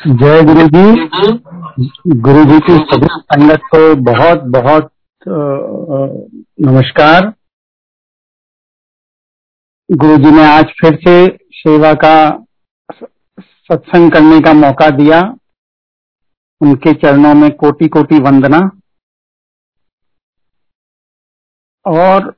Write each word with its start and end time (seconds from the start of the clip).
जय 0.00 0.42
गुरु 0.44 0.64
जी 0.66 0.80
गुरु 2.16 2.42
जी 2.44 2.58
की 2.60 2.74
सभी 2.88 3.06
संगत 3.12 3.60
को 3.66 3.78
बहुत 4.02 4.42
बहुत 4.52 4.90
नमस्कार। 6.60 7.28
गुरु 9.88 10.16
जी 10.16 10.30
ने 10.30 10.44
आज 10.48 10.74
फिर 10.80 10.98
से 11.06 11.14
सेवा 11.52 11.92
का 11.94 12.12
सत्संग 12.90 14.10
करने 14.12 14.40
का 14.40 14.52
मौका 14.52 14.90
दिया। 14.98 15.22
उनके 16.60 16.92
चरणों 16.94 17.34
में 17.34 17.50
कोटि 17.56 17.88
कोटि 17.88 18.20
वंदना। 18.20 18.60
और 21.86 22.32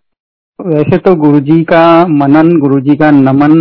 वैसे 0.58 0.98
तो 0.98 1.14
गुरु 1.16 1.40
जी 1.42 1.62
का 1.64 1.84
मनन 2.16 2.58
गुरु 2.60 2.80
जी 2.80 2.96
का 2.96 3.10
नमन 3.10 3.60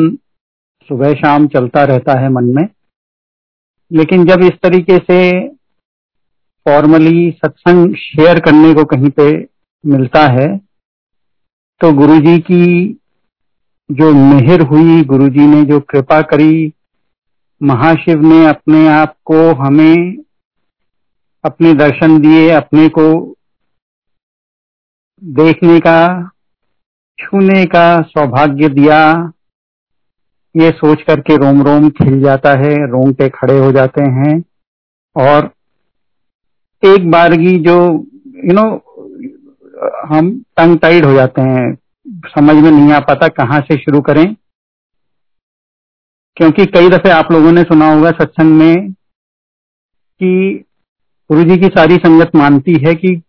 सुबह 0.89 1.13
शाम 1.15 1.47
चलता 1.47 1.83
रहता 1.85 2.19
है 2.19 2.29
मन 2.31 2.55
में। 2.55 2.67
लेकिन 3.91 4.25
जब 4.25 4.41
इस 4.41 4.53
तरीके 4.63 4.97
से 4.97 5.47
फॉर्मली 6.65 7.31
सत्संग 7.31 7.95
शेयर 7.95 8.39
करने 8.39 8.73
को 8.73 8.85
कहीं 8.85 9.09
पे 9.09 9.47
मिलता 9.85 10.27
है 10.27 10.57
तो 11.81 11.93
गुरु 11.93 12.19
जी 12.19 12.39
की 12.39 12.93
जो 13.91 14.13
मेहर 14.13 14.61
हुई 14.61 15.03
गुरु 15.03 15.29
जी 15.29 15.47
ने 15.47 15.63
जो 15.63 15.79
कृपा 15.79 16.21
करी, 16.21 16.73
महाशिव 17.63 18.21
ने 18.21 18.47
अपने 18.47 18.87
आप 18.87 19.15
को 19.25 19.55
हमें 19.55 20.17
अपने 21.45 21.73
दर्शन 21.73 22.19
दिए, 22.19 22.49
अपने 22.49 22.89
को 22.89 23.35
देखने 25.23 25.79
का, 25.79 26.29
छूने 27.19 27.65
का 27.65 28.01
सौभाग्य 28.01 28.69
दिया 28.69 29.31
ये 30.61 30.71
सोच 30.71 31.01
करके 31.01 31.35
रोम 31.37 31.61
रोम 31.61 31.89
खिल 31.89 32.21
जाता 32.21 32.49
है 32.49 32.73
रोंगटे 32.87 33.29
खड़े 33.29 33.57
हो 33.59 33.71
जाते 33.71 34.01
हैं। 34.01 34.43
और 35.15 35.51
एक 36.85 37.11
बारगी 37.11 37.57
जो 37.59 37.75
यू 38.45 38.53
नो 38.53 38.65
हम 40.07 40.43
टंग 40.57 40.79
टाइड 40.79 41.05
हो 41.05 41.13
जाते 41.13 41.41
हैं। 41.41 41.77
समझ 42.07 42.55
में 42.55 42.71
नहीं 42.71 42.91
आ 42.91 42.99
पाता 42.99 43.27
कहाँ 43.27 43.61
से 43.61 43.77
शुरू 43.77 44.01
करें। 44.01 44.35
क्योंकि 46.37 46.65
कई 46.65 46.89
दफे 46.89 47.09
आप 47.09 47.31
लोगों 47.31 47.51
ने 47.51 47.61
सुना 47.63 47.93
होगा 47.93 48.11
सत्संग 48.11 48.53
में 48.53 48.91
कि 50.19 50.63
गुरु 51.31 51.43
जी 51.43 51.57
की 51.57 51.67
सारी 51.67 51.95
संगत 51.95 52.35
मानती 52.35 52.73
है 52.87 52.93
कि 52.95 53.21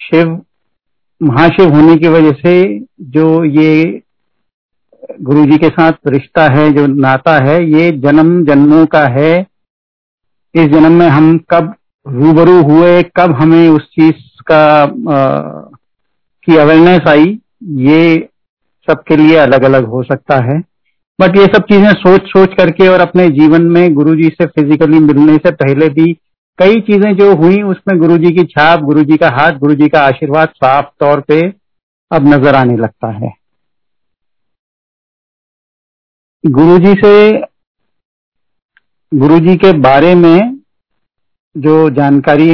शिव, 0.00 0.42
महाशिव 1.22 1.74
होने 1.74 1.96
की 1.96 2.08
वजह 2.08 2.32
से 2.32 2.78
जो 3.00 3.44
ये 3.44 4.02
गुरु 5.20 5.44
जी 5.46 5.56
के 5.58 5.68
साथ 5.68 5.92
रिश्ता 6.08 6.42
है 6.50 6.70
जो 6.72 6.86
नाता 6.86 7.32
है 7.44 7.56
ये 7.72 7.90
जन्म 8.00 8.28
जन्मों 8.44 8.84
का 8.86 9.02
है। 9.10 9.32
इस 10.54 10.68
जन्म 10.68 10.92
में 10.92 11.08
हम 11.08 11.36
कब 11.50 11.74
रूबरू 12.06 12.60
हुए 12.62 13.02
कब 13.16 13.34
हमें 13.40 13.68
उस 13.68 13.82
चीज़ 13.90 14.42
का 14.42 14.62
आ, 14.82 15.18
की 16.46 16.56
अवेयरनेस 16.56 17.08
आई 17.08 17.26
ये 17.80 18.28
सबके 18.88 19.16
लिए 19.16 19.36
अलग 19.38 19.62
अलग 19.62 19.86
हो 19.86 20.02
सकता 20.02 20.36
है। 20.44 20.58
बट 21.18 21.36
ये 21.36 21.44
सब 21.46 21.64
चीज़ें 21.64 21.90
सोच 21.94 22.28
सोच 22.28 22.54
करके 22.58 22.88
और 22.88 23.00
अपने 23.00 23.28
जीवन 23.30 23.62
में 23.72 23.94
गुरु 23.94 24.14
जी 24.16 24.28
से 24.30 24.46
फिजिकली 24.48 24.98
मिलने 25.00 25.36
से 25.36 25.50
पहले 25.54 25.88
भी 25.90 26.12
कई 26.58 26.80
चीज़ें 26.80 27.12
जो 27.16 27.34
हुई 27.34 27.60
उसमें 27.64 27.98
गुरु 27.98 28.16
जी 28.18 28.30
की 28.30 28.44
छाप 28.46 28.80
गुरु 28.82 29.02
जी 29.02 29.16
का 29.16 29.28
हाथ 29.30 29.58
गुरु 29.58 29.74
जी 29.74 29.88
का 29.88 30.00
आशीर्वाद 30.02 30.48
साफ़ 30.56 30.86
तौर 31.00 31.20
पे 31.20 31.40
अब 32.10 32.28
नज़र 32.28 32.54
आने 32.54 32.76
लगता 32.76 33.12
है। 33.14 33.32
गुरुजी 36.44 36.92
से 36.94 37.38
गुरुजी 39.12 39.54
के 39.56 39.72
बारे 39.80 40.14
में 40.14 40.58
जो 41.56 41.74
जानकारी 41.90 42.50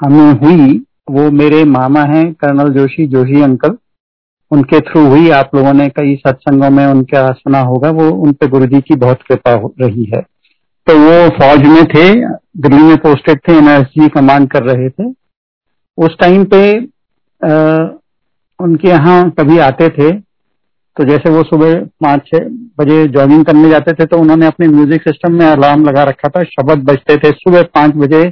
हमें 0.00 0.32
हुई 0.40 0.76
वो 1.10 1.30
मेरे 1.32 1.62
मामा 1.66 2.02
हैं 2.08 2.32
कर्नल 2.34 2.72
जोशी 2.74 3.06
जोशी 3.06 3.42
अंकल। 3.42 3.76
उनके 4.50 4.80
थ्रू 4.80 5.04
हुई 5.06 5.30
आप 5.30 5.50
लोगों 5.54 5.72
ने 5.72 5.88
कई 5.88 6.14
सत्संगों 6.18 6.70
में 6.70 6.84
उनका 6.86 7.26
सुना 7.32 7.60
होगा 7.62 7.90
वो 7.90 8.08
उन 8.18 8.32
पे 8.32 8.48
गुरु 8.48 8.66
जी 8.66 8.80
की 8.80 8.96
बहुत 8.96 9.22
कृपा 9.22 9.54
रही 9.80 10.04
है। 10.14 10.20
तो 10.86 10.98
वो 10.98 11.28
फौज 11.38 11.66
में 11.66 11.84
थे 11.86 12.08
दिल्ली 12.58 12.82
में 12.84 12.96
पोस्टेड 12.98 13.40
थे 13.48 13.56
एनएसजी 13.56 14.08
कमांड 14.10 14.50
कर 14.50 14.62
रहे 14.64 14.88
थे। 14.90 15.10
उस 15.98 16.16
टाइम 16.20 16.44
पे 16.54 16.64
आ, 16.76 17.52
उनके 18.60 18.88
यहाँ 18.88 19.30
कभी 19.30 19.58
आते 19.60 19.88
थे 19.90 20.10
तो 20.96 21.04
जैसे 21.04 21.30
वो 21.30 21.42
सुबह 21.44 21.74
पाँच 22.02 22.26
छह 22.26 22.48
बजे 22.80 23.06
जॉगिंग 23.08 23.44
करने 23.44 23.70
जाते 23.70 23.92
थे 23.92 24.06
तो 24.06 24.18
उन्होंने 24.18 24.46
अपने 24.46 24.68
म्यूज़िक 24.68 25.02
सिस्टम 25.02 25.32
में 25.32 25.46
अलार्म 25.46 25.84
लगा 25.84 26.04
रखा 26.04 26.28
था। 26.28 26.42
शब्द 26.44 26.84
बजते 26.84 27.16
थे। 27.16 27.30
सुबह 27.32 27.62
पाँच 27.74 27.94
बजे 27.96 28.22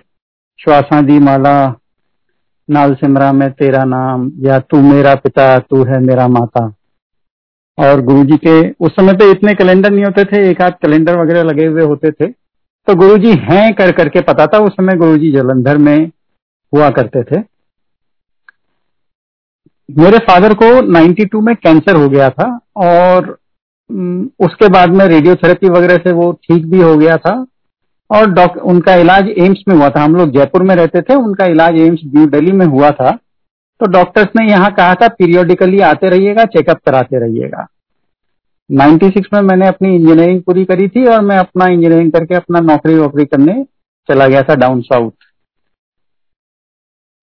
श्वासा 0.60 1.00
दी 1.02 1.18
माला, 1.18 1.74
नाल 2.68 2.94
सिमरा 2.94 3.32
में 3.32 3.50
तेरा 3.50 3.84
नाम, 3.84 4.30
या 4.38 4.58
तू 4.60 4.80
मेरा 4.82 5.14
पिता, 5.14 5.58
तू 5.58 5.84
है 5.84 6.00
मेरा 6.00 6.26
माता। 6.28 6.64
और 7.78 8.00
गुरु 8.00 8.24
जी 8.24 8.36
के, 8.36 8.70
उस 8.70 8.92
समय 8.92 9.12
पे 9.12 9.30
इतने 9.30 9.54
कैलेंडर 9.54 9.90
नहीं 9.90 10.04
होते 10.04 10.24
थे, 10.24 10.50
एक 10.50 10.62
आध 10.62 10.72
कैलेंडर 10.72 11.18
वगैरह 11.18 11.42
लगे 11.42 11.66
हुए 11.66 11.82
होते 11.82 12.10
थे। 12.10 12.26
तो 12.88 12.94
गुरु 12.94 13.18
जी 13.18 13.32
हैं 13.42 13.74
कर 13.74 13.92
करके 13.92 14.20
पता 14.20 14.46
था, 14.46 14.58
उस 14.58 14.72
समय 14.72 14.96
गुरु 14.96 15.16
जी 15.16 15.30
जलंधर 15.32 15.78
में 15.78 16.10
हुआ 16.72 16.90
करते 16.90 17.22
थे। 17.22 17.40
मेरे 19.88 20.18
फादर 20.18 20.54
को 20.54 20.70
92 20.82 21.40
में 21.40 21.54
कैंसर 21.56 21.96
हो 21.96 22.08
गया 22.08 22.30
था, 22.30 22.48
और 22.76 23.38
उसके 23.90 24.68
बाद 24.68 24.90
में 24.90 25.04
रेडियोथेरेपी 25.06 25.68
वगैरह 25.68 25.96
से 25.96 26.12
वो 26.12 26.32
ठीक 26.32 26.66
भी 26.66 26.80
हो 26.80 26.96
गया 26.96 27.16
था। 27.16 27.46
और 28.10 28.30
डॉक्टर 28.30 28.60
उनका 28.60 28.94
इलाज 28.94 29.28
एम्स 29.38 29.62
में 29.68 29.74
हुआ 29.76 29.88
था। 29.88 30.02
हम 30.02 30.14
लोग 30.16 30.30
जयपुर 30.30 30.62
में 30.62 30.74
रहते 30.76 31.02
थे, 31.02 31.14
उनका 31.14 31.44
इलाज 31.44 31.76
एम्स 31.76 32.00
न्यू 32.04 32.26
दिल्ली 32.26 32.52
में 32.52 32.66
हुआ 32.66 32.90
था। 32.90 33.10
तो 33.80 33.86
डॉक्टर्स 33.86 34.28
ने 34.36 34.50
यहाँ 34.50 34.70
कहा 34.72 34.94
था 34.94 35.08
पीरियोडिकली 35.08 35.80
आते 35.80 36.08
रहिएगा 36.08 36.44
चेकअप 36.44 36.78
कराते 36.86 37.18
रहिएगा। 37.18 37.66
96 38.70 39.32
में 39.34 39.40
मैंने 39.40 39.66
अपनी 39.66 39.94
इंजीनियरिंग 39.96 40.42
पूरी 40.42 40.64
करी 40.64 40.88
थी 40.88 41.04
और 41.04 41.20
मैं 41.20 41.38
अपना 41.38 41.66
इंजीनियरिंग 41.66 42.12
करके 42.12 42.34
अपना 42.34 42.60
नौकरी 42.60 42.94
वोकरी 42.94 43.24
करने 43.24 43.64
चला 44.08 44.26
गया 44.26 44.42
था 44.42 44.54
डाउन 44.54 44.80
साउथ 44.80 45.10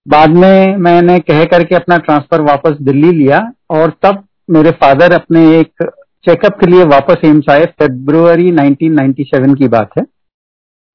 बाद 0.08 0.30
में 0.30 0.78
मैंने 0.78 1.20
कह 1.20 1.44
करके 1.46 1.76
अपना 1.76 1.97
ट्रांसफ़र 1.97 2.42
वापस 2.42 2.78
दिल्ली 2.82 3.12
लिया 3.12 3.40
और 3.70 3.94
तब 4.02 4.24
मेरे 4.50 4.72
फादर 4.72 5.14
अपने 5.14 5.59
एक 5.59 5.84
चेकअप 6.28 6.59
के 6.59 6.69
लिए 6.72 6.84
वापस 6.86 7.25
एम्स 7.25 7.50
आए 7.52 7.66
फेब्रुवरी 7.80 8.52
1997 8.52 9.56
की 9.56 9.68
बात 9.69 9.90
है। 9.97 10.03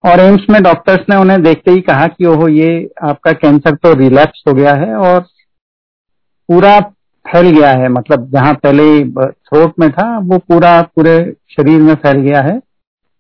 और 0.05 0.21
एम्स 0.21 0.47
में 0.51 0.63
डॉक्टर्स 0.63 1.05
ने 1.11 1.17
उन्हें 1.17 1.43
देखते 1.43 1.71
ही 1.71 1.81
कहा 1.81 2.07
कि 2.07 2.27
ओहो, 2.27 2.49
ये 2.49 2.91
आपका 3.03 3.33
कैंसर 3.35 3.75
तो 3.77 3.93
रिलैप्स 3.95 4.43
हो 4.49 4.55
गया 4.55 4.73
है 4.75 4.95
और 4.97 5.21
पूरा 6.49 6.79
फैल 7.27 7.51
गया 7.51 7.71
है। 7.73 7.89
मतलब 7.89 8.31
जहाँ 8.33 8.55
पहले 8.55 8.85
थ्रोट 9.05 9.75
में 9.81 9.91
था, 9.91 10.19
वो 10.19 10.39
पूरा 10.39 10.81
पूरे 10.97 11.17
शरीर 11.51 11.81
में 11.81 11.95
फैल 11.97 12.21
गया 12.21 12.41
है। 12.43 12.59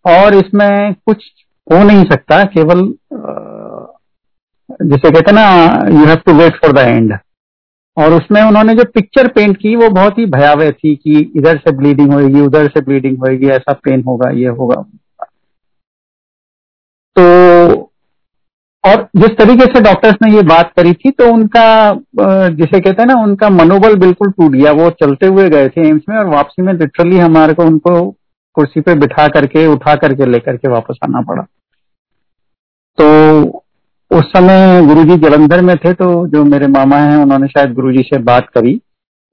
और 0.04 0.34
इसमें 0.34 0.94
कुछ 1.06 1.24
हो 1.66 1.82
नहीं 1.84 2.04
सकता, 2.04 2.42
केवल 2.46 2.82
जिसे 4.82 5.10
कहते 5.10 5.32
ना 5.32 5.42
you 5.90 6.04
have 6.06 6.16
to 6.16 6.32
wait 6.34 6.56
for 6.56 6.72
the 6.72 6.78
end 6.78 7.12
और 8.00 8.12
उसमें 8.14 8.40
उन्होंने 8.42 8.74
जो 8.74 8.84
पिक्चर 8.94 9.28
पेंट 9.28 9.56
की, 9.56 9.74
वो 9.76 9.88
बहुत 9.90 10.18
ही 10.18 10.26
भयावह 10.28 10.70
थी 10.72 10.94
कि 10.96 11.18
इधर 11.36 11.58
से 11.58 11.76
ब्लीडिंग 11.76 12.12
होगी 12.12 12.40
उधर 12.40 12.68
से 12.68 12.80
ब्लीडिंग 12.80 13.18
होगी 13.18 13.48
ऐसा 13.50 13.72
पेन 13.74 14.02
होगा, 14.04 14.30
ये 14.32 14.48
होगा। 14.50 14.82
तो 17.16 17.22
और 18.84 19.02
जिस 19.16 19.30
तरीके 19.38 19.64
से 19.64 19.80
डॉक्टर्स 19.82 20.16
ने 20.22 20.30
ये 20.32 20.42
बात 20.44 20.72
करी 20.76 20.92
थी 20.94 21.10
तो 21.10 21.32
उनका 21.32 21.92
जिसे 22.50 22.80
कहते 22.80 23.02
हैं 23.02 23.06
ना, 23.06 23.20
उनका 23.22 23.48
मनोबल 23.50 23.96
बिल्कुल 23.98 24.30
टूट 24.30 24.52
गया। 24.52 24.72
वो 24.72 24.88
चलते 25.00 25.26
हुए 25.26 25.48
गए 25.50 25.68
थे 25.68 25.86
एम्स 25.88 26.02
में 26.08 26.16
और 26.18 26.26
वापसी 26.28 26.62
में 26.62 26.72
लिटरली 26.72 27.18
हमारे 27.18 27.54
को 27.54 27.64
उनको 27.64 28.00
कुर्सी 28.56 28.80
पे 28.80 28.94
बिठा 28.96 29.26
करके, 29.28 29.66
उठा 29.66 29.94
करके 29.96 30.26
लेकर 30.26 30.56
के 30.56 30.68
वापस 30.68 30.98
आना 31.04 31.20
पड़ा। 31.22 31.42
तो 32.98 33.59
उस 34.10 34.24
समय 34.26 34.86
गुरुजी 34.86 35.16
जलंधर 35.18 35.60
में 35.62 35.76
थे 35.76 35.92
तो 35.94 36.06
जो 36.28 36.42
मेरे 36.44 36.66
मामा 36.68 36.96
हैं, 36.98 37.16
उन्होंने 37.16 37.46
शायद 37.48 37.72
गुरुजी 37.74 38.02
से 38.04 38.18
बात 38.22 38.48
करी। 38.48 38.70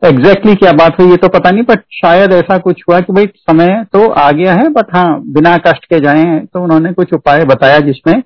एग्जैक्टली 0.01 0.31
exactly 0.31 0.57
क्या 0.59 0.71
बात 0.77 0.99
हुई, 0.99 1.09
ये 1.09 1.17
तो 1.17 1.27
पता 1.29 1.51
नहीं 1.51 1.63
बट 1.63 1.83
शायद 1.93 2.33
ऐसा 2.33 2.57
कुछ 2.57 2.83
हुआ 2.89 2.99
कि 2.99 3.13
भाई 3.13 3.25
समय 3.25 3.83
तो 3.93 4.09
आ 4.11 4.29
गया 4.31 4.53
है 4.53 4.67
बट 4.69 4.95
हाँ 4.95 5.19
बिना 5.33 5.55
कष्ट 5.57 5.85
के 5.85 5.99
जाए 5.99 6.39
तो 6.43 6.63
उन्होंने 6.63 6.91
कुछ 6.93 7.13
उपाय 7.13 7.45
बताया 7.45 7.79
जिसमें 7.81 8.21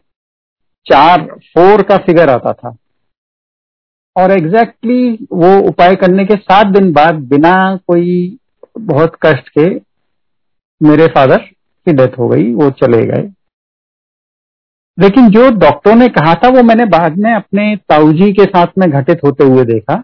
चार 0.85 1.25
फोर 1.49 1.81
का 1.81 1.97
फिगर 1.97 2.29
आता 2.29 2.53
था। 2.53 2.75
और 4.15 4.31
एग्जैक्टली 4.31 5.01
exactly 5.03 5.27
वो 5.33 5.67
उपाय 5.67 5.95
करने 5.95 6.25
के 6.25 6.35
सात 6.35 6.67
दिन 6.69 6.91
बाद, 6.93 7.15
बिना 7.27 7.79
कोई 7.87 8.37
बहुत 8.79 9.15
कष्ट 9.23 9.49
के, 9.49 9.69
मेरे 10.81 11.07
फादर 11.07 11.37
की 11.37 11.93
डेथ 11.93 12.17
हो 12.19 12.27
गई, 12.29 12.53
वो 12.53 12.69
चले 12.71 13.05
गए। 13.05 13.29
लेकिन 15.01 15.29
जो 15.29 15.49
डॉक्टरों 15.49 15.95
ने 15.95 16.07
कहा 16.07 16.33
था, 16.33 16.47
वो 16.47 16.63
मैंने 16.63 16.85
बाद 16.85 17.17
में 17.17 17.33
अपने 17.33 17.75
ताऊजी 17.89 18.31
के 18.33 18.45
साथ 18.45 18.67
में 18.77 18.89
घटित 18.89 19.19
होते 19.23 19.43
हुए 19.43 19.63
देखा। 19.65 19.95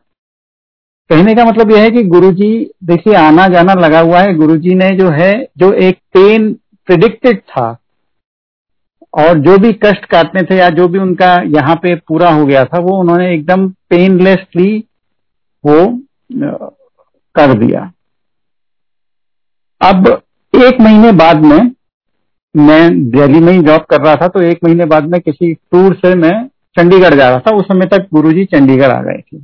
कहने 1.10 1.36
का 1.36 1.46
मतलब 1.46 1.72
यह 1.72 1.82
है 1.82 1.90
कि 1.90 2.04
गुरुजी, 2.04 2.72
देखिए 2.84 3.14
आना 3.14 3.48
जाना 3.48 3.74
लगा 3.74 4.00
हुआ 4.00 4.20
है। 4.20 4.34
गुरुजी 4.34 4.76
ने 4.76 4.90
जो 4.90 5.10
है, 5.10 5.34
जो 5.58 5.72
एक 5.74 5.98
पेन 6.14 6.52
प्रिडिक्टेड 6.88 7.40
था, 7.40 7.78
और 9.14 9.40
जो 9.40 9.58
भी 9.58 9.72
कष्ट 9.74 10.06
काटने 10.06 10.42
थे 10.42 10.56
या 10.56 10.70
जो 10.70 10.88
भी 10.88 11.00
उनका 11.00 11.34
यहाँ 11.46 11.76
पे 11.76 11.96
पूरा 11.96 12.30
हो 12.30 12.46
गया 12.46 12.64
था, 12.66 12.80
वो 12.80 13.00
उन्होंने 13.00 13.34
एकदम 13.34 13.68
पेनलेसली 13.90 14.78
वो 15.64 15.86
कर 17.36 17.54
दिया। 17.54 17.92
अब 19.82 20.08
एक 20.54 20.82
महीने 20.82 21.12
बाद 21.12 21.42
में 21.42 21.72
मैं 22.58 23.10
दिल्ली 23.10 23.40
में 23.40 23.52
ही 23.54 23.62
जॉब 23.62 23.82
कर 23.82 24.02
रहा 24.02 24.16
था 24.16 24.28
तो 24.28 24.42
एक 24.42 24.60
महीने 24.64 24.86
बाद 24.86 25.08
में 25.08 25.20
किसी 25.22 25.54
टूर 25.54 25.96
से 25.96 26.14
मैं 26.16 26.32
चंडीगढ़ 26.76 27.14
जा 27.14 27.30
रहा 27.30 27.40
था। 27.40 27.56
उस 27.56 27.66
समय 27.66 27.86
तक 27.86 28.08
गुरुजी 28.14 28.46
चंडीगढ़ 28.46 28.92
आ 28.92 29.02
गए 29.02 29.22
थे। 29.22 29.38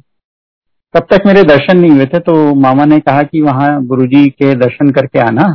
तब 0.95 1.07
तक 1.11 1.25
मेरे 1.25 1.43
दर्शन 1.43 1.77
नहीं 1.77 1.91
हुए 1.91 2.05
थे 2.05 2.19
तो 2.19 2.33
मामा 2.55 2.85
ने 2.85 2.99
कहा 2.99 3.21
कि 3.23 3.41
वहाँ 3.41 3.85
गुरुजी 3.85 4.27
के 4.29 4.53
दर्शन 4.55 4.91
करके 4.91 5.19
आना। 5.19 5.45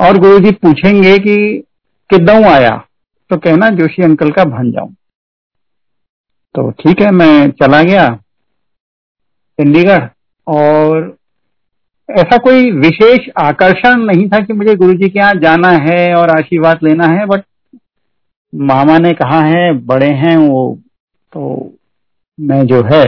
और 0.00 0.18
गुरुजी 0.18 0.50
पूछेंगे 0.52 1.18
कि 1.18 1.36
किदऊ 2.10 2.42
आया? 2.44 2.76
तो 3.30 3.36
कहना 3.36 3.68
जोशी 3.70 4.02
अंकल 4.02 4.30
का 4.30 4.44
भन 4.46 4.70
जाऊँ। 4.72 4.92
तो 6.54 6.70
ठीक 6.72 7.00
है, 7.02 7.10
मैं 7.10 7.50
चला 7.52 7.82
गया 7.82 8.08
चंडीगढ़। 9.58 10.08
और 10.46 11.16
ऐसा 12.08 12.36
कोई 12.36 12.70
विशेष 12.70 13.28
आकर्षण 13.38 14.02
नहीं 14.04 14.28
था 14.28 14.38
कि 14.40 14.52
मुझे 14.52 14.74
गुरु 14.74 14.92
जी 14.92 15.08
के 15.08 15.18
यहाँ 15.18 15.34
जाना 15.34 15.68
है 15.82 16.14
और 16.14 16.30
आशीर्वाद 16.30 16.80
लेना 16.82 17.06
है 17.06 17.26
बट 17.26 17.44
मामा 18.52 18.98
ने 18.98 19.12
कहा 19.12 19.40
है, 19.40 19.72
बड़े 19.72 20.10
हैं 20.14 20.36
वो 20.36 20.78
तो 21.32 21.72
मैं 22.38 22.66
जो 22.66 22.82
है, 22.82 23.04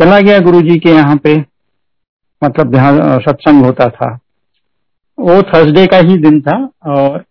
चला 0.00 0.20
गया 0.20 0.38
गुरु 0.38 0.60
जी 0.62 0.78
के 0.78 0.90
यहाँ 0.90 1.16
पे। 1.16 1.34
मतलब 2.42 2.72
जहाँ 2.74 3.18
सत्संग 3.18 3.64
होता 3.64 3.88
था। 3.88 4.18
वो 5.18 5.42
थर्सडे 5.42 5.86
का 5.86 5.96
ही 5.98 6.16
दिन 6.18 6.40
था 6.40 6.56
और 6.86 7.24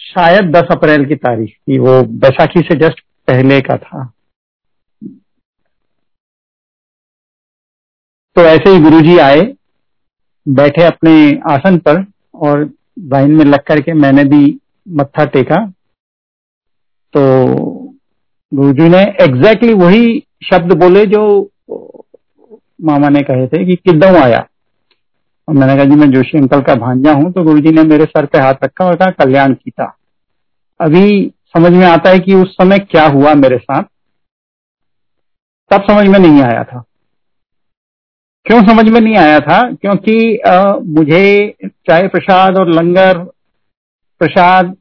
शायद 0.00 0.50
10 0.50 0.68
अप्रैल 0.70 1.04
की 1.04 1.14
तारीख 1.14 1.50
थी। 1.50 1.78
वो 1.78 2.02
बैसाखी 2.20 2.60
से 2.60 2.76
जस्ट 2.78 3.00
पहले 3.28 3.60
का 3.60 3.76
था। 3.76 4.12
तो 8.36 8.42
ऐसे 8.42 8.70
ही 8.70 8.80
गुरुजी 8.80 9.18
आए, 9.18 9.40
बैठे 10.48 10.82
अपने 10.84 11.40
आसन 11.50 11.78
पर 11.78 12.04
और 12.34 12.70
लाइन 12.98 13.30
में 13.30 13.44
लग 13.44 13.62
करके 13.62 13.92
मैंने 13.92 14.24
भी 14.24 14.60
मत्था 14.88 15.24
टेका। 15.24 15.66
तो 17.14 17.46
गुरुजी 18.54 18.88
ने 18.88 19.02
एग्जैक्टली 19.02 19.72
वही 19.72 20.26
शब्द 20.50 20.72
बोले 20.72 21.06
जो 21.06 21.50
मामा 22.82 23.08
ने 23.08 23.20
कहे 23.20 23.46
थे 23.46 23.64
कि 23.66 23.76
किदों 23.76 24.22
आया? 24.22 24.46
और 25.48 25.54
मैंने 25.54 25.74
कहा, 25.74 25.84
जी, 25.84 25.96
मैं 25.96 26.10
जोशी 26.10 26.38
अंकल 26.38 26.60
का 26.60 26.74
भांजा 26.74 27.12
हूँ। 27.12 27.32
तो 27.32 27.42
गुरुजी 27.42 27.70
ने 27.70 27.82
मेरे 27.82 28.04
सर 28.04 28.26
पे 28.26 28.38
हाथ 28.38 28.54
रखा 28.64 28.84
और 28.84 28.96
कहा, 28.96 29.10
कल्याण 29.10 29.54
था 29.54 29.96
अभी 30.80 31.32
समझ 31.56 31.72
में 31.72 31.86
आता 31.86 32.10
है 32.10 32.18
कि 32.18 32.34
उस 32.34 32.54
समय 32.54 32.78
क्या 32.78 33.06
हुआ 33.06 33.34
मेरे 33.34 33.58
साथ? 33.58 33.82
तब 35.70 35.82
समझ 35.90 36.06
में 36.06 36.18
नहीं 36.18 36.42
आया 36.42 36.64
था। 36.64 36.84
क्यों 38.50 38.60
समझ 38.62 38.84
में 38.84 39.00
नहीं 39.00 39.16
आया 39.16 39.38
था? 39.40 39.60
क्योंकि 39.72 40.36
आ, 40.38 40.72
मुझे 40.76 41.54
चाय 41.64 42.06
प्रसाद 42.08 42.56
और 42.58 42.70
लंगर 42.70 43.18
प्रसाद 44.20 44.74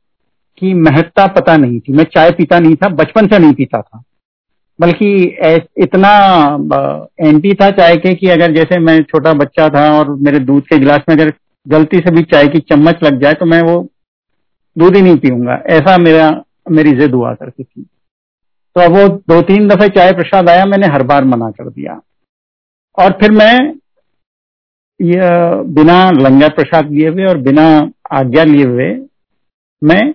की 0.58 0.74
महत्ता 0.76 1.26
पता 1.36 1.58
नहीं 1.58 1.80
थी। 1.80 1.94
मैं 1.94 2.04
चाय 2.06 2.32
पीता 2.32 2.60
नहीं 2.60 2.76
था 2.76 2.90
बचपन 2.96 3.28
से 3.28 3.40
नहीं 3.40 3.54
पीता 3.54 3.82
था। 3.82 4.02
बल्कि 4.80 5.12
इतना 5.84 6.14
एंटी 7.22 7.54
था 7.54 7.70
चाय 7.72 7.96
के 7.98 8.14
कि 8.16 8.30
अगर 8.30 8.56
जैसे 8.56 8.80
मैं 8.80 8.98
छोटा 9.04 9.34
बच्चा 9.36 9.70
था 9.70 9.88
और 10.00 10.14
मेरे 10.18 10.40
दूध 10.42 10.68
के 10.68 10.78
गिलास 10.78 11.06
में 11.10 11.16
अगर 11.16 11.34
गलती 11.66 11.98
से 12.00 12.12
भी 12.12 12.24
चाय 12.24 12.48
की 12.48 12.60
चम्मच 12.70 13.04
लग 13.04 13.22
जाए 13.22 13.34
तो 13.34 13.46
मैं 13.46 13.62
वो 13.62 13.80
दूध 14.76 14.96
ही 14.96 15.02
नहीं 15.02 15.18
पीऊँगा। 15.20 15.62
ऐसा 15.70 15.98
मेरा 16.00 16.30
मेरी 16.72 16.92
जिद 16.98 17.14
हुआ 17.14 17.34
करती 17.34 17.64
थी। 17.64 17.82
तो 18.76 18.82
अब 18.82 18.98
वो 18.98 19.08
दो 19.08 19.42
तीन 19.44 19.68
दफे 19.68 19.90
चाय 19.90 20.14
प्रसाद 20.14 20.50
आया 20.50 20.66
मैंने 20.66 20.88
हर 20.88 21.04
बार 21.04 21.26
मना 21.28 21.50
कर 21.52 21.70
दिया। 21.70 22.02
और 23.00 23.12
फिर 23.12 23.32
मैं 23.32 23.74
ये 25.02 25.20
बिना 25.64 26.12
लंगर 26.12 26.50
प्रसाद 26.50 26.92
लिए 26.92 27.10
हुए 27.10 27.26
और 27.26 27.38
बिना 27.38 27.92
आज्ञा 28.12 28.44
लिए 28.44 28.66
हुए 28.66 29.00
मैं 29.84 30.12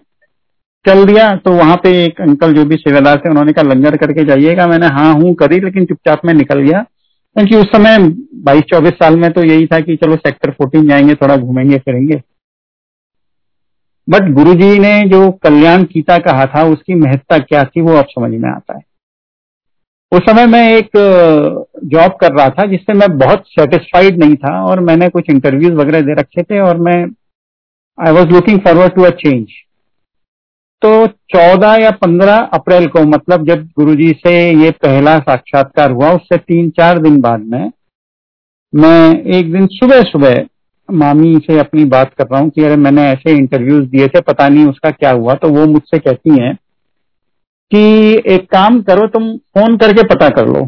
चल 0.87 1.05
दिया। 1.05 1.37
तो 1.37 1.53
वहाँ 1.53 1.77
पे 1.77 2.05
एक 2.05 2.21
अंकल 2.21 2.53
जो 2.53 2.65
भी 2.65 2.77
सेवादार 2.77 3.19
थे, 3.19 3.31
उन्होंने 3.31 3.53
कहा, 3.53 3.63
लंगर 3.63 3.97
करके 3.97 4.25
जाइएगा। 4.25 4.67
मैंने 4.67 4.87
हाँ 4.87 5.15
हूँ, 5.15 5.35
करी 5.35 5.61
लेकिन 5.61 5.85
चुपचाप 5.85 6.21
में 6.25 6.35
निकल 6.35 6.61
गया। 6.61 6.83
क्योंकि 7.37 7.57
उस 7.57 7.67
समय 7.67 7.99
22-24 8.35 8.93
साल 8.93 9.17
में 9.17 9.33
तो 9.33 9.43
यही 9.45 9.67
था 9.67 9.81
कि 9.81 9.97
चलो 9.97 10.17
सेक्टर 10.17 10.51
14 10.51 10.89
जाएँगे, 10.89 11.15
थोड़ा 11.15 11.37
घूमेंगे, 11.37 11.79
फिरेंगे। 11.79 12.23
बट 14.11 14.33
गुरुजी 14.33 14.79
ने 14.79 15.03
जो 15.09 15.31
कल्याण 15.31 15.85
कीता 15.85 16.19
कहा 16.19 16.47
था, 16.47 16.63
उसकी 16.65 16.95
महत्ता 16.95 17.39
क्या 17.39 17.65
थी, 17.65 17.81
वो 17.81 17.93
अब 17.93 18.05
समझ 18.05 18.31
में 18.31 18.51
आता 18.51 18.77
है। 18.77 18.94
उस 20.15 20.21
समय 20.21 20.47
मैं 20.47 20.63
एक 20.77 20.91
जॉब 21.85 22.17
कर 22.21 22.33
रहा 22.33 22.49
था 22.49 22.65
जिससे 22.67 22.95
मैं 22.95 23.09
बहुत 23.19 23.45
सेटिस्फाइड 23.49 24.19
नहीं 24.25 24.35
था 24.35 24.53
और 24.65 24.81
मैंने 24.81 25.09
कुछ 25.09 25.31
इंटरव्यूज़ 25.31 25.75
वगैरह 25.75 26.01
दे 26.01 26.15
रखे 26.15 26.43
थे 26.43 26.61
और 26.61 26.79
मैं 26.79 26.97
I 27.99 28.13
was 28.13 28.29
looking 28.29 28.59
forward 28.59 28.95
to 28.95 29.03
a 29.03 29.11
change 29.11 29.47
तो 30.83 30.91
14 31.35 31.79
या 31.81 31.91
15 31.99 32.49
अप्रैल 32.55 32.87
को 32.87 33.03
मतलब 33.05 33.47
जब 33.47 33.65
गुरुजी 33.79 34.11
से 34.27 34.33
ये 34.65 34.71
पहला 34.83 35.19
साक्षात्कार 35.19 35.91
हुआ, 35.91 36.11
उससे 36.11 36.37
तीन 36.37 36.69
चार 36.71 36.99
दिन 36.99 37.21
बाद 37.21 37.41
में, 37.41 37.71
मैं 38.73 39.23
एक 39.37 39.53
दिन 39.53 39.67
सुबह 39.67 40.03
सुबह 40.03 40.45
मामी 40.89 41.35
से 41.47 41.59
अपनी 41.59 41.85
बात 41.85 42.13
कर 42.15 42.25
रहा 42.25 42.41
हूँ 42.41 42.51
कि 42.51 42.65
अरे 42.65 42.77
मैंने 42.77 43.03
ऐसे 43.03 43.37
इंटरव्यूज़ 43.37 43.87
दिए 43.89 44.09
थे, 44.09 44.21
पता 44.21 44.49
नहीं 44.49 44.67
उसका 44.67 44.91
क्या 44.91 45.11
हुआ 45.11 45.35
तो 45.35 45.49
वो 45.49 45.67
मुझसे 45.67 45.99
कहती 45.99 46.43
हैं 46.43 46.55
कि 47.73 48.23
एक 48.35 48.51
काम 48.53 48.81
करो, 48.83 49.07
तुम 49.09 49.37
फ़ोन 49.37 49.77
करके 49.77 50.03
पता 50.07 50.29
कर 50.31 50.47
लो। 50.49 50.65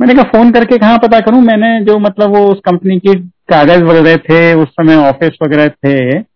मैंने 0.00 0.14
कहा, 0.14 0.24
फ़ोन 0.24 0.50
करके 0.52 0.78
कहाँ 0.78 0.98
पता 0.98 1.20
करूँ? 1.20 1.40
मैंने 1.42 1.80
जो 1.84 1.98
मतलब 1.98 2.34
वो 2.36 2.44
उस 2.46 2.60
कंपनी 2.64 2.98
की 2.98 3.14
कागज़ 3.50 3.82
वगैरह 3.84 4.16
थे, 4.18 4.54
उस 4.54 4.68
समय 4.70 4.96
ऑफ़िस 4.98 5.38
वगैरह 5.42 5.68
थे 5.68 6.26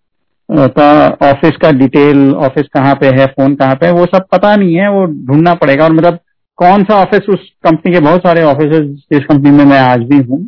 ऑफ़िस 0.48 1.56
का 1.56 1.70
डिटेल 1.72 2.32
ऑफ़िस 2.46 2.66
कहाँ 2.74 2.94
पे 2.94 3.06
है 3.18 3.26
फ़ोन 3.28 3.54
कहाँ 3.54 3.74
पे 3.74 3.86
है, 3.86 3.92
वो 3.92 4.06
सब 4.06 4.26
पता 4.32 4.54
नहीं 4.56 4.74
है, 4.74 4.88
वो 4.90 5.04
ढूंढना 5.26 5.54
पड़ेगा। 5.54 5.84
और 5.84 5.92
मतलब 5.92 6.18
कौन 6.58 6.84
सा 6.84 6.94
ऑफ़िस 6.96 7.28
उस 7.28 7.48
कंपनी 7.64 7.92
के 7.92 8.00
बहुत 8.00 8.20
सारे 8.20 8.42
ऑफ़िस 8.44 8.70
जिस 9.12 9.24
कंपनी 9.24 9.50
में 9.50 9.64
मैं 9.64 9.78
आज 9.80 10.00
भी 10.04 10.18
हूँ, 10.18 10.44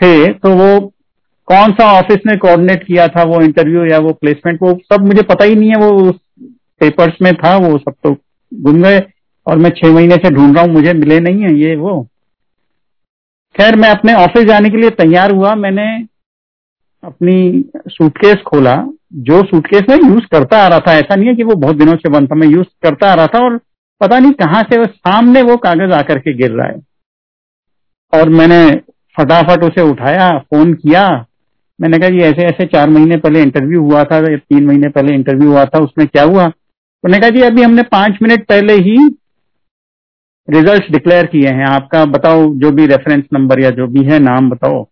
थे 0.00 0.32
तो 0.34 0.54
वो 0.54 0.78
कौन 1.48 1.72
सा 1.72 1.90
ऑफ़िस 1.92 2.18
ने 2.26 2.36
कोऑर्डिनेट 2.36 2.86
किया 2.86 3.06
था 3.08 3.22
वो 3.24 3.40
इंटरव्यू 3.42 3.84
या 3.84 3.98
वो 3.98 4.12
प्लेसमेंट 4.14 4.62
वो 4.62 4.72
सब 4.92 5.06
मुझे 5.06 5.22
पता 5.24 5.44
ही 5.44 5.54
नहीं 5.54 5.70
है, 5.70 5.76
वो 5.76 6.12
पेपर्स 6.84 7.20
में 7.22 7.32
था, 7.34 7.56
वो 7.58 7.76
सब 7.78 7.94
तो 8.04 8.16
गुम 8.52 8.82
गए 8.82 9.02
और 9.46 9.58
मैं 9.58 9.70
छह 9.70 9.92
महीने 9.92 10.16
से 10.16 10.30
ढूंढ 10.30 10.54
रहा 10.56 10.64
हूँ, 10.64 10.72
मुझे 10.72 10.92
मिले 10.94 11.20
नहीं 11.20 11.42
है 11.42 11.54
ये 11.54 11.76
वो। 11.76 12.02
खैर, 13.54 13.76
मैं 13.76 13.88
अपने 13.88 14.14
ऑफ़िस 14.14 14.44
जाने 14.44 14.70
के 14.70 14.76
लिए 14.76 14.90
तैयार 14.92 15.32
हुआ, 15.32 15.54
मैंने 15.54 15.84
अपनी 17.02 17.64
सूटकेस 17.88 18.36
खोला, 18.46 18.74
जो 19.14 19.42
सूटकेस 19.42 19.82
में 19.90 19.96
यूज़ 19.96 20.24
करता 20.32 20.58
आ 20.58 20.68
रहा 20.68 20.78
था, 20.78 20.92
ऐसा 20.92 21.14
नहीं 21.14 21.28
है 21.28 21.34
कि 21.34 21.44
वो 21.44 21.54
बहुत 21.56 21.76
दिनों 21.76 21.94
से 21.96 22.08
बंद 22.08 22.30
था, 22.30 22.34
मैं 22.34 22.46
यूज़ 22.46 22.66
करता 22.82 23.10
आ 23.10 23.14
रहा 23.14 23.26
था 23.26 23.44
और 23.44 23.58
पता 24.00 24.18
नहीं 24.18 24.32
कहाँ 24.32 24.62
से 24.62 24.78
वो 24.78 24.86
सामने 24.86 25.42
वो 25.42 25.56
कागज़ 25.56 25.92
आकर 25.92 26.18
के 26.18 26.34
गिर 26.34 26.50
रहा 26.50 26.66
है। 26.66 26.80
और 28.12 28.28
मैंने 28.28 28.58
फटाफट 29.16 29.64
उसे 29.64 29.82
उठाया, 29.82 30.30
फ़ोन 30.38 30.74
किया। 30.74 31.06
मैंने 31.80 31.98
कहा 31.98 32.26
ऐसे 32.26 32.42
ऐसे 32.42 32.66
चार 32.66 32.90
महीने 32.90 33.16
पहले 33.16 33.42
इंटरव्यू 33.42 33.80
हुआ 33.82 34.02
था 34.04 34.20
तीन 34.26 34.66
महीने 34.66 34.88
पहले 34.88 35.14
इंटरव्यू 35.14 35.50
हुआ 35.50 35.64
था, 35.64 35.78
उसमें 35.78 36.06
क्या 36.08 36.22
हुआ? 36.22 36.50
उन्होंने 37.04 37.20
कहा, 37.20 37.30
जी, 37.30 37.40
अभी 37.40 37.62
हमने 37.62 37.82
पाँच 37.82 38.18
मिनट 38.22 38.46
पहले 38.46 38.72
ही 38.72 39.16
रिज़ल्ट 40.50 40.92
डिक्लेयर 40.92 41.26
किए 41.26 41.48
हैं। 41.48 41.66
आपका 41.66 42.04
बताओ 42.04 42.54
जो 42.54 42.70
भी 42.70 42.86
रेफरेंस 42.86 43.24
नंबर 43.32 43.60
या 43.60 43.70
जो 43.70 43.86
भी 43.86 44.02
है, 44.04 44.18
नाम 44.18 44.50
बताओ। 44.50 44.88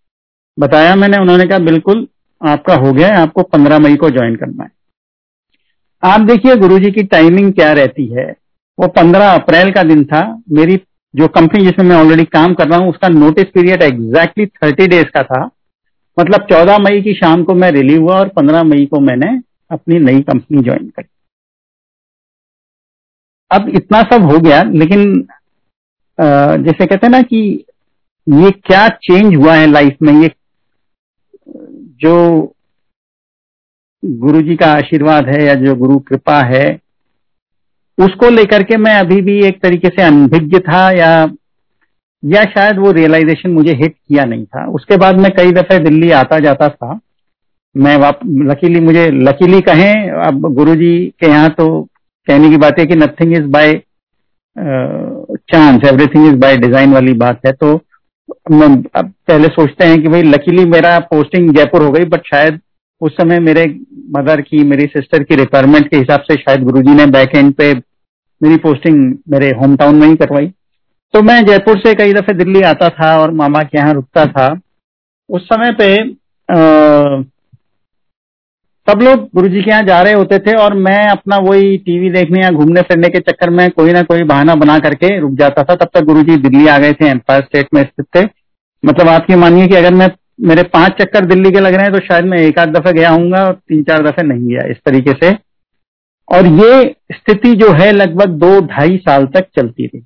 बताया 0.58 0.96
मैंने, 0.96 1.18
उन्होंने 1.18 1.44
कहा, 1.44 1.58
बिल्कुल, 1.58 2.08
आपका 2.46 2.74
हो 2.74 2.92
गया 2.92 3.08
है, 3.08 3.14
आपको 3.14 3.42
पंद्रह 3.42 3.78
मई 3.78 3.96
को 3.96 4.10
ज्वाइन 4.10 4.36
करना 4.36 4.64
है। 4.64 4.70
आप 6.04 6.20
देखिए 6.20 6.56
गुरु 6.56 6.78
जी 6.78 6.90
की 6.90 7.02
टाइमिंग 7.02 7.52
क्या 7.52 7.72
रहती 7.72 8.06
है। 8.06 8.36
वो 8.80 8.88
पंद्रह 8.88 9.28
अप्रैल 9.28 9.70
का 9.70 9.82
दिन 9.82 10.04
था। 10.04 10.42
मेरी 10.52 10.80
जो 11.16 11.28
कंपनी 11.28 11.64
जिसमें 11.64 11.86
मैं 11.86 11.96
ऑलरेडी 11.96 12.24
काम 12.24 12.54
कर 12.54 12.68
रहा 12.68 12.78
हूँ, 12.78 12.88
उसका 12.88 13.08
notice 13.08 13.44
period 13.44 13.82
exactly 13.82 14.46
thirty 14.46 14.86
days 14.86 15.06
का 15.06 15.22
था। 15.22 15.50
मतलब 16.20 16.46
चौदह 16.50 16.78
मई 16.78 17.02
की 17.02 17.14
शाम 17.14 17.44
को 17.44 17.54
मैं 17.54 17.70
रिलीव 17.70 18.02
हुआ 18.02 18.18
और 18.18 18.28
पंद्रह 18.28 18.62
मई 18.62 18.86
को 18.86 19.00
मैंने 19.00 19.40
अपनी 19.70 19.98
नई 19.98 20.20
कंपनी 20.20 20.62
ज्वाइन 20.62 20.88
करी। 20.88 21.08
अब 23.52 23.68
इतना 23.70 24.00
सब 24.12 24.22
हो 24.24 24.38
गया, 24.38 24.62
लेकिन 24.64 25.26
जैसे 26.18 26.86
कहते 26.86 27.06
हैं 27.06 27.10
ना 27.10 27.20
कि 27.22 27.42
ये 28.26 28.50
क्या 28.66 28.86
चेंज 28.88 29.34
हुआ 29.34 29.54
है 29.54 29.66
लाइफ 29.66 29.96
में? 30.02 30.12
ये, 30.14 30.30
जो 32.00 32.54
गुरु 34.02 34.40
जी 34.42 34.56
का 34.56 34.66
आशीर्वाद 34.72 35.28
है 35.28 35.44
या 35.44 35.54
जो 35.56 35.74
गुरु 35.76 35.98
कृपा 36.00 36.40
है, 36.46 36.64
उसको 37.98 38.30
लेकर 38.30 38.62
के 38.62 38.76
मैं 38.76 38.94
अभी 38.96 39.20
भी 39.22 39.38
एक 39.46 39.60
तरीके 39.62 39.88
से 39.88 40.02
अनभिज्ञ 40.02 40.58
था 40.60 40.90
या 40.92 41.12
या 42.22 42.42
शायद 42.46 42.78
वो 42.78 42.90
रियलाइजेशन 42.92 43.50
मुझे 43.50 43.72
हिट 43.74 43.94
किया 43.94 44.24
नहीं 44.24 44.44
था। 44.46 44.64
उसके 44.70 44.96
बाद 44.96 45.20
मैं 45.20 45.30
कई 45.36 45.52
दफे 45.52 45.78
दिल्ली 45.80 46.10
आता 46.12 46.38
जाता 46.38 46.68
था। 46.68 46.98
मैं 47.74 47.96
वाप 47.96 48.20
लकीली 48.24 48.80
मुझे 48.80 49.06
लकीली 49.22 49.60
कहें, 49.60 50.10
अब 50.22 50.52
गुरुजी 50.54 50.94
के 51.20 51.26
यहाँ 51.26 51.48
तो 51.50 51.66
कहने 52.28 52.50
की 52.50 52.56
बात 52.56 52.78
है 52.78 52.86
कि 52.86 52.94
nothing 52.96 53.32
is 53.32 53.46
by 53.52 53.72
chance 54.56 55.84
everything 55.86 56.26
is 56.26 56.36
by 56.40 56.56
design 56.58 56.92
वाली 56.92 57.12
बात 57.18 57.46
है। 57.46 57.52
तो 57.52 57.74
अब 57.74 59.12
पहले 59.28 59.48
सोचते 59.50 59.86
हैं 59.86 60.00
कि 60.02 60.08
भाई 60.08 60.22
लकीली 60.24 60.64
मेरा 60.66 60.98
पोस्टिंग 61.10 61.50
जयपुर 61.56 61.82
हो 61.82 61.90
गई 61.92 62.04
बट 62.06 62.26
शायद 62.26 62.60
उस 63.00 63.12
समय 63.12 63.38
मेरे 63.40 63.64
मदर 64.16 64.40
की 64.40 64.62
मेरी 64.64 64.86
सिस्टर 64.88 65.22
की 65.22 65.36
रिक्वायरमेंट 65.36 65.88
के 65.90 65.96
हिसाब 65.96 66.20
से 66.22 66.34
शायद 66.36 66.62
गुरुजी 66.64 66.94
ने 66.94 67.06
बैक 67.10 67.36
एंड 67.36 67.52
पे 67.54 67.72
मेरी 68.40 68.56
पोस्टिंग 68.58 68.98
मेरे 69.30 69.48
होम 69.60 69.76
टाउन 69.76 69.96
में 69.96 70.06
ही 70.06 70.16
करवाई। 70.16 70.46
तो 71.14 71.22
मैं 71.22 71.44
जयपुर 71.46 71.78
से 71.78 71.94
कई 71.94 72.12
दफे 72.12 72.34
दिल्ली 72.34 72.60
आता 72.64 72.88
था 72.90 73.16
और 73.20 73.30
मामा 73.34 73.62
के 73.62 73.78
यहाँ 73.78 73.92
रुकता 73.94 74.24
था। 74.26 74.46
उस 75.30 75.46
समय 75.46 75.72
पे 75.80 75.94
आ, 76.48 77.22
सब 78.86 79.00
लोग 79.02 79.28
गुरु 79.34 79.48
जी 79.48 79.62
के 79.62 79.70
यहाँ 79.70 79.82
जा 79.82 80.00
रहे 80.02 80.12
होते 80.12 80.38
थे 80.38 80.54
और 80.56 80.74
मैं 80.76 81.06
अपना 81.08 81.36
वही 81.40 81.76
टीवी 81.78 82.10
देखने 82.10 82.40
या 82.40 82.50
घूमने 82.50 82.82
फिरने 82.82 83.08
के 83.08 83.18
चक्कर 83.20 83.50
में 83.50 83.70
कोई 83.70 83.92
ना 83.92 84.02
कोई 84.02 84.22
बहाना 84.24 84.54
बना 84.54 84.78
करके 84.78 85.18
रुक 85.20 85.34
जाता 85.38 85.62
था। 85.64 85.74
तब 85.74 85.90
तक 85.94 86.04
गुरु 86.04 86.22
जी 86.22 86.36
दिल्ली 86.38 86.66
आ 86.68 86.78
गए 86.78 86.92
थे 86.92 87.08
एम्पायर 87.08 87.42
स्टेट 87.42 87.68
में 87.74 87.82
स्थित 87.82 88.06
थे। 88.16 88.24
मतलब 88.82 89.08
आप 89.08 89.30
ये 89.30 89.36
मानिए 89.36 89.68
कि 89.68 89.74
अगर 89.74 89.94
मैं, 89.94 90.10
मेरे 90.40 90.62
पाँच 90.72 90.92
चक्कर 91.02 91.26
दिल्ली 91.26 91.50
के 91.50 91.60
लग 91.60 91.74
रहे 91.74 91.84
हैं 91.84 91.92
तो 91.92 92.00
शायद 92.06 92.24
मैं 92.24 92.38
एक 92.38 92.58
आध 92.58 92.76
दफे 92.76 92.92
गया 92.92 93.10
हूँ 93.10 93.32
और 93.36 93.52
तीन 93.54 93.82
चार 93.82 94.06
दफे 94.08 94.22
नहीं 94.22 94.48
गया 94.48 94.66
इस 94.70 94.76
तरीके 94.86 95.12
से। 95.16 95.32
और 96.28 96.46
ये 96.58 96.94
स्थिति 97.12 97.54
जो 97.56 97.72
है 97.74 97.90
लगभग 97.92 98.38
दो 98.38 98.60
ढाई 98.66 98.96
साल 98.98 99.26
तक 99.34 99.48
चलती 99.56 99.86
रही। 99.86 100.04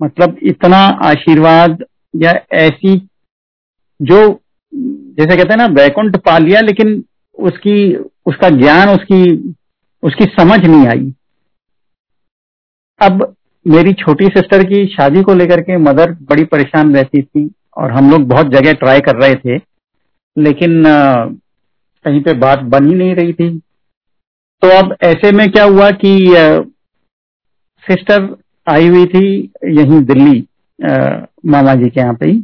मतलब 0.00 0.38
इतना 0.44 0.78
आशीर्वाद 1.04 1.84
या 2.14 2.40
ऐसी 2.60 2.96
जो 4.00 4.18
जैसे 5.18 5.36
कहते 5.36 5.48
हैं 5.48 5.56
ना, 5.56 5.66
वैकुंठ 5.74 6.16
पा 6.18 6.36
लिया, 6.38 6.60
लेकिन 6.60 7.02
उसकी, 7.38 7.94
उसका 8.26 8.48
ज्ञान, 8.52 8.88
उसकी 8.90 9.54
उसकी 10.02 10.24
समझ 10.32 10.58
नहीं 10.60 10.86
आई। 10.88 11.12
अब 13.00 13.34
मेरी 13.66 13.92
छोटी 13.94 14.26
सिस्टर 14.26 14.62
की 14.64 14.86
शादी 14.86 15.22
को 15.22 15.34
लेकर 15.34 15.60
के 15.60 15.76
मदर 15.78 16.12
बड़ी 16.22 16.44
परेशान 16.46 16.94
रहती 16.96 17.22
थी, 17.22 17.50
और 17.76 17.92
हम 17.92 18.10
लोग 18.10 18.26
बहुत 18.28 18.50
जगह 18.50 18.72
ट्राई 18.74 19.00
कर 19.00 19.16
रहे 19.16 19.34
थे, 19.36 19.56
लेकिन 20.36 20.82
कहीं 20.84 22.20
पे 22.22 22.32
बात 22.36 22.58
बन 22.66 22.88
ही 22.88 22.94
नहीं 22.94 23.14
रही 23.14 23.32
थी। 23.32 23.48
तो 24.62 24.68
अब 24.78 24.96
ऐसे 25.04 25.32
में 25.32 25.50
क्या 25.50 25.64
हुआ 25.64 25.90
कि 25.94 26.16
सिस्टर 27.84 28.34
आई 28.66 28.86
हुई 28.88 29.06
थी 29.06 29.28
यहीं 29.70 30.02
दिल्ली 30.04 30.38
मामा 31.46 31.74
जी 31.74 31.90
के 31.90 32.00
यहाँ 32.00 32.14
पे 32.14 32.26
ही। 32.26 32.38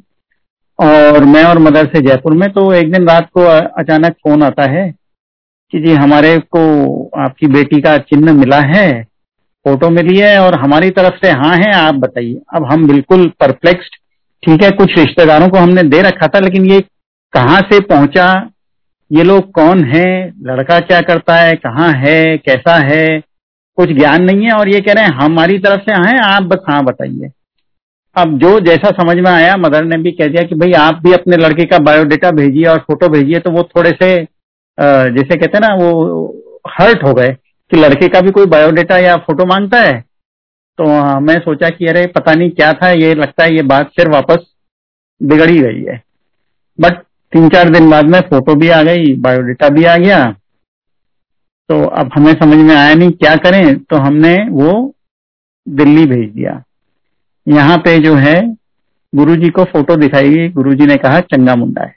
और 0.82 1.24
मैं 1.24 1.44
और 1.44 1.58
मदर 1.58 1.86
से 1.86 2.00
जयपुर 2.00 2.32
में 2.32 2.48
तो 2.50 2.72
एक 2.72 2.92
दिन 2.92 3.08
रात 3.08 3.28
को 3.34 3.44
अचानक 3.80 4.12
फ़ोन 4.12 4.42
आता 4.42 4.70
है 4.70 4.90
कि 5.72 5.80
जी 5.80 5.94
हमारे 5.94 6.38
को 6.38 6.62
आपकी 7.18 7.46
बेटी 7.46 7.80
का 7.80 7.96
चिन्ह 7.98 8.32
मिला 8.32 8.60
है, 8.60 9.02
फ़ोटो 9.66 9.90
मिली 9.90 10.18
है 10.18 10.38
और 10.38 10.54
हमारी 10.54 10.90
तरफ़ 10.90 11.14
से 11.16 11.30
हाँ 11.30 11.54
है, 11.56 11.72
आप 11.72 11.94
बताइए। 11.94 12.40
अब 12.54 12.64
हम 12.64 12.86
बिल्कुल 12.86 13.26
परप्लेक्स्ड 13.40 13.96
ठीक 14.42 14.62
है, 14.62 14.70
कुछ 14.70 14.98
रिश्तेदारों 14.98 15.48
को 15.48 15.58
हमने 15.58 15.82
दे 15.82 16.02
रखा 16.02 16.26
था, 16.26 16.38
लेकिन 16.38 16.64
ये 16.66 16.80
कहाँ 17.32 17.60
से 17.60 17.80
पहुँचा? 17.80 18.50
ये 19.10 19.22
लोग 19.22 19.50
कौन 19.50 19.84
है? 19.84 20.28
लड़का 20.42 20.78
क्या 20.80 21.00
करता 21.00 21.34
है? 21.34 21.52
कहाँ 21.56 21.92
है? 21.92 22.38
कैसा 22.38 22.74
है? 22.86 23.20
कुछ 23.78 23.92
ज्ञान 23.92 24.22
नहीं 24.22 24.44
है 24.44 24.52
और 24.52 24.68
ये 24.68 24.80
कह 24.80 24.92
रहे 24.92 25.04
हैं, 25.04 25.12
हमारी 25.12 25.58
तरफ़ 25.58 25.80
से 25.80 25.92
हाँ 25.92 26.34
आप 26.34 26.42
बस 26.42 26.64
हाँ 26.70 26.84
बताइए। 26.84 27.30
अब 28.16 28.36
जो 28.38 28.58
जैसा 28.60 28.90
समझ 28.92 29.16
में 29.16 29.30
आया, 29.30 29.56
मदर 29.56 29.84
ने 29.84 29.96
भी 29.98 30.10
कह 30.12 30.28
दिया 30.28 30.42
कि 30.42 30.54
भाई 30.54 30.72
आप 30.78 31.00
भी 31.04 31.12
अपने 31.12 31.36
लड़के 31.36 31.64
का 31.66 31.78
बायोडेटा 31.80 32.30
भेजिए 32.32 32.64
और 32.66 32.78
फ़ोटो 32.80 33.08
भेजिए 33.08 33.38
तो 33.40 33.50
वो 33.50 33.62
थोड़े 33.76 33.90
से 33.92 34.14
जैसे 34.78 35.36
कहते 35.36 35.56
हैं 35.56 35.60
ना, 35.60 35.74
वो 35.74 36.48
हर्ट 36.70 37.02
हो 37.04 37.12
गए 37.14 37.28
कि 37.70 37.76
लड़के 37.76 38.08
का 38.08 38.20
भी 38.20 38.30
कोई 38.30 38.46
बायोडेटा 38.46 38.96
या 38.98 39.16
फ़ोटो 39.18 39.44
माँगता 39.46 39.80
है। 39.80 40.00
तो 40.78 40.84
मैं 41.20 41.38
सोचा 41.40 41.68
कि 41.70 41.86
अरे, 41.86 42.06
पता 42.08 42.34
नहीं 42.34 42.50
क्या 42.50 42.72
था, 42.72 42.90
ये 42.90 43.14
लगता 43.14 43.44
है 43.44 43.54
ये 43.54 43.62
बात 43.64 43.90
फिर 43.96 44.08
वापस 44.10 44.46
बिगड़ 45.20 45.50
गई 45.50 45.82
है। 45.82 46.02
बट 46.78 46.98
तीन 47.32 47.48
चार 47.48 47.68
दिन 47.70 47.90
बाद 47.90 48.06
में 48.06 48.20
फ़ोटो 48.20 48.54
भी 48.54 48.68
आ 48.70 48.82
गई 48.82 49.14
बायोडेटा 49.18 49.68
भी 49.68 49.84
आ 49.84 49.96
गया। 49.96 50.24
तो 51.70 51.82
अब 51.84 52.10
हमें 52.14 52.32
समझ 52.34 52.56
में 52.58 52.74
आया 52.76 52.94
नहीं 52.94 53.10
क्या 53.12 53.34
करें 53.44 53.78
तो 53.80 53.96
हमने 53.98 54.34
वो 54.50 54.72
दिल्ली 55.66 56.06
भेज 56.06 56.28
दिया। 56.30 56.62
यहाँ 57.48 57.78
पे 57.78 57.98
जो 57.98 58.14
है 58.14 58.54
गुरु 59.14 59.36
जी 59.36 59.50
को 59.50 59.64
फ़ोटो 59.64 59.96
दिखाई 59.96 60.30
गई 60.30 60.48
गुरु 60.48 60.74
जी 60.74 60.86
ने 60.86 60.96
कहा 60.96 61.20
चंगा 61.20 61.54
मुंडा 61.56 61.82
है। 61.82 61.96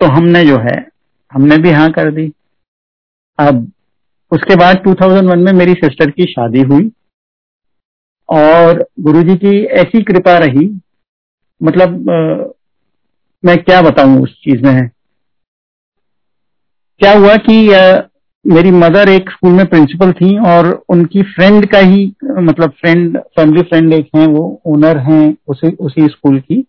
तो 0.00 0.06
हमने 0.06 0.44
जो 0.44 0.58
है 0.58 0.88
हमने 1.32 1.58
भी 1.58 1.70
हाँ 1.70 1.90
कर 1.92 2.10
दी। 2.10 2.32
अब 3.38 3.72
उसके 4.32 4.56
बाद 4.56 4.76
2001 4.76 5.44
में 5.44 5.52
मेरी 5.52 5.74
सिस्टर 5.74 6.10
की 6.10 6.24
शादी 6.24 6.60
हुई 6.60 6.90
और 8.28 8.86
गुरु 9.00 9.22
जी 9.22 9.36
की 9.36 9.64
ऐसी 9.64 10.02
कृपा 10.02 10.38
रही 10.38 10.80
मतलब 11.62 12.10
आ, 12.10 12.52
मैं 13.44 13.58
क्या 13.58 13.82
बताऊँ 13.82 14.22
उस 14.22 14.34
चीज़ 14.34 14.62
में? 14.62 14.88
क्या 17.00 17.12
हुआ 17.18 17.36
कि 17.36 17.68
मेरी 18.48 18.70
मदर 18.70 19.08
एक 19.08 19.30
स्कूल 19.30 19.52
में 19.52 19.64
प्रिंसिपल 19.66 20.12
थी 20.12 20.36
और 20.48 20.66
उनकी 20.88 21.22
फ्रेंड 21.22 21.66
का 21.66 21.78
ही 21.78 22.04
मतलब 22.24 22.70
फ्रेंड, 22.70 23.18
फैमिली 23.18 23.62
फ्रेंड 23.62 23.92
एक 23.94 24.08
हैं, 24.16 24.26
वो 24.26 24.60
ओनर 24.66 24.98
हैं 24.98 25.36
उसी 25.48 25.70
उसी 25.80 26.06
स्कूल 26.06 26.38
की। 26.40 26.62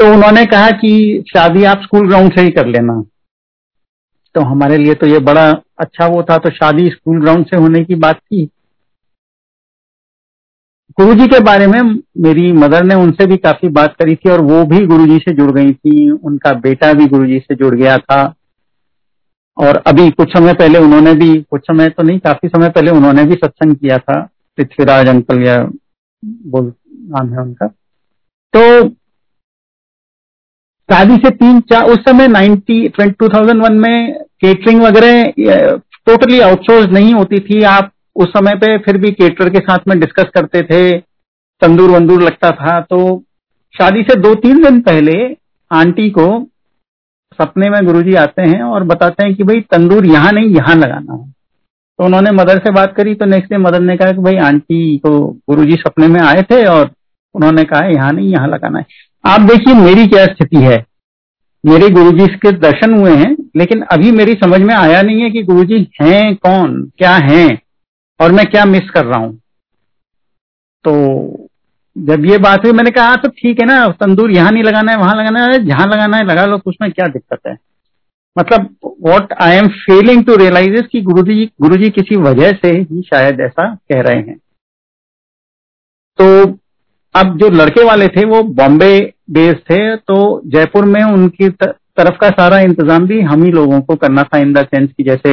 तो 0.00 0.12
उन्होंने 0.12 0.44
कहा 0.46 0.70
कि 0.70 1.24
शादी 1.28 1.64
आप 1.64 1.82
स्कूल 1.82 2.06
ग्राउंड 2.08 2.32
से 2.32 2.42
ही 2.42 2.50
कर 2.50 2.66
लेना। 2.66 3.02
तो 4.34 4.40
हमारे 4.40 4.76
लिए 4.76 4.94
तो 4.94 5.06
ये 5.06 5.18
बड़ा 5.18 5.50
अच्छा 5.78 6.06
वो 6.06 6.22
था 6.22 6.36
तो 6.38 6.50
शादी 6.50 6.86
स्कूल 6.90 7.20
ग्राउंड 7.20 7.46
से 7.46 7.56
होने 7.56 7.84
की 7.84 7.94
बात 7.94 8.16
थी 8.16 8.44
गुरुजी 10.98 11.26
के 11.26 11.38
बारे 11.40 11.66
में 11.66 11.80
मेरी 12.18 12.52
मदर 12.52 12.84
ने 12.84 12.94
उनसे 12.94 13.26
भी 13.26 13.36
काफ़ी 13.36 13.68
बात 13.68 13.94
करी 13.94 14.14
थी 14.14 14.30
और 14.30 14.40
वो 14.40 14.64
भी 14.64 14.86
गुरुजी 14.86 15.18
से 15.18 15.32
जुड़ 15.32 15.50
गई 15.50 15.72
थी, 15.72 16.10
उनका 16.10 16.52
बेटा 16.60 16.92
भी 16.92 17.06
गुरुजी 17.06 17.38
से 17.38 17.54
जुड़ 17.54 17.74
गया 17.74 17.96
था। 17.98 18.22
और 19.56 19.76
अभी 19.86 20.10
कुछ 20.10 20.32
समय 20.32 20.54
पहले 20.54 20.78
उन्होंने 20.78 21.12
भी, 21.14 21.34
कुछ 21.42 21.60
समय 21.60 21.88
तो 21.88 22.02
नहीं, 22.02 22.18
काफ़ी 22.18 22.48
समय 22.48 22.68
पहले 22.68 22.90
उन्होंने 22.90 23.24
भी 23.24 23.34
सत्संग 23.34 23.76
किया 23.76 23.98
था, 23.98 24.20
पृथ्वीराज 24.58 25.08
अंकल 25.08 25.42
या 25.42 25.56
बोल, 26.22 26.72
नाम 27.10 27.32
है 27.32 27.40
उनका। 27.40 27.66
तो 28.54 28.88
शादी 30.88 31.16
से 31.16 31.30
तीन, 31.30 31.60
चार, 31.60 31.84
उस 31.84 31.98
समय 31.98 32.28
नाइन्टी 32.28 32.88
टू 33.00 33.28
थाउज़ेंड 33.28 33.62
वन 33.62 33.78
में 33.78 34.24
केटरिंग 34.40 34.82
वगैरह 34.82 35.76
टोटली 36.06 36.40
आउटसोर्स 36.40 36.90
नहीं 36.92 37.12
होती 37.14 37.38
थी। 37.40 37.62
आप 37.62 37.90
उस 38.16 38.28
समय 38.28 38.54
पे 38.54 38.76
फिर 38.78 38.96
भी 38.96 39.10
केटर 39.12 39.48
के 39.50 39.58
साथ 39.58 39.88
में 39.88 39.98
डिस्कस 40.00 40.30
करते 40.34 40.62
थे 40.62 40.98
तंदूर 41.62 41.90
वंदूर 41.90 42.22
लगता 42.22 42.50
था। 42.50 42.80
तो 42.80 42.98
शादी 43.74 44.02
से 44.02 44.14
दो, 44.16 44.34
तीन 44.34 44.62
दिन 44.62 44.80
पहले 44.80 45.14
आंटी 45.70 46.08
को 46.10 46.26
सपने 47.34 47.68
में 47.70 47.84
गुरुजी 47.86 48.14
आते 48.14 48.42
हैं 48.42 48.62
और 48.62 48.84
बताते 48.84 49.26
हैं 49.26 49.34
कि 49.34 49.44
भाई 49.44 49.60
तंदूर 49.70 50.06
यहाँ 50.06 50.32
नहीं, 50.32 50.48
यहाँ 50.50 50.76
लगाना 50.76 51.12
है। 51.14 51.32
तो 51.98 52.04
उन्होंने 52.04 52.30
मदर 52.32 52.58
से 52.58 52.70
बात 52.70 52.94
करी 52.96 53.14
तो 53.14 53.26
नेक्स्ट 53.26 53.50
डे 53.50 53.58
मदर 53.58 53.80
ने 53.80 53.96
कहा 53.96 54.12
कि 54.12 54.22
भाई 54.22 54.36
आंटी 54.44 54.96
को 54.98 55.18
गुरुजी 55.50 55.76
सपने 55.76 56.08
में 56.08 56.20
आए 56.20 56.42
थे 56.42 56.64
और 56.64 56.90
उन्होंने 57.34 57.64
कहा 57.64 57.86
यहाँ 57.86 58.12
नहीं, 58.12 58.32
यहाँ 58.32 58.48
लगाना 58.48 58.78
है। 58.78 58.86
आप 59.24 59.40
देखिए 59.40 59.74
मेरी 59.74 60.06
क्या 60.06 60.24
स्थिति 60.24 60.56
है। 60.56 60.84
मेरे 61.64 61.88
गुरुजी 61.90 62.26
के 62.36 62.50
दर्शन 62.52 62.94
हुए 62.94 63.12
हैं, 63.12 63.36
लेकिन 63.56 63.82
अभी 63.82 64.10
मेरी 64.12 64.32
समझ 64.34 64.60
में 64.60 64.74
आया 64.74 65.00
नहीं 65.02 65.22
है 65.22 65.30
कि 65.30 65.42
गुरुजी 65.42 65.78
हैं 66.02 66.34
कौन, 66.36 66.82
क्या 66.98 67.14
हैं, 67.22 67.58
और 68.20 68.32
मैं 68.32 68.44
क्या 68.46 68.64
मिस 68.64 68.90
कर 68.90 69.04
रहा 69.04 69.18
हूँ। 69.18 69.32
तो 70.84 71.43
जब 71.96 72.24
ये 72.26 72.38
बात 72.38 72.64
हुई 72.64 72.72
मैंने 72.72 72.90
कहा 72.90 73.06
हाँ, 73.06 73.16
तो 73.16 73.28
ठीक 73.28 73.60
है 73.60 73.66
ना 73.66 73.86
तंदूर 74.00 74.30
यहाँ 74.30 74.50
नहीं 74.52 74.62
लगाना 74.62 74.92
है 74.92 74.98
वहाँ 74.98 75.14
लगाना 75.14 75.44
है 75.44 75.64
जहाँ 75.66 75.86
लगाना 75.86 76.16
है 76.16 76.24
लगा 76.24 76.44
लो 76.46 76.58
उसमें 76.66 76.90
क्या 76.92 77.06
दिक्कत 77.06 77.38
है? 77.46 77.56
मतलब 78.36 78.74
what 79.06 79.32
I 79.42 79.56
am 79.56 79.68
failing 79.68 80.24
to 80.24 80.36
realize 80.36 80.74
is 80.74 80.86
कि 80.92 81.00
गुरुजी 81.02 81.44
गुरुजी 81.60 81.90
किसी 81.90 82.16
वजह 82.16 82.52
से 82.52 82.70
ही 82.70 83.02
शायद 83.02 83.40
ऐसा 83.40 83.68
कह 83.74 84.00
रहे 84.00 84.20
हैं। 84.20 84.36
तो 86.18 86.58
अब 87.14 87.36
जो 87.38 87.48
लड़के 87.50 87.84
वाले 87.84 88.08
थे 88.08 88.24
वो 88.24 88.42
बॉम्बे 88.54 88.98
बेस्ड 89.30 89.58
थे 89.70 89.96
तो 89.96 90.16
जयपुर 90.46 90.84
में 90.84 91.02
उनकी 91.02 91.48
तरफ़ 91.50 92.16
का 92.20 92.28
सारा 92.30 92.58
इंतज़ाम 92.60 93.06
भी 93.06 93.20
हम 93.22 93.42
ही 93.44 93.50
लोगों 93.50 93.80
को 93.80 93.94
करना 93.96 94.22
था 94.22 94.38
इन 94.38 94.52
द 94.52 94.64
सेंस 94.66 94.90
की 94.92 95.04
जैसे 95.04 95.30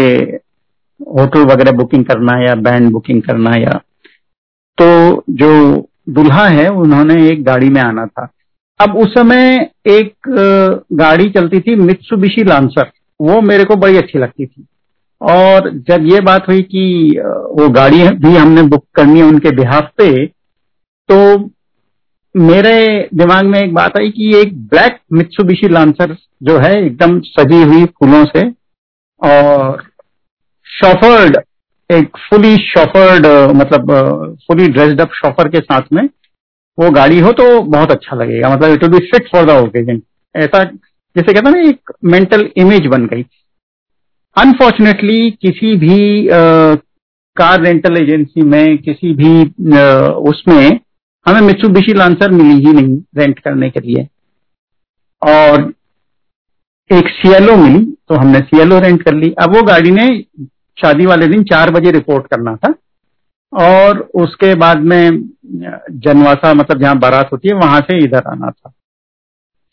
होटल 1.02 1.46
वगैरह 1.46 1.72
बुकिंग 1.72 2.06
करना 2.06 2.42
या 2.44 2.56
बैंड 2.62 2.92
बुकिंग 2.92 3.22
करना 3.22 3.52
या 3.58 3.80
तो 4.78 5.24
जो 5.30 5.52
दुल्हा 6.08 6.48
है, 6.48 6.68
उन्होंने 6.70 7.28
एक 7.30 7.44
गाड़ी 7.44 7.70
में 7.70 7.82
आना 7.82 8.06
था। 8.06 8.28
अब 8.80 8.96
उस 8.98 9.14
समय 9.14 9.70
एक 9.90 10.14
गाड़ी 10.94 11.30
चलती 11.30 11.60
थी 11.60 11.76
मित्सुबिशी 11.78 12.44
लांसर। 12.44 12.92
वो 13.20 13.40
मेरे 13.42 13.64
को 13.64 13.76
बड़ी 13.76 13.98
अच्छी 13.98 14.20
लगती 14.20 14.46
थी। 14.46 14.66
और 15.22 15.70
जब 15.88 16.06
ये 16.06 16.20
बात 16.22 16.48
हुई 16.48 16.62
कि 16.64 17.22
वो 17.52 17.68
गाड़ी 17.70 18.08
भी 18.20 18.36
हमने 18.36 18.62
बुक 18.64 18.86
करनी 18.96 19.20
है 19.20 19.26
उनके 19.26 19.56
बिहाफ 19.56 19.92
पे 19.98 20.26
तो 21.10 21.50
मेरे 22.36 23.10
दिमाग 23.14 23.46
में 23.46 23.60
एक 23.60 23.74
बात 23.74 23.98
आई 23.98 24.10
कि 24.10 24.32
एक 24.38 24.54
ब्लैक 24.68 25.00
मित्सुबिशी 25.14 25.70
लांसर 25.70 26.16
जो 26.44 26.58
है, 26.58 26.72
एकदम 26.86 27.20
सजी 27.22 27.62
हुई 27.64 27.86
फूलों 27.86 28.24
से 28.26 28.48
और 29.22 29.84
शॉफर्ड 30.68 31.38
एक 31.92 32.18
फुली 32.20 32.56
शॉफर्ड 32.66 33.26
मतलब 33.58 33.92
फुली 34.48 34.68
ड्रेस्ड 34.70 35.02
अप 35.02 35.14
शॉफर 35.16 35.48
के 35.50 35.60
साथ 35.60 35.94
में 35.94 36.04
वो 36.78 36.90
गाड़ी 36.92 37.20
हो 37.20 37.32
तो 37.34 37.62
बहुत 37.62 37.92
अच्छा 37.92 38.16
लगेगा। 38.16 38.50
मतलब 38.50 38.74
it 38.74 38.84
will 38.84 38.92
be 38.92 39.06
fit 39.08 39.28
for 39.32 39.46
the 39.46 39.58
occasion 39.64 40.02
ऐसा 40.36 40.64
जैसे 40.64 41.34
कहते 41.34 41.50
ना 41.52 41.60
एक 41.70 41.92
मेंटल 42.06 42.50
इमेज 42.58 42.86
बन 42.88 43.06
गई। 43.06 43.26
अनफॉर्चुनेटली 44.38 45.32
किसी 45.42 45.76
भी 45.78 46.28
कार 47.38 47.62
रेंटल 47.62 47.98
एजेंसी 47.98 48.42
में 48.44 48.78
किसी 48.78 49.14
भी 49.14 49.42
आ, 49.76 49.84
उसमें 50.32 50.80
हमें 51.26 51.42
मित्सुबिशी 51.42 51.94
लांसर 51.94 52.32
मिली 52.32 52.66
ही 52.66 52.74
नहीं 52.74 52.98
रेंट 53.18 53.40
करने 53.40 53.70
के 53.70 53.80
लिए। 53.80 54.08
और 55.22 55.72
एक 56.90 57.10
सीएलओ 57.10 57.56
मिली 57.58 57.84
तो 58.10 58.16
हमने 58.16 58.40
सीएलओ 58.42 58.80
रेंट 58.80 59.02
कर 59.04 59.14
ली। 59.16 59.34
अब 59.42 59.56
वो 59.56 59.62
गाड़ी 59.64 59.92
ने 59.92 60.08
शादी 60.78 61.06
वाले 61.06 61.28
दिन 61.28 61.44
चार 61.44 61.72
बजे 61.72 61.92
रिपोर्ट 61.92 62.28
करना 62.28 62.56
था 62.56 62.74
और 63.54 64.00
उसके 64.16 64.54
बाद 64.56 64.80
में, 64.82 65.22
जनवासा 65.92 66.54
मतलब 66.54 66.80
जहाँ 66.80 66.98
बारात 67.00 67.30
होती 67.32 67.48
है, 67.48 67.56
वहाँ 67.56 67.80
से 67.82 67.98
इधर 68.04 68.28
आना 68.28 68.50
था। 68.50 68.74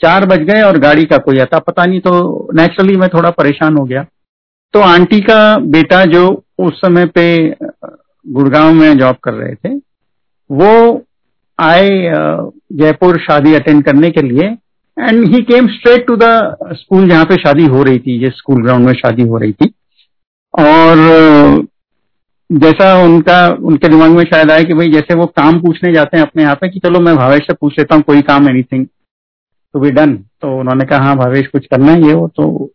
चार 0.01 0.27
बज 0.27 0.43
गए 0.45 0.63
और 0.63 0.79
गाड़ी 0.79 1.05
का 1.05 1.17
कोई 1.19 1.39
आता, 1.39 1.59
पता 1.59 1.85
नहीं 1.85 2.01
तो 2.01 2.49
नेचुरली 2.55 2.97
मैं 2.97 3.09
थोड़ा 3.09 3.31
परेशान 3.33 3.77
हो 3.77 3.85
गया। 3.85 4.05
तो 4.75 4.81
आंटी 4.81 5.21
का 5.21 5.57
बेटा 5.69 6.05
जो 6.05 6.27
उस 6.59 6.81
समय 6.81 7.07
पे, 7.09 7.55
गुड़गांव 8.27 8.73
में 8.73 8.99
जॉब 8.99 9.17
कर 9.25 9.33
रहे 9.33 9.55
थे, 9.55 9.75
वो 10.51 11.05
आए 11.59 11.89
जयपुर 12.75 13.19
शादी 13.21 13.55
अटेंड 13.55 13.85
करने 13.85 14.11
के 14.11 14.23
लिए 14.23 14.45
and 14.97 15.25
he 15.27 15.43
came 15.43 15.69
straight 15.69 16.07
to 16.07 16.17
the 16.17 16.57
school 16.73 17.09
जहाँ 17.09 17.25
पे 17.25 17.37
शादी 17.37 17.65
हो 17.67 17.83
रही 17.83 17.99
थी, 17.99 18.19
जिस 18.19 18.37
स्कूल 18.37 18.63
ग्राउंड 18.63 18.87
में 18.87 18.93
शादी 18.95 19.23
हो 19.23 19.39
रही 19.39 19.53
थी। 19.53 19.73
और 20.55 21.67
जैसा 22.51 22.93
उनका, 23.03 23.49
उनके 23.49 23.89
दिमाग 23.89 24.11
में 24.11 24.23
शायद 24.25 24.51
आया 24.51 24.63
कि 24.63 24.75
भाई 24.75 24.91
जैसे 24.93 25.15
वो 25.15 25.27
काम 25.37 25.61
पूछने 25.61 25.93
जाते 25.95 26.17
हैं 26.17 26.25
अपने 26.25 26.43
यहाँ 26.43 26.55
पे 26.55 26.69
कि 26.69 26.81
चलो 26.81 27.01
मैं 27.01 27.17
भावेश 27.17 27.47
से 27.47 27.55
पूछ 27.55 27.79
लेता 27.79 27.95
हूँ, 27.95 28.03
कोई 28.03 28.23
काम 28.23 28.49
एनीथिंग 28.49 28.87
टू 29.75 29.81
बी 29.81 29.91
डन 29.91 30.15
तो 30.43 30.59
उन्होंने 30.61 30.85
कहा 30.85 31.05
हाँ 31.05 31.17
भावेश, 31.17 31.47
कुछ 31.47 31.67
करना 31.67 31.93
है 31.93 32.07
ये 32.07 32.15
वो। 32.15 32.29
तो 32.29 32.71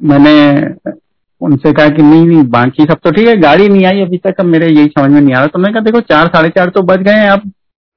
मैंने 0.00 0.32
उनसे 1.40 1.72
कहा 1.72 1.88
कि 1.88 2.02
नहीं 2.02 2.26
नहीं, 2.26 2.42
बाकी 2.48 2.84
सब 2.84 2.98
तो 3.04 3.10
ठीक 3.10 3.28
है, 3.28 3.36
गाड़ी 3.36 3.68
नहीं 3.68 3.84
आई 3.84 4.00
अभी 4.00 4.18
तक 4.18 4.40
मेरे 4.42 4.68
यही 4.68 4.86
समझ 4.88 5.10
में 5.10 5.20
नहीं 5.20 5.34
आ 5.34 5.38
रहा। 5.38 5.46
तो 5.46 5.58
मैंने 5.58 5.72
कहा, 5.72 5.82
देखो, 5.82 6.00
चार, 6.02 6.26
साढ़े 6.26 6.48
चार 6.48 6.70
तो 6.70 6.82
बज 6.82 7.02
गए 7.02 7.12
हैं, 7.12 7.28
अब 7.28 7.50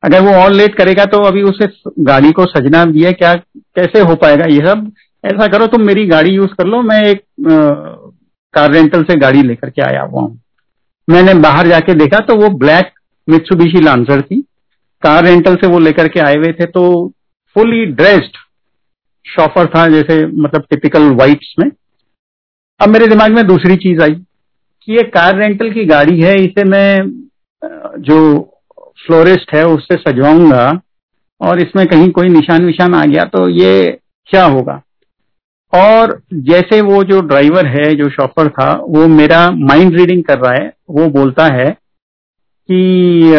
अगर 0.04 0.22
वो 0.22 0.34
और 0.34 0.52
लेट 0.52 0.76
करेगा 0.76 1.06
तो 1.06 1.22
अभी 1.24 1.42
उसे 1.44 1.68
गाड़ी 2.04 2.32
को 2.32 2.46
सजना 2.48 2.84
दिया, 2.88 3.12
क्या, 3.14 3.34
कैसे 3.36 4.00
हो 4.02 4.16
पाएगा? 4.16 4.46
ये 4.46 4.66
सब 4.66 4.92
ऐसा 5.24 5.48
करो, 5.48 5.68
तुम 5.68 5.82
मेरी 5.82 6.06
गाड़ी 6.08 6.30
यूज़ 6.32 6.52
कर 6.52 6.68
लो, 6.68 6.82
मैं 6.82 7.02
एक 7.04 7.24
कार 8.54 8.72
रेंटल 8.72 9.04
से 9.04 9.16
गाड़ी 9.20 9.42
लेकर 9.44 9.70
के 9.70 9.82
आया 9.84 10.02
हुआ 10.02 10.22
हूँ। 10.22 10.40
मैंने 11.08 11.34
बाहर 11.42 11.68
जाके 11.68 11.94
देखा 11.96 12.20
तो 12.22 12.36
वो 12.36 12.50
ब्लैक 12.58 12.92
मित्सुबिशी 13.28 13.82
लांसर 13.82 14.22
थी। 14.22 14.42
कार 15.04 15.24
रेंटल 15.26 15.56
से 15.56 15.68
वो 15.68 15.80
लेकर 15.80 16.08
के 16.08 16.20
आए 16.20 16.36
हुए 16.36 16.52
थे 16.54 16.66
तो 16.68 16.84
फुली 17.56 17.86
ड्रेस्ड 17.88 18.38
शॉफर 19.26 19.68
था, 19.68 19.88
जैसे 19.90 20.26
मतलब 20.26 20.66
टिपिकल 20.70 21.10
व्हाइट्स 21.12 21.54
में। 21.60 21.70
अब 22.80 22.90
मेरे 22.90 23.08
दिमाग 23.08 23.32
में 23.32 23.46
दूसरी 23.48 23.76
चीज़ 23.78 24.02
आई 24.02 24.14
कि 24.14 24.94
ये 24.94 25.04
कार 25.06 25.38
रेंटल 25.38 25.72
की 25.72 25.86
गाड़ी 25.86 26.20
है, 26.22 26.36
इसे 26.38 26.64
मैं 26.66 27.00
जो 28.00 28.18
फ्लोरिस्ट 29.00 29.54
है, 29.54 29.66
उससे 29.68 29.96
सजवाऊँगा 29.98 30.66
और 31.42 31.60
इसमें 31.60 31.86
कहीं 31.88 32.10
कोई 32.12 32.30
निशान 32.30 32.66
विशान 32.66 32.94
आ 32.96 33.06
गया 33.06 33.24
तो 33.26 33.48
ये 33.52 34.00
क्या 34.30 34.46
होगा? 34.46 34.82
और 35.74 36.22
जैसे 36.34 36.80
वो 36.82 37.04
जो 37.04 37.20
ड्राइवर 37.22 37.66
है, 37.68 37.94
जो 37.96 38.10
शॉपर 38.10 38.50
था, 38.50 38.74
वो 38.88 39.08
मेरा 39.10 39.50
माइंड 39.52 39.96
रीडिंग 39.96 40.24
कर 40.24 40.38
रहा 40.40 40.54
है। 40.54 40.72
वो 40.92 41.08
बोलता 41.12 41.46
है 41.54 41.70
कि 42.70 43.34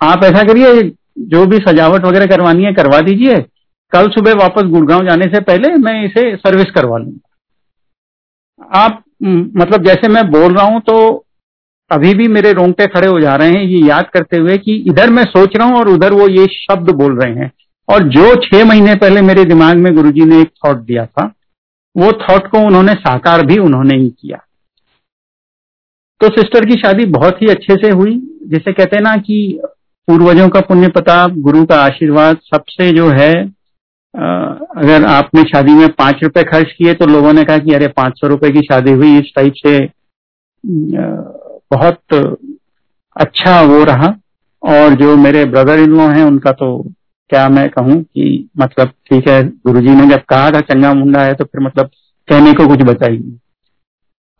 आप 0.00 0.24
ऐसा 0.24 0.42
करिए, 0.44 0.82
जो 1.20 1.44
भी 1.46 1.58
सजावट 1.60 2.04
वगैरह 2.04 2.26
करवानी 2.26 2.64
है, 2.64 2.72
करवा 2.74 3.00
दीजिए। 3.00 3.34
कल 3.92 4.08
सुबह 4.10 4.34
वापस 4.34 4.62
गुड़गांव 4.70 5.04
जाने 5.06 5.26
से 5.26 5.40
पहले 5.42 5.68
मैं 5.80 6.02
इसे 6.04 6.34
सर्विस 6.36 6.70
करवा 6.70 6.98
लूँगा। 6.98 8.78
आप 8.78 9.02
मतलब 9.22 9.84
जैसे 9.84 10.08
मैं 10.08 10.24
बोल 10.30 10.54
रहा 10.54 10.64
हूँ 10.66 10.80
तो 10.80 10.96
अभी 11.90 12.12
भी 12.14 12.26
मेरे 12.28 12.52
रोंगटे 12.52 12.86
खड़े 12.86 13.08
हो 13.08 13.20
जा 13.20 13.34
रहे 13.36 13.50
हैं। 13.50 13.62
ये 13.62 13.86
याद 13.88 14.08
करते 14.14 14.36
हुए 14.36 14.56
कि 14.58 14.74
इधर 14.88 15.10
मैं 15.10 15.24
सोच 15.26 15.56
रहा 15.56 15.66
हूँ 15.68 15.76
और 15.78 15.88
उधर 15.88 16.12
वो 16.12 16.28
ये 16.28 16.46
शब्द 16.52 16.90
बोल 16.94 17.18
रहे 17.20 17.34
हैं। 17.34 17.50
और 17.88 18.08
जो 18.10 18.34
छह 18.42 18.64
महीने 18.64 18.94
पहले 18.96 19.20
मेरे 19.22 19.44
दिमाग 19.44 19.76
में 19.76 19.94
गुरुजी 19.94 20.24
ने 20.24 20.40
एक 20.40 20.50
थॉट 20.58 20.76
दिया 20.78 21.04
था, 21.06 21.32
वो 21.96 22.10
थॉट 22.22 22.46
को 22.46 22.58
उन्होंने 22.66 22.92
साकार 22.94 23.44
भी 23.46 23.58
उन्होंने 23.60 23.96
ही 23.96 24.08
किया। 24.10 24.38
तो 26.20 26.28
सिस्टर 26.30 26.64
की 26.66 26.74
शादी 26.76 27.04
बहुत 27.10 27.42
ही 27.42 27.46
अच्छे 27.48 27.74
से 27.76 27.90
हुई, 27.90 28.14
जिसे 28.46 28.72
कहते 28.72 28.96
हैं 28.96 29.02
ना 29.02 29.14
कि 29.18 29.60
पूर्वजों 30.08 30.48
का 30.48 30.60
पुण्य 30.62 30.88
प्रताप 30.88 31.30
गुरु 31.40 31.64
का 31.64 31.76
आशीर्वाद 31.76 32.38
सबसे 32.44 32.90
जो 32.92 33.08
है 33.10 33.32
अगर 34.14 35.04
आपने 35.06 35.42
शादी 35.44 35.72
में 35.72 35.88
पाँच 35.94 36.22
रुपए 36.22 36.42
खर्च 36.44 36.70
किए 36.72 36.92
तो 36.94 37.06
लोगों 37.06 37.32
ने 37.32 37.42
कहा 37.44 37.58
कि 37.58 37.74
अरे 37.74 37.86
पाँच 37.96 38.20
सौ 38.20 38.28
रुपए 38.28 38.50
की 38.50 38.60
शादी 38.62 38.92
हुई, 38.92 39.18
इस 39.18 39.32
टाइप 39.36 39.54
से 39.56 39.78
बहुत 41.72 42.14
अच्छा 43.16 43.60
वो 43.62 43.82
रहा। 43.84 44.14
और 44.62 44.94
जो 44.94 45.16
मेरे 45.16 45.44
ब्रदर 45.46 45.78
इन 45.78 45.90
लॉ 45.90 46.06
हैं, 46.08 46.24
उनका 46.24 46.52
तो 46.52 46.68
क्या 47.30 47.48
मैं 47.48 47.68
कहूँ 47.68 48.02
कि 48.02 48.48
मतलब 48.58 48.88
ठीक 49.06 49.28
है 49.28 49.42
गुरुजी 49.66 49.94
ने 49.94 50.06
जब 50.06 50.22
कहा 50.24 50.50
था 50.50 50.60
चंगा 50.62 50.92
मुंडा 50.94 51.22
है 51.22 51.34
तो 51.34 51.44
फिर 51.44 51.60
मतलब 51.60 51.90
कहने 52.28 52.52
को 52.52 52.66
कुछ 52.68 52.82
बताइए 52.86 53.38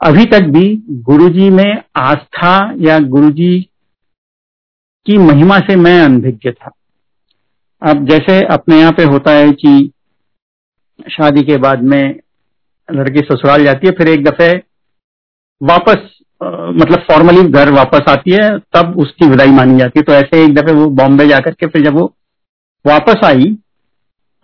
अभी 0.01 0.25
तक 0.25 0.49
भी 0.49 0.65
गुरुजी 1.03 1.49
में 1.51 1.83
आस्था 1.97 2.53
या 2.81 2.99
गुरुजी 3.09 3.59
की 5.07 5.17
महिमा 5.19 5.59
से 5.59 5.77
मैं 5.77 6.01
अनभिज्ञ 6.01 6.51
था। 6.51 6.71
अब 7.83 8.07
जैसे 8.09 8.41
अपने 8.47 8.79
यहाँ 8.79 8.93
पे 8.93 9.05
होता 9.05 9.33
है 9.33 9.51
कि 9.53 9.91
शादी 11.11 11.43
के 11.43 11.57
बाद 11.57 11.83
में 11.83 12.03
लड़की 12.89 13.21
ससुराल 13.21 13.65
जाती 13.65 13.87
है 13.87 13.93
फिर 13.93 14.09
एक 14.09 14.25
दफे 14.25 14.53
वापस 15.61 15.97
आ, 16.41 16.49
मतलब 16.71 17.03
फॉर्मली 17.03 17.43
घर 17.51 17.71
वापस 17.73 18.09
आती 18.09 18.33
है 18.33 18.49
तब 18.75 18.99
उसकी 18.99 19.29
विदाई 19.29 19.51
मानी 19.51 19.79
जाती 19.79 19.99
है। 19.99 20.03
तो 20.03 20.13
ऐसे 20.13 20.45
एक 20.45 20.55
दफे 20.55 20.73
वो 20.73 20.87
बॉम्बे 20.97 21.27
जाकर 21.29 21.55
के 21.55 21.67
फिर 21.67 21.85
जब 21.85 21.99
वो 21.99 22.07
वापस 22.87 23.25
आई 23.25 23.57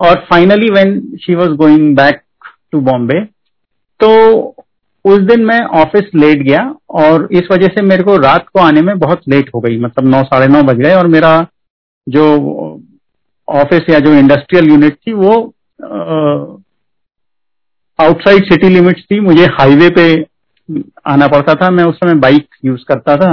और 0.01 0.15
finally 0.31 0.71
when 0.71 1.01
she 1.23 1.35
was 1.35 1.49
going 1.57 1.95
back 1.97 2.21
to 2.73 2.81
Bombay 2.81 3.21
तो 4.01 4.11
उस 5.05 5.19
दिन 5.19 5.45
मैं 5.45 5.61
ऑफ़िस 5.81 6.05
लेट 6.15 6.39
गया 6.39 6.61
और 6.91 7.29
इस 7.33 7.49
वजह 7.53 7.67
से 7.67 7.83
मेरे 7.83 8.03
को 8.03 8.17
रात 8.17 8.47
को 8.49 8.61
आने 8.61 8.83
में 8.83 8.99
बहुत 8.99 9.23
लेट 9.29 9.51
हो 9.55 9.61
गई। 9.61 9.79
मतलब 9.79 10.09
नौ, 10.09 10.23
साढ़े 10.23 10.47
नौ 10.49 10.63
बज 10.63 10.77
गए 10.77 10.95
और 10.95 11.07
मेरा 11.07 11.31
जो 12.07 12.25
ऑफ़िस 13.49 13.89
या 13.91 13.99
जो 13.99 14.13
इंडस्ट्रियल 14.15 14.69
यूनिट 14.69 14.97
थी 14.97 15.13
वो 15.13 15.33
आउटसाइड 17.99 18.45
सिटी 18.45 18.69
लिमिट्स 18.69 19.03
थी। 19.03 19.19
मुझे 19.21 19.47
हाईवे 19.53 19.89
पे 19.91 20.05
आना 21.07 21.27
पड़ता 21.29 21.55
था। 21.55 21.71
मैं 21.71 21.85
उस 21.85 21.97
समय 21.97 22.15
बाइक 22.21 22.47
यूज़ 22.65 22.85
करता 22.89 23.17
था। 23.17 23.33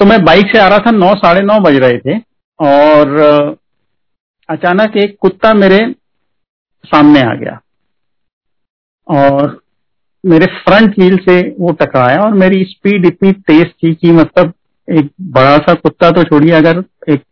तो 0.00 0.04
मैं 0.04 0.24
बाइक 0.24 0.52
से 0.52 0.58
आ 0.58 0.68
रहा 0.68 0.78
था। 0.78 0.90
नौ, 0.90 1.14
साढ़े 1.14 1.42
नौ 1.42 1.58
बज 1.60 1.76
रहे 1.76 1.98
थे 1.98 2.18
और 2.58 3.56
अचानक 4.48 4.96
एक 4.96 5.16
कुत्ता 5.20 5.52
मेरे 5.54 5.78
सामने 6.84 7.22
आ 7.22 7.34
गया 7.34 7.58
और 9.08 9.60
मेरे 10.24 10.46
फ्रंट 10.58 10.98
व्हील 10.98 11.16
से 11.18 11.40
वो 11.58 11.72
टकराया 11.80 12.20
और 12.20 12.34
मेरी 12.34 12.62
स्पीड 12.64 13.06
इतनी 13.06 13.32
तेज 13.48 13.66
थी 13.74 13.94
कि 13.94 14.12
मतलब 14.12 14.52
एक 14.88 15.10
बड़ा 15.32 15.56
सा 15.58 15.74
कुत्ता 15.74 16.10
तो 16.10 16.22
छोड़िए, 16.24 16.52
अगर 16.52 16.82
एक 17.08 17.22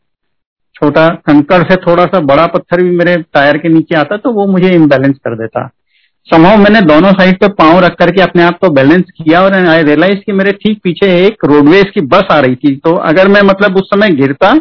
छोटा 0.76 1.08
कंकड़ 1.26 1.62
से 1.62 1.76
थोड़ा 1.76 2.04
सा 2.04 2.20
बड़ा 2.22 2.46
पत्थर 2.46 2.82
भी 2.82 2.90
मेरे 2.96 3.16
टायर 3.34 3.58
के 3.58 3.68
नीचे 3.68 3.96
आता 3.96 4.16
तो 4.16 4.32
वो 4.32 4.46
मुझे 4.46 4.70
इम्बेलेंस 4.74 5.16
कर 5.18 5.36
देता। 5.36 5.66
संभव 6.28 6.56
मैंने 6.58 6.80
दोनों 6.82 7.10
साइड 7.12 7.38
पे 7.40 7.48
पाँव 7.54 7.78
रख 7.80 7.94
करके 7.94 8.22
अपने 8.22 8.42
आप 8.42 8.58
को 8.58 8.68
बैलेंस 8.72 9.10
किया 9.12 9.42
और 9.42 9.54
आई 9.54 9.82
रियलाइज़ 9.82 10.18
कि 10.18 10.32
मेरे 10.32 10.52
ठीक 10.62 10.80
पीछे 10.84 11.12
एक 11.16 11.44
रोडवेज़ 11.44 11.90
की 11.94 12.00
बस 12.08 12.32
आ 12.32 12.38
रही 12.40 12.56
थी। 12.56 12.74
तो 12.76 12.94
अगर 13.08 13.28
मैं 13.28 13.42
मतलब 13.44 13.76
उस 13.76 13.88
समय 13.88 14.10
गिरता 14.16 14.54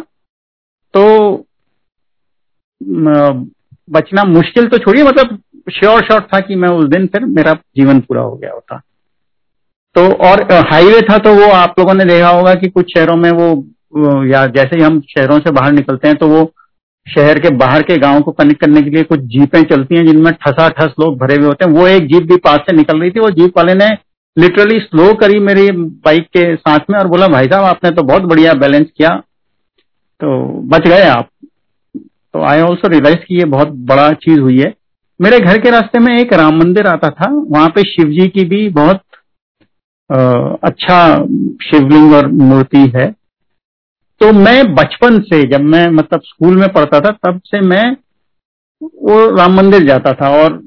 तो 0.94 1.04
बचना 2.80 4.24
मुश्किल 4.24 4.66
तो 4.66 4.78
छोड़िए 4.78 5.04
मतलब 5.04 5.38
श्योर 5.72 6.02
शॉट 6.02 6.22
था 6.24 6.40
कि 6.40 6.54
मैं 6.54 6.68
उस 6.68 6.84
दिन 6.84 7.06
फिर 7.06 7.24
मेरा 7.26 7.52
जीवन 7.76 8.00
पूरा 8.00 8.22
हो 8.22 8.34
गया 8.36 8.52
होता। 8.52 8.80
तो 9.96 10.06
और 10.26 10.42
हाईवे 10.72 11.00
था 11.00 11.18
तो 11.18 11.34
वो 11.34 11.50
आप 11.52 11.74
लोगों 11.78 11.94
ने 11.94 12.04
देखा 12.04 12.28
होगा 12.28 12.54
कि 12.54 12.68
कुछ 12.68 12.92
शहरों 12.96 13.16
में 13.16 13.30
वो 13.30 14.24
या 14.26 14.44
जैसे 14.46 14.76
ही 14.76 14.82
हम 14.82 15.00
शहरों 15.10 15.38
से 15.38 15.50
बाहर 15.50 15.72
निकलते 15.72 16.08
हैं 16.08 16.16
तो 16.16 16.28
वो 16.28 16.44
शहर 17.06 17.38
के 17.38 17.50
बाहर 17.56 17.82
के 17.82 17.96
गाँव 17.98 18.20
को 18.22 18.32
कनेक्ट 18.32 18.60
करने 18.60 18.82
के 18.82 18.90
लिए 18.90 19.02
कुछ 19.02 19.20
जीपें 19.32 19.62
चलती 19.62 19.96
हैं 19.96 20.06
जिनमें 20.06 20.32
ठसा 20.32 20.68
ठस 20.68 20.94
लोग 21.00 21.18
भरे 21.18 21.34
हुए 21.34 21.46
होते 21.46 21.64
हैं। 21.64 21.72
वो 21.72 21.86
एक 21.86 22.06
जीप 22.06 22.22
भी 22.22 22.36
पास 22.36 22.58
से 22.60 22.76
निकल 22.76 23.00
रही 23.00 23.10
थी। 23.10 23.20
वो 23.20 23.30
जीप 23.30 23.58
वाले 23.58 23.74
ने 23.74 23.88
लिटरली 24.36 24.78
स्लो 24.78 25.12
करी 25.14 25.38
मेरी 25.40 25.70
बाइक 25.72 26.26
के 26.26 26.54
साथ 26.56 26.90
में 26.90 26.98
और 26.98 27.08
बोला, 27.08 27.26
भाई 27.28 27.46
साहब, 27.46 27.64
आपने 27.64 27.90
तो 27.90 28.02
बहुत 28.02 28.22
बढ़िया 28.22 28.54
बैलेंस 28.54 28.86
किया। 28.96 29.08
तो 30.20 30.42
बच 30.68 30.88
गए 30.88 31.02
आप। 31.02 31.28
तो 32.34 32.42
आई 32.42 32.60
ऑल्सो 32.60 32.88
रियलाइज़ 32.88 33.18
की 33.18 33.38
ये 33.38 33.44
बहुत 33.48 33.68
बड़ा 33.88 34.10
चीज़ 34.22 34.40
हुई 34.40 34.58
है। 34.60 34.72
मेरे 35.20 35.38
घर 35.40 35.58
के 35.58 35.70
रास्ते 35.70 35.98
में 35.98 36.16
एक 36.18 36.32
राम 36.32 36.58
मंदिर 36.58 36.86
आता 36.86 37.10
था। 37.10 37.28
वहाँ 37.32 37.68
पे 37.68 37.82
शिव 37.84 38.08
जी 38.10 38.28
की 38.28 38.44
भी 38.44 38.68
बहुत 38.70 39.00
आ, 40.10 40.16
अच्छा 40.64 40.96
शिवलिंग 41.62 42.14
और 42.14 42.26
मूर्ति 42.42 42.92
है। 42.96 43.06
तो 44.20 44.32
मैं 44.34 44.74
बचपन 44.74 45.20
से 45.22 45.42
जब 45.48 45.60
मैं 45.66 45.86
मतलब 45.92 46.20
स्कूल 46.24 46.56
में 46.56 46.68
पढ़ता 46.68 47.00
था 47.00 47.10
तब 47.22 47.40
से 47.44 47.60
मैं 47.60 47.84
वो 49.04 49.24
राम 49.36 49.54
मंदिर 49.54 49.86
जाता 49.86 50.12
था 50.12 50.28
और 50.36 50.60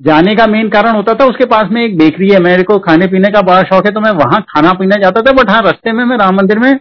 जाने 0.00 0.34
का 0.36 0.46
मेन 0.46 0.68
कारण 0.68 0.96
होता 0.96 1.14
था 1.14 1.24
उसके 1.24 1.44
पास 1.46 1.70
में 1.70 1.84
एक 1.84 1.98
बेकरी 1.98 2.28
है। 2.30 2.38
मेरे 2.42 2.62
को 2.62 2.78
खाने 2.78 3.06
पीने 3.06 3.30
का 3.30 3.42
बड़ा 3.42 3.62
शौक 3.64 3.86
है 3.86 3.92
तो 3.92 4.00
मैं 4.00 4.10
वहाँ 4.16 4.40
खाना 4.48 4.72
पीना 4.72 4.96
जाता 5.02 5.22
था 5.22 5.32
बट 5.32 5.50
हाँ 5.50 5.62
रस्ते 5.62 5.92
में 5.92 6.04
मैं 6.04 6.16
राम 6.18 6.36
मंदिर 6.36 6.58
में 6.58 6.72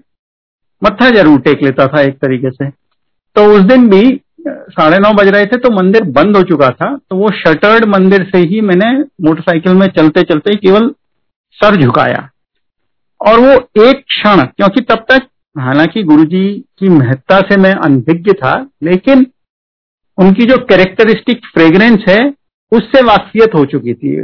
मत्था 0.83 1.09
ज़रूर 1.11 1.39
टेक 1.41 1.63
लेता 1.63 1.87
था 1.87 2.01
एक 2.01 2.17
तरीके 2.17 2.49
से। 2.51 2.69
तो 3.35 3.45
उस 3.53 3.61
दिन 3.63 3.87
भी, 3.89 4.19
साढ़े 4.47 4.97
नौ 4.99 5.11
बज 5.13 5.27
रहे 5.27 5.45
थे 5.45 5.57
तो 5.57 5.69
मंदिर 5.73 6.03
बंद 6.11 6.37
हो 6.37 6.41
चुका 6.43 6.69
था 6.71 6.95
तो 7.09 7.15
वो 7.15 7.29
शटर्ड 7.35 7.85
मंदिर 7.87 8.23
से 8.25 8.37
ही 8.39 8.61
मैंने 8.63 8.91
मोटरसाइकिल 9.21 9.73
में 9.73 9.87
चलते 9.89 10.21
चलते 10.23 10.55
केवल 10.57 10.89
सर 11.59 11.75
झुकाया। 11.77 12.29
और 13.21 13.39
वो 13.39 13.51
एक 13.83 14.03
क्षण, 14.05 14.41
क्योंकि 14.41 14.81
तब 14.83 15.05
तक 15.09 15.27
हालाँकि 15.55 16.03
गुरुजी 16.03 16.47
की 16.79 16.89
महत्ता 16.89 17.39
से 17.41 17.57
मैं 17.57 17.73
अनभिज्ञ 17.75 18.33
था, 18.33 18.53
लेकिन 18.83 19.25
उनकी 20.17 20.45
जो 20.45 20.57
कैरेक्टरिस्टिक 20.65 21.45
फ्रेग्रेंस 21.53 22.05
है, 22.09 22.33
उससे 22.71 23.01
वाकफियत 23.03 23.55
हो 23.55 23.65
चुकी 23.65 23.93
थी। 23.93 24.21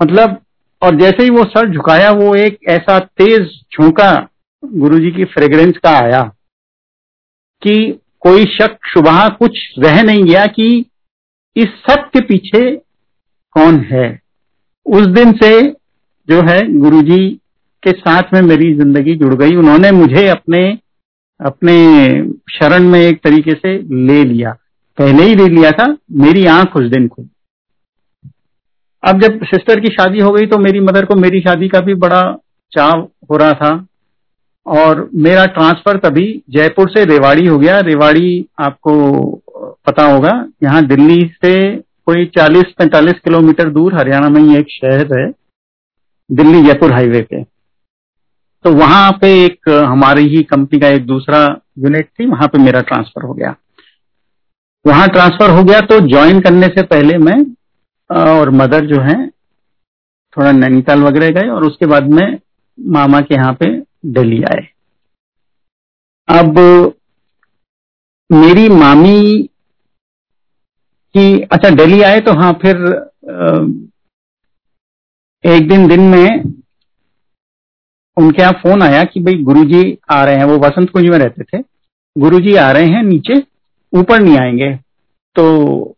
मतलब 0.00 0.40
और 0.82 0.96
जैसे 0.96 1.22
ही 1.22 1.30
वो 1.30 1.44
सर 1.46 1.68
झुकाया, 1.68 2.10
वो 2.12 2.34
एक 2.36 2.58
ऐसा 2.68 2.98
तेज 2.98 3.42
झोंका 3.72 4.10
गुरुजी 4.74 5.10
की 5.10 5.24
फ्रेग्रेंस 5.26 5.76
का 5.76 5.90
आया 5.98 6.22
कि 7.62 7.76
कोई 8.20 8.44
शक 8.50 8.76
शुभा 8.86 9.28
कुछ 9.30 9.58
रह 9.78 10.02
नहीं 10.02 10.24
गया 10.24 10.44
कि 10.48 10.68
इस 11.56 11.68
सब 11.88 12.08
के 12.08 12.20
पीछे 12.22 12.70
कौन 13.56 13.78
है। 13.84 14.08
उस 14.86 15.06
दिन 15.08 15.32
से 15.32 15.50
जो 16.28 16.40
है 16.48 16.60
गुरुजी 16.78 17.28
के 17.82 17.90
साथ 17.92 18.32
में 18.34 18.40
मेरी 18.42 18.72
ज़िंदगी 18.74 19.14
जुड़ 19.14 19.34
गई। 19.34 19.56
उन्होंने 19.56 19.90
मुझे 19.92 20.26
अपने 20.28 20.66
अपने 21.40 21.76
शरण 22.52 22.88
में 22.88 23.00
एक 23.00 23.22
तरीके 23.24 23.52
से 23.52 23.76
ले 24.06 24.22
लिया। 24.24 24.52
पहले 24.98 25.22
ही 25.22 25.34
ले 25.34 25.46
लिया 25.48 25.70
था, 25.70 25.86
मेरी 26.12 26.44
आँख 26.48 26.76
उस 26.76 26.90
दिन 26.90 27.08
खुद 27.08 27.28
अब 29.02 29.20
जब 29.20 29.44
सिस्टर 29.44 29.80
की 29.80 29.88
शादी 29.88 30.20
हो 30.20 30.30
गई 30.32 30.46
तो 30.46 30.58
मेरी 30.58 30.80
मदर 30.80 31.04
को 31.04 31.14
मेरी 31.14 31.40
शादी 31.40 31.68
का 31.68 31.80
भी 31.80 31.94
बड़ा 31.96 32.20
चाव 32.72 33.00
हो 33.30 33.36
रहा 33.36 33.52
था। 33.52 33.74
और 34.66 35.08
मेरा 35.16 35.44
ट्रांसफ़र 35.46 35.96
तभी 36.00 36.26
जयपुर 36.50 36.90
से 36.90 37.04
रेवाड़ी 37.04 37.46
हो 37.46 37.58
गया। 37.58 37.78
रेवाड़ी 37.80 38.46
आपको 38.60 38.94
पता 39.86 40.04
होगा। 40.04 40.32
यहाँ 40.62 40.84
दिल्ली 40.86 41.20
से 41.36 41.54
कोई 42.06 42.24
40-45 42.28 43.18
किलोमीटर 43.24 43.68
दूर 43.70 43.94
हरियाणा 43.94 44.28
में 44.28 44.40
ही 44.40 44.56
एक 44.56 44.70
शहर 44.70 45.18
है, 45.18 45.26
दिल्ली 46.30 46.62
जयपुर 46.62 46.92
हाईवे 46.92 47.20
पे। 47.22 47.42
तो 48.64 48.72
वहाँ 48.72 49.10
पे 49.12 49.32
एक, 49.44 49.68
हमारी 49.68 50.26
ही 50.28 50.42
कंपनी 50.44 50.80
का 50.80 50.88
एक 50.88 51.06
दूसरा 51.06 51.44
यूनिट 51.78 52.08
थी, 52.08 52.26
वहाँ 52.26 52.48
पे 52.48 52.58
मेरा 52.58 52.80
ट्रांसफ़र 52.82 53.24
हो 53.24 53.34
गया। 53.34 53.54
वहाँ 54.84 55.08
ट्रांसफ़र 55.08 55.50
हो 55.50 55.62
गया 55.64 55.80
तो 55.82 55.98
ज्वाइन 56.08 56.40
करने 56.40 56.66
से 56.68 56.82
पहले 56.84 57.18
मैं 57.20 57.38
और 58.10 58.50
मदर 58.52 58.86
जो 58.86 59.00
है, 59.02 59.26
थोड़ा 60.36 60.52
नैनीताल 60.52 61.02
वगैरह 61.02 61.30
गए 61.32 61.48
और 61.48 61.64
उसके 61.64 61.86
बाद 61.86 62.10
में 62.10 62.38
मामा 62.78 63.20
के 63.20 63.34
यहाँ 63.34 63.52
पे 63.54 63.68
आए। 64.44 64.66
अब 66.28 66.58
मेरी 68.30 68.68
मामी 68.68 69.48
की 71.14 71.40
अच्छा 71.42 71.70
दिल्ली 71.70 72.00
आए 72.02 72.20
तो 72.20 72.32
हाँ 72.32 72.52
फिर 72.62 72.76
एक 75.44 75.68
दिन 75.68 75.86
दिन 75.88 76.00
में 76.00 76.44
उनके 78.16 78.42
यहाँ 78.42 78.52
फ़ोन 78.52 78.82
आया 78.82 79.02
कि 79.04 79.20
भाई, 79.20 79.34
गुरुजी 79.34 79.98
आ 80.10 80.24
रहे 80.24 80.36
हैं। 80.36 80.44
वो 80.44 80.58
वसंत 80.58 80.90
कुंज 80.90 81.08
में 81.08 81.18
रहते 81.18 81.44
थे। 81.44 81.62
गुरुजी 82.16 82.54
आ 82.56 82.70
रहे 82.72 82.86
हैं 82.86 83.02
नीचे, 83.02 83.34
ऊपर 83.92 84.20
नहीं 84.20 84.38
आएँगे। 84.38 84.74
तो 85.36 85.96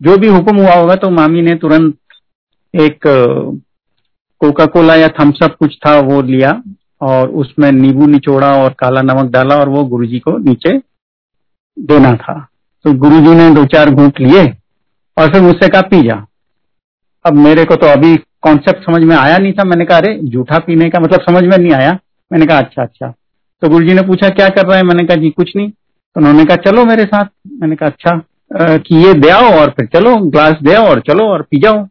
जो 0.00 0.16
भी 0.18 0.28
हुक्म 0.28 0.56
हुआ 0.56 0.74
होगा 0.74 0.94
तो 0.94 1.10
मामी 1.10 1.42
ने 1.42 1.54
तुरंत 1.54 1.94
एक 2.74 3.00
कोका 4.40 4.66
कोला 4.66 4.94
या 4.96 5.08
थम्सअप 5.20 5.56
कुछ 5.58 5.78
था 5.86 5.98
वो 6.00 6.20
लिया। 6.22 6.52
और 7.02 7.28
उसमें 7.28 7.72
नींबू 7.72 8.06
निचोड़ा 8.06 8.52
और 8.52 8.70
काला 8.70 9.02
नमक 9.02 9.30
डाला 9.30 9.56
और 9.56 9.68
वो 9.68 9.84
गुरुजी 9.84 10.18
को 10.18 10.38
नीचे 10.38 10.78
देना 11.78 12.12
था। 12.14 12.48
तो 12.84 12.92
गुरुजी 12.92 13.34
ने 13.34 13.54
दो 13.54 13.64
चार 13.64 13.90
घूट 13.90 14.20
लिए 14.20 14.44
और 15.18 15.32
फिर 15.32 15.42
मुझसे 15.42 15.68
कहा, 15.68 15.80
पी 15.80 16.02
जा। 16.02 16.26
अब 17.26 17.32
मेरे 17.32 17.64
को 17.64 17.74
तो 17.74 17.86
अभी 17.86 18.16
कॉन्सेप्ट 18.16 18.82
समझ 18.82 19.02
में 19.02 19.16
आया 19.16 19.38
नहीं 19.38 19.52
था। 19.52 19.64
मैंने 19.64 19.84
कहा, 19.84 19.98
अरे, 19.98 20.18
जूठा 20.22 20.58
पीने 20.58 20.90
का 20.90 21.00
मतलब 21.00 21.20
समझ 21.20 21.42
में 21.42 21.58
नहीं 21.58 21.72
आया। 21.72 21.98
मैंने 22.32 22.46
कहा 22.46 22.58
अच्छा 22.58 22.82
अच्छा। 22.82 23.14
तो 23.62 23.68
गुरु 23.68 23.88
जी 23.88 23.94
ने 23.94 24.02
पूछा, 24.02 24.28
क्या 24.28 24.48
कर 24.48 24.66
रहा 24.66 24.76
है? 24.76 24.82
मैंने 24.82 25.04
कहा, 25.04 25.16
जी, 25.16 25.30
कुछ 25.30 25.56
नहीं। 25.56 25.70
तो 25.70 26.20
उन्होंने 26.20 26.44
कहा, 26.44 26.56
चलो 26.56 26.84
मेरे 26.84 27.04
साथ। 27.04 27.24
मैंने 27.52 27.76
कहा 27.76 27.88
अच्छा 27.88 28.20
कि 28.76 28.96
ये 28.96 29.14
दे 29.14 29.28
आओ 29.28 29.60
और 29.60 29.70
फिर 29.70 29.86
चलो, 29.86 30.16
ग्लास 30.16 30.54
दे 30.62 30.74
आओ 30.74 30.86
और 30.86 31.00
चलो 31.00 31.24
और 31.24 31.42
पी 31.42 31.58
जाओ। 31.58 31.88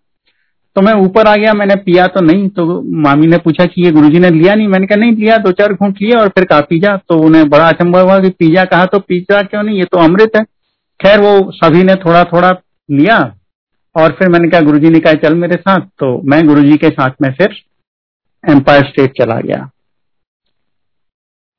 तो 0.75 0.81
मैं 0.81 0.93
ऊपर 0.95 1.27
आ 1.27 1.35
गया, 1.35 1.53
मैंने 1.53 1.75
पिया 1.75 2.05
तो 2.07 2.21
नहीं 2.21 2.47
तो 2.49 2.81
मामी 3.01 3.27
ने 3.27 3.37
पूछा 3.37 3.65
कि 3.65 3.83
ये 3.83 3.91
गुरुजी 3.91 4.19
ने 4.19 4.29
लिया 4.29 4.53
नहीं? 4.55 4.67
मैंने 4.67 4.87
कहा, 4.87 4.97
नहीं, 4.97 5.11
लिया, 5.11 5.37
दो 5.37 5.51
चार 5.51 5.73
घूट 5.73 6.01
लिया 6.01 6.19
और 6.19 6.27
फिर 6.27 6.45
कहा 6.45 6.61
पीजा 6.61 6.95
तो 7.09 7.17
उन्हें 7.19 7.49
बड़ा 7.49 7.67
अचंबा 7.69 8.01
हुआ 8.01 8.19
कि 8.19 8.29
पिज्जा 8.29 8.63
कहा? 8.65 8.85
तो 8.85 8.99
पिज्जा 8.99 9.41
क्यों 9.41 9.63
नहीं? 9.63 9.77
ये 9.77 9.85
तो 9.85 9.97
अमृत 9.97 10.35
है। 10.35 10.43
खैर, 10.99 11.21
वो 11.21 11.51
सभी 11.51 11.83
ने 11.83 11.95
थोड़ा 11.95 12.23
थोड़ा 12.23 12.51
लिया 12.89 13.19
और 13.95 14.11
फिर 14.11 14.29
मैंने 14.29 14.49
कहा, 14.49 14.61
गुरुजी 14.61 14.89
ने 14.89 14.99
कहा, 14.99 15.13
चल 15.13 15.35
मेरे 15.35 15.55
साथ। 15.55 15.87
तो 15.99 16.21
मैं 16.25 16.45
गुरुजी 16.47 16.77
के 16.77 16.89
साथ 16.89 17.21
में 17.21 17.31
फिर 17.33 17.55
एम्पायर 18.43 18.85
स्टेट 18.85 19.11
चला 19.17 19.39
गया। 19.41 19.69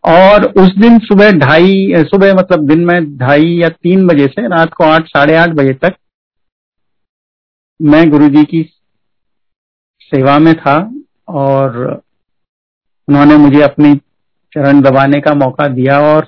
और 0.05 0.44
उस 0.59 0.77
दिन 0.77 0.98
सुबह 0.98 1.33
ढाई, 1.38 1.75
सुबह 1.96 2.35
मतलब 2.35 2.66
दिन 2.68 2.85
में 2.85 3.16
ढाई 3.18 3.59
या 3.59 3.68
तीन 3.68 4.07
बजे 4.07 4.27
से 4.27 4.46
रात 4.48 4.72
को 4.75 4.85
आठ, 4.85 5.07
साढ़े 5.07 5.37
आठ 5.37 5.51
बजे 5.51 5.72
तक 5.75 5.94
मैं 7.81 8.09
गुरुजी 8.11 8.44
की 8.44 8.62
सेवा 10.14 10.38
में 10.38 10.55
था 10.57 10.77
और 11.29 11.77
उन्होंने 13.09 13.37
मुझे 13.37 13.61
अपनी 13.62 13.94
चरण 14.53 14.81
दबाने 14.81 15.20
का 15.20 15.35
मौका 15.37 15.66
दिया 15.70 16.01
और 16.05 16.27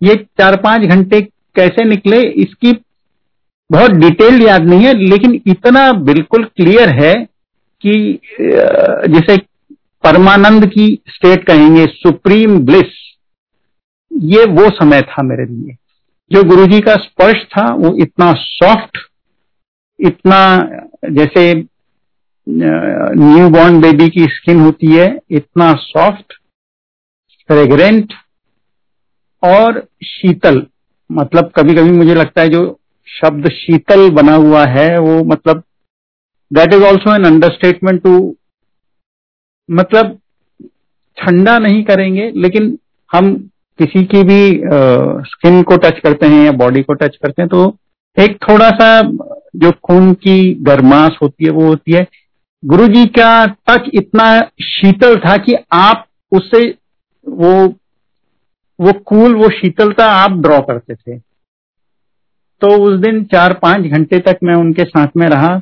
ये 0.00 0.14
चार 0.38 0.56
पाँच 0.56 0.88
घंटे 0.88 1.20
कैसे 1.56 1.84
निकले, 1.84 2.20
इसकी 2.20 2.72
बहुत 3.70 3.90
डिटेल 3.92 4.42
याद 4.42 4.66
नहीं 4.66 4.84
है, 4.84 4.92
लेकिन 5.00 5.40
इतना 5.46 5.90
बिल्कुल 6.04 6.44
क्लियर 6.46 6.88
है 6.94 7.14
कि 7.82 8.18
जैसे 8.40 9.36
परमानंद 10.04 10.66
की 10.68 10.86
स्टेट 11.08 11.46
कहेंगे, 11.46 11.84
सुप्रीम 11.86 12.58
ब्लिस, 12.66 12.94
ये 14.10 14.44
वो 14.52 14.68
समय 14.72 15.02
था 15.02 15.22
मेरे 15.22 15.44
लिए। 15.46 15.76
जो 16.30 16.42
गुरुजी 16.44 16.80
का 16.80 16.94
स्पर्श 16.96 17.42
था, 17.46 17.64
वो 17.74 17.94
इतना 17.96 18.32
सॉफ्ट, 18.36 18.98
इतना 19.98 20.40
जैसे 21.12 21.52
न्यू 22.48 23.48
बॉर्न 23.50 23.80
बेबी 23.80 24.08
की 24.10 24.24
स्किन 24.34 24.60
होती 24.60 24.92
है, 24.92 25.06
इतना 25.30 25.72
सॉफ्ट 25.80 26.32
फ्रेग्रेंट 27.50 28.12
और 29.42 29.80
शीतल। 30.04 30.62
मतलब 31.10 31.50
कभी 31.56 31.74
कभी 31.74 31.90
मुझे 31.92 32.14
लगता 32.14 32.40
है 32.40 32.48
जो 32.48 32.78
शब्द 33.08 33.48
शीतल 33.50 34.08
बना 34.12 34.34
हुआ 34.34 34.64
है, 34.66 34.98
वो 34.98 35.22
मतलब 35.24 35.62
that 36.50 36.74
is 36.74 36.82
also 36.84 37.14
an 37.14 37.24
understatement 37.24 38.02
too 38.02 38.36
मतलब 39.68 40.18
ठंडा 41.18 41.58
नहीं 41.58 41.82
करेंगे, 41.84 42.30
लेकिन 42.36 42.76
हम 43.10 43.34
किसी 43.78 44.04
की 44.04 44.22
भी 44.22 44.40
स्किन 45.26 45.62
को 45.62 45.76
टच 45.78 45.98
करते 45.98 46.26
हैं 46.26 46.44
या 46.44 46.52
बॉडी 46.54 46.82
को 46.82 46.94
टच 46.94 47.16
करते 47.16 47.42
हैं 47.42 47.48
तो 47.48 47.66
एक 48.16 48.36
थोड़ा 48.42 48.68
सा 48.70 49.00
जो 49.56 49.70
खून 49.84 50.12
की 50.14 50.54
गर्माश 50.62 51.18
होती 51.22 51.44
है, 51.44 51.50
वो 51.50 51.66
होती 51.66 51.92
है। 51.92 52.06
गुरु 52.62 52.86
जी 52.88 53.04
का 53.08 53.46
टच 53.46 53.88
इतना 53.94 54.28
शीतल 54.62 55.16
था 55.18 55.36
कि 55.36 55.54
आप 55.72 56.06
उससे 56.32 56.62
वो 57.26 57.52
वो 58.78 58.92
कूल, 58.92 59.34
वो 59.34 59.48
शीतलता 59.50 60.04
आप 60.12 60.32
ड्रॉ 60.38 60.60
करते 60.60 60.94
थे। 60.94 61.18
तो 62.62 62.68
उस 62.84 62.98
दिन 63.00 63.22
चार 63.24 63.52
पाँच 63.62 63.86
घंटे 63.88 64.18
तक 64.20 64.38
मैं 64.44 64.54
उनके 64.54 64.84
साथ 64.84 65.16
में 65.16 65.26
रहा। 65.28 65.60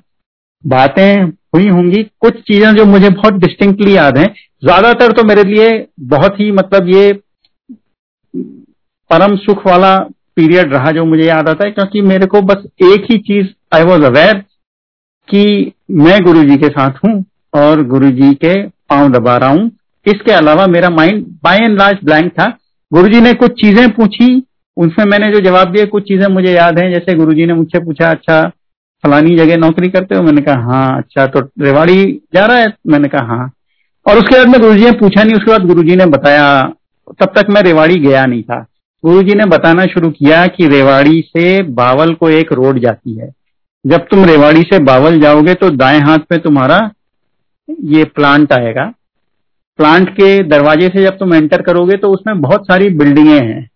बातें 0.65 1.23
हुई 1.55 1.69
होंगी। 1.69 2.03
कुछ 2.21 2.41
चीज़ें 2.43 2.75
जो 2.77 2.85
मुझे 2.85 3.09
बहुत 3.11 3.35
डिस्टिंक्टली 3.37 3.97
याद 3.97 4.19
हैं। 4.19 4.29
ज़्यादातर 4.65 5.13
तो 5.13 5.25
मेरे 5.25 5.43
लिए 5.45 5.69
बहुत 6.07 6.41
ही 6.41 6.51
मतलब 6.53 6.89
ये 6.89 7.13
परम 9.11 9.37
सुख 9.39 9.67
वाला 9.67 9.99
पीरियड 10.37 10.73
रहा 10.73 10.91
जो 10.91 11.05
मुझे 11.05 11.25
याद 11.25 11.49
आता 11.49 11.65
है, 11.65 11.71
क्योंकि 11.71 12.01
मेरे 12.03 12.27
को 12.27 12.41
बस 12.43 12.65
एक 12.85 13.07
ही 13.11 13.19
चीज़ 13.21 13.47
आई 13.75 13.85
वॉज़ 13.85 14.05
अवेयर 14.05 14.45
कि 15.29 15.73
मैं 15.91 16.21
गुरु 16.23 16.43
जी 16.43 16.57
के 16.57 16.69
साथ 16.69 16.99
हूँ 17.05 17.25
और 17.55 17.83
गुरु 17.87 18.11
जी 18.11 18.33
के 18.35 18.55
पाँव 18.62 19.09
दबा 19.09 19.37
रहा 19.37 19.49
हूँ। 19.49 19.71
इसके 20.07 20.33
अलावा 20.33 20.67
मेरा 20.67 20.91
mind 20.91 21.25
by 21.45 21.57
and 21.57 21.79
large 21.79 21.99
blank 22.05 22.33
था। 22.33 22.47
गुरुजी 22.93 23.21
ने 23.21 23.33
कुछ 23.33 23.53
चीज़ें 23.53 23.89
पूछी। 23.91 24.43
उनमें 24.77 25.05
मैंने 25.05 25.33
जो 25.33 25.41
जवाब 25.41 25.73
दिए 25.73 25.85
कुछ 25.87 26.03
चीज़ें 26.03 26.27
मुझे 26.29 26.53
याद 26.53 26.79
हैं। 26.79 26.93
जैसे 26.93 27.15
गुरुजी 27.15 27.47
ने 27.47 27.55
मुझसे 27.55 27.79
पूछा 27.79 28.11
अच्छा 28.11 28.43
फलानी 29.05 29.37
जगह 29.37 29.57
नौकरी 29.57 29.89
करते 29.89 30.15
हो? 30.15 30.23
मैंने 30.23 30.41
कहा 30.41 30.62
हाँ 30.62 30.99
अच्छा 30.99 31.27
तो 31.27 31.41
रेवाड़ी 31.41 32.05
जा 32.35 32.45
रहा 32.47 32.57
है? 32.57 32.67
मैंने 32.87 33.09
कहा 33.09 33.27
हाँ। 33.27 33.51
और 34.07 34.19
उसके 34.19 34.37
बाद 34.37 34.49
में 34.49 34.61
गुरुजी 34.61 34.85
ने 34.85 34.91
पूछा 34.91 35.25
नहीं, 35.25 35.35
उसके 35.35 35.51
बाद 35.51 35.67
गुरुजी 35.67 35.97
ने 35.97 36.07
बताया। 36.07 36.61
तब 37.21 37.33
तक 37.37 37.51
मैं 37.51 37.62
रेवाड़ी 37.62 37.95
गया 37.95 38.25
नहीं 38.27 38.43
था। 38.43 38.61
गुरुजी 39.05 39.35
ने 39.35 39.45
बताना 39.45 39.85
शुरू 39.85 40.11
किया 40.11 40.47
कि 40.47 40.69
रेवाड़ी 40.69 41.21
से 41.21 41.62
बावल 41.62 42.12
को 42.15 42.29
एक 42.31 42.53
रोड 42.53 42.79
जाती 42.79 43.15
है। 43.19 43.31
जब 43.87 44.07
तुम 44.07 44.25
रेवाड़ी 44.25 44.62
से 44.62 44.79
बावल 44.79 45.20
जाओगे 45.20 45.55
तो 45.55 45.70
दाएँ 45.70 46.01
हाथ 46.01 46.18
पे 46.18 46.38
तुम्हारा 46.38 46.90
ये 47.85 48.05
प्लांट 48.05 48.53
आएगा। 48.53 48.92
प्लांट 49.79 50.11
के 50.11 50.42
दरवाजे 50.42 50.88
से 50.88 51.03
जब 51.03 51.18
तुम 51.18 51.35
एंटर 51.35 51.62
करोगे 51.62 51.96
तो 51.96 52.09
उसमें 52.09 52.40
बहुत 52.40 52.66
सारी 52.66 52.88
बिल्डिंगे 52.88 53.38
हैं। 53.40 53.70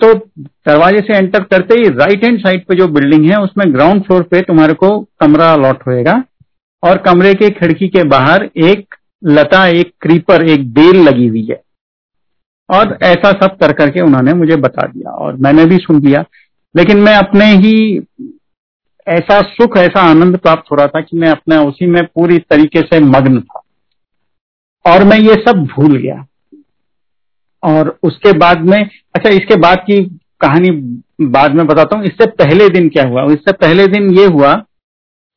तो 0.00 0.14
दरवाजे 0.40 1.00
से 1.00 1.16
एंटर 1.16 1.42
करते 1.42 1.74
ही 1.74 1.88
राइट 1.88 2.24
हैंड 2.24 2.40
साइड 2.40 2.64
पे 2.66 2.74
जो 2.74 2.88
बिल्डिंग 2.88 3.30
है, 3.30 3.36
उसमें 3.36 3.74
ग्राउंड 3.74 4.02
फ्लोर 4.02 4.22
पे 4.22 4.40
तुम्हारे 4.40 4.74
को 4.74 5.00
कमरा 5.20 5.52
अलॉट 5.52 5.86
होएगा। 5.86 6.24
और 6.82 6.98
कमरे 6.98 7.34
के 7.34 7.50
खिड़की 7.50 7.88
के 7.88 8.04
बाहर 8.04 8.50
एक 8.56 8.94
लता, 9.24 9.66
एक 9.66 9.92
क्रीपर 10.00 10.44
एक 10.44 10.72
बेल 10.72 11.02
लगी 11.02 11.26
हुई 11.26 11.46
है। 11.50 11.62
और 12.70 12.98
ऐसा 13.02 13.32
सब 13.32 13.56
कर 13.60 13.72
करके 13.72 14.00
उन्होंने 14.00 14.34
मुझे 14.34 14.56
बता 14.56 14.86
दिया 14.86 15.10
और 15.10 15.36
मैंने 15.36 15.64
भी 15.64 15.76
सुन 15.76 16.02
लिया। 16.02 16.24
लेकिन 16.76 16.98
मैं 16.98 17.14
अपने 17.14 17.44
ही 17.44 18.02
ऐसा 19.06 19.40
सुख, 19.42 19.76
ऐसा 19.76 20.00
आनंद 20.00 20.36
प्राप्त 20.38 20.70
हो 20.70 20.76
रहा 20.76 20.86
था 20.86 21.00
कि 21.00 21.16
मैं 21.16 21.28
अपने, 21.28 21.56
उसी 21.58 21.86
में 21.86 22.02
पूरी 22.04 22.38
तरीके 22.40 22.80
से 22.80 23.00
मग्न 23.00 23.40
था। 23.40 23.62
और 24.84 25.04
मैं 25.04 25.18
ये 25.18 25.34
सब 25.46 25.66
भूल 25.66 25.96
गया। 25.96 26.24
और 27.62 27.88
उसके 28.02 28.32
बाद 28.38 28.60
में 28.60 28.78
अच्छा 28.78 29.30
इसके 29.30 29.56
बाद 29.56 29.78
की 29.86 30.02
कहानी 30.40 30.70
बाद 31.22 31.54
में 31.54 31.66
बताता 31.66 31.96
हूँ। 31.96 32.04
इससे 32.04 32.26
पहले 32.26 32.68
दिन 32.68 32.88
क्या 32.88 33.04
हुआ? 33.08 33.24
इससे 33.24 33.52
पहले 33.52 33.86
दिन 33.86 34.10
ये 34.18 34.26
हुआ 34.26 34.54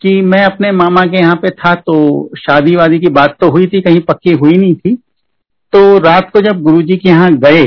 कि 0.02 0.22
मैं 0.22 0.44
अपने 0.46 0.72
मामा 0.72 1.04
के 1.04 1.18
यहाँ 1.18 1.36
पे 1.36 1.50
था 1.50 1.74
तो 1.78 1.96
शादी 2.38 2.76
वादी 2.76 3.00
की 3.00 3.10
बात 3.10 3.36
तो 3.42 3.50
हुई 3.52 3.68
थी, 3.68 3.82
कहीं 3.82 4.00
पक्की 4.02 4.32
हुई 4.34 4.58
नहीं 4.58 4.76
थी। 4.76 4.96
तो 5.74 5.98
रात 6.00 6.30
को 6.34 6.42
जब 6.42 6.62
गुरुजी 6.62 6.98
के 6.98 7.10
यहाँ 7.10 7.32
गए 7.38 7.66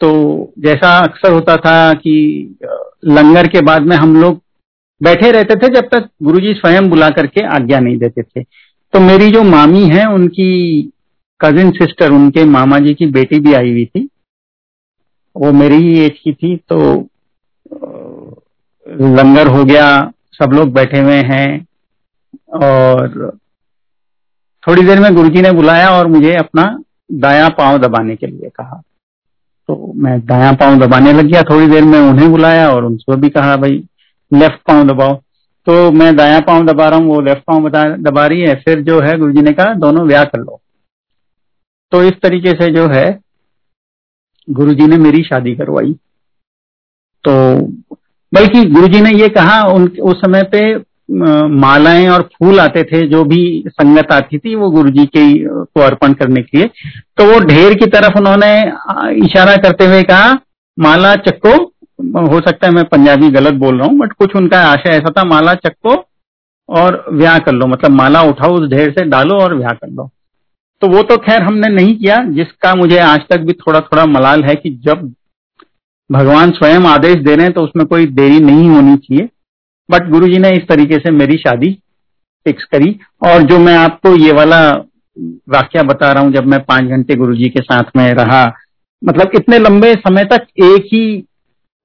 तो 0.00 0.10
जैसा 0.58 0.96
अक्सर 0.98 1.32
होता 1.32 1.56
था 1.56 1.92
कि 1.94 2.14
लंगर 3.06 3.46
के 3.46 3.60
बाद 3.60 3.82
में 3.82 3.96
हम 3.96 4.16
लोग 4.16 4.40
बैठे 5.02 5.30
रहते 5.32 5.54
थे 5.56 5.68
जब 5.74 5.88
तक 5.88 6.08
गुरुजी 6.22 6.52
स्वयं 6.54 6.88
बुला 6.90 7.08
करके 7.10 7.44
आज्ञा 7.54 7.78
नहीं 7.80 7.96
देते 7.98 8.22
थे। 8.22 8.42
तो 8.42 9.00
मेरी 9.00 9.30
जो 9.30 9.42
मामी 9.44 9.84
है, 9.86 10.06
उनकी 10.06 10.82
कजिन 11.40 11.70
सिस्टर 11.72 12.10
उनके 12.12 12.44
मामा 12.46 12.78
जी 12.78 12.94
की 12.94 13.06
बेटी 13.12 13.38
भी 13.40 13.52
आई 13.54 13.70
हुई 13.70 13.84
थी। 13.86 14.08
वो 15.36 15.52
मेरी 15.52 15.76
ही 15.78 15.98
एज 16.00 16.18
की 16.18 16.32
थी 16.32 16.56
तो 16.68 16.78
लंगर 18.86 19.46
हो 19.48 19.64
गया, 19.64 20.12
सब 20.32 20.52
लोग 20.52 20.72
बैठे 20.72 21.00
हुए 21.00 21.16
हैं 21.24 21.66
और 22.62 23.36
थोड़ी 24.64 24.82
देर 24.82 25.00
में 25.00 25.14
गुरुजी 25.14 25.40
ने 25.42 25.50
बुलाया 25.52 25.88
और 25.90 26.06
मुझे 26.06 26.34
अपना 26.36 26.64
दाया 27.10 27.48
पाँव 27.50 27.78
दबाने 27.78 28.16
के 28.16 28.26
लिए 28.26 28.50
कहा। 28.50 28.82
तो 29.68 29.92
मैं 29.96 30.18
दाया 30.20 30.52
पाँव 30.52 30.78
दबाने 30.78 31.12
लग 31.12 31.24
गया, 31.24 31.42
थोड़ी 31.42 31.66
देर 31.68 31.84
में 31.84 31.98
उन्हें 31.98 32.30
बुलाया 32.30 32.70
और 32.70 32.84
उनको 32.84 33.16
भी 33.16 33.28
कहा, 33.30 33.56
भाई 33.56 33.82
लेफ़्ट 34.32 34.60
पाँव 34.68 34.86
दबाओ। 34.88 35.14
तो 35.66 35.90
मैं 35.90 36.16
दाया 36.16 36.40
पाँव 36.40 36.66
दबा 36.66 36.88
रहा 36.88 36.98
हूँ, 36.98 37.08
वो 37.08 37.20
लेफ़्ट 37.20 37.42
पाँव 37.46 37.68
दबा 37.96 38.26
रही 38.26 38.40
है। 38.40 38.54
फिर 38.54 38.80
जो 38.80 39.00
है 39.00 39.18
गुरुजी 39.18 39.42
ने 39.42 39.52
कहा, 39.52 39.74
दोनों 39.74 40.06
व्याह 40.06 40.24
कर 40.24 40.38
लो। 40.38 40.60
तो 41.92 42.02
इस 42.02 42.12
तरीके 42.22 42.50
से 42.50 42.72
जो 42.72 42.86
है, 42.88 43.18
गुरुजी 44.48 44.86
ने 44.86 44.96
मेरी 44.96 45.22
शादी 45.22 45.54
करवाई। 45.54 45.92
तो 47.24 47.32
बल्कि 48.32 48.64
गुरुजी 48.64 49.00
ने 49.00 49.10
ये 49.10 49.28
कहा, 49.28 49.62
उन, 49.62 49.86
उस 50.02 50.16
समय 50.16 50.42
पे 50.42 50.92
मालाएँ 51.56 52.08
और 52.08 52.22
फूल 52.34 52.60
आते 52.60 52.82
थे, 52.82 53.06
जो 53.08 53.24
भी 53.24 53.64
संगत 53.68 54.12
आती 54.12 54.38
थी, 54.38 54.54
वो 54.54 54.70
गुरुजी 54.70 55.04
के, 55.06 55.24
को 55.44 55.80
अर्पण 55.80 56.12
करने 56.12 56.42
के 56.42 56.58
लिए। 56.58 56.66
तो 57.16 57.24
वो 57.24 57.38
ढेर 57.40 57.74
की 57.74 57.86
तरफ़ 57.86 58.18
उन्होंने 58.18 58.52
इशारा 59.26 59.56
करते 59.56 59.86
हुए 59.86 60.02
कहा, 60.02 60.32
माला 60.78 61.14
चक्को 61.14 61.71
हो 61.98 62.40
सकता 62.40 62.66
है 62.66 62.72
मैं 62.72 62.84
पंजाबी 62.86 63.28
गलत 63.30 63.54
बोल 63.56 63.78
रहा 63.78 63.88
हूँ 63.88 63.98
बट 63.98 64.12
कुछ 64.14 64.34
उनका 64.36 64.60
आशय 64.62 64.90
ऐसा 64.90 65.10
था, 65.10 65.24
माला 65.24 65.54
चक्को 65.56 65.94
और 66.68 67.04
व्याह 67.12 67.38
कर 67.38 67.52
लो 67.52 67.66
मतलब 67.66 67.90
माला 67.92 68.22
उठाओ 68.24 68.54
उस 68.54 68.68
ढेर 68.70 68.90
से, 68.90 69.04
डालो 69.06 69.34
और 69.36 69.54
व्याह 69.54 69.72
कर 69.72 69.88
लो। 69.88 70.10
तो 70.82 70.88
वो 70.88 71.02
तो 71.02 71.16
खैर 71.18 71.42
हमने 71.42 71.68
नहीं 71.70 71.96
किया, 71.96 72.16
जिसका 72.26 72.74
मुझे 72.74 72.98
आज 73.00 73.20
तक 73.30 73.40
भी 73.40 73.52
थोड़ा 73.56 73.80
थोड़ा 73.82 74.06
मलाल 74.08 74.44
है 74.44 74.54
कि 74.54 74.70
जब 74.84 75.12
भगवान 76.10 76.50
स्वयं 76.52 76.86
आदेश 76.86 77.14
दे 77.16 77.34
रहे 77.34 77.44
हैं 77.44 77.52
तो 77.54 77.60
उसमें 77.60 77.86
कोई 77.86 78.06
देरी 78.12 78.40
नहीं 78.40 78.68
होनी 78.70 78.96
चाहिए। 78.96 79.28
बट 79.88 80.08
गुरु 80.10 80.26
जी 80.28 80.38
ने 80.38 80.50
इस 80.52 80.66
तरीके 80.68 80.98
से 80.98 81.10
मेरी 81.12 81.36
शादी 81.38 81.72
फिक्स 82.46 82.64
करी, 82.64 82.98
और 83.22 83.42
जो 83.42 83.58
मैं 83.58 83.76
आपको 83.76 84.14
ये 84.16 84.32
वाला 84.32 84.60
वाक्य 85.50 85.82
बता 85.84 86.12
रहा 86.12 86.22
हूँ, 86.22 86.32
जब 86.32 86.46
मैं 86.46 86.60
पाँच 86.64 86.84
घंटे 86.86 87.14
गुरु 87.16 87.34
जी 87.36 87.48
के 87.48 87.62
साथ 87.62 87.96
में 87.96 88.12
रहा 88.14 88.44
मतलब 89.02 89.30
इतने 89.34 89.58
लंबे 89.58 89.92
समय 89.98 90.24
तक 90.26 90.46
एक 90.64 90.84
ही 90.86 91.02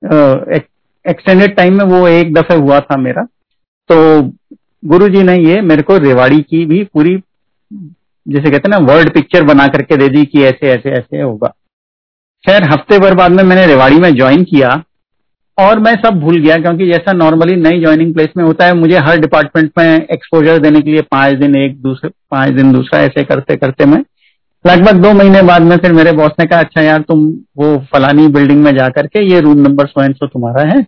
एक्सटेंडेड 0.01 1.55
टाइम 1.55 1.77
में 1.77 1.85
वो 1.87 2.07
एक 2.07 2.33
दफे 2.33 2.55
हुआ 2.55 2.79
था 2.79 2.97
मेरा। 2.97 3.23
तो 3.89 4.21
गुरु 4.83 5.07
जी 5.09 5.23
ने 5.23 5.37
ये 5.39 5.61
मेरे 5.61 5.81
को 5.81 5.97
रेवाड़ी 5.97 6.41
की 6.41 6.65
भी 6.65 6.83
पूरी, 6.83 7.15
जैसे 8.25 8.49
कहते 8.51 8.57
हैं 8.57 8.69
ना 8.69 8.77
वर्ल्ड 8.85 9.13
पिक्चर 9.13 9.43
बना 9.43 9.67
करके 9.67 9.97
दे 9.97 10.09
दी 10.09 10.25
कि 10.25 10.43
ऐसे 10.43 10.69
ऐसे 10.69 10.91
ऐसे 10.91 11.21
होगा। 11.21 11.47
खैर, 12.43 12.63
हफ़्ते 12.63 12.99
भर 12.99 13.15
बाद 13.15 13.31
में 13.31 13.43
मैंने 13.43 13.65
रेवाड़ी 13.67 13.97
में 13.97 14.13
ज्वाइन 14.15 14.43
किया 14.43 14.69
और 15.57 15.79
मैं 15.79 15.93
सब 15.95 16.19
भूल 16.19 16.39
गया 16.39 16.57
क्योंकि 16.57 16.87
जैसा 16.87 17.13
नॉर्मली 17.13 17.55
नई 17.55 17.79
ज्वाइनिंग 17.81 18.13
प्लेस 18.13 18.29
में 18.37 18.43
होता 18.43 18.65
है, 18.65 18.73
मुझे 18.73 18.97
हर 18.97 19.19
डिपार्टमेंट 19.19 19.71
में 19.77 20.07
एक्सपोजर 20.11 20.57
देने 20.59 20.81
के 20.81 20.91
लिए 20.91 21.01
पाँच 21.01 21.33
दिन 21.35 21.55
एक, 21.55 21.81
दूसरे, 21.81 22.09
पाँच 22.31 22.49
दिन 22.51 22.71
दूसरा 22.73 22.99
ऐसे 23.01 23.23
करते 23.23 23.55
करते 23.55 23.85
मैं 23.85 24.03
लगभग 24.65 25.01
दो 25.01 25.11
महीने 25.13 25.41
बाद 25.43 25.61
में 25.61 25.75
फिर 25.77 25.93
मेरे 25.93 26.11
बॉस 26.11 26.31
ने 26.39 26.45
कहा 26.45 26.59
अच्छा 26.59 26.81
यार, 26.81 27.01
तुम 27.01 27.27
वो 27.57 27.77
फलानी 27.91 28.27
बिल्डिंग 28.29 28.63
में 28.63 28.71
जा 28.75 28.87
करके 28.89 29.23
ये 29.25 29.39
room 29.41 29.57
number 29.59 29.87
so 29.87 30.03
and 30.03 30.15
so 30.15 30.27
तुम्हारा 30.27 30.63
है 30.69 30.85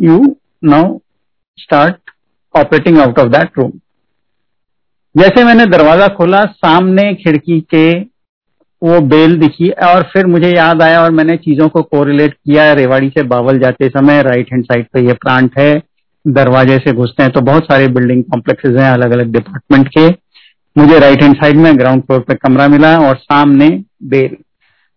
you 0.00 0.18
now 0.64 0.98
start 1.58 2.10
operating 2.54 2.98
out 2.98 3.18
of 3.18 3.28
that 3.28 3.58
room 3.58 3.70
जैसे 5.14 5.44
मैंने 5.44 5.66
दरवाज़ा 5.66 6.06
खोला, 6.08 6.44
सामने 6.44 7.12
खिड़की 7.14 7.60
के 7.74 7.88
वो 8.82 9.00
बेल 9.08 9.36
दिखी 9.38 9.68
और 9.86 10.02
फिर 10.12 10.26
मुझे 10.26 10.48
याद 10.48 10.82
आया 10.82 11.02
और 11.02 11.10
मैंने 11.10 11.36
चीज़ों 11.38 11.68
को 11.68 11.82
कोरिलेट 11.84 12.32
किया, 12.34 12.72
रेवाड़ी 12.72 13.08
से 13.08 13.22
बावल 13.24 13.58
जाते 13.58 13.88
समय 13.88 14.22
राइट 14.22 14.52
हैंड 14.52 14.64
साइड 14.64 14.86
पे 14.92 15.06
ये 15.06 15.12
प्लांट 15.14 15.58
है, 15.58 15.82
दरवाजे 16.24 16.78
से 16.78 16.92
घुसते 16.92 17.22
हैं 17.22 17.32
तो 17.32 17.40
बहुत 17.42 17.64
सारे 17.64 17.88
बिल्डिंग 17.90 18.22
कॉम्प्लेक्सेस 18.24 18.80
हैं 18.80 18.90
अलग 18.90 19.12
अलग 19.12 19.32
डिपार्टमेंट 19.32 19.88
के। 19.88 20.08
मुझे 20.76 20.98
राइट 20.98 21.22
हैंड 21.22 21.34
साइड 21.36 21.56
में 21.56 21.78
ग्राउंड 21.78 22.02
फ्लोर 22.02 22.20
पे 22.20 22.34
कमरा 22.36 22.66
मिला 22.68 22.96
और 23.00 23.16
सामने 23.16 23.68
बेल। 24.04 24.36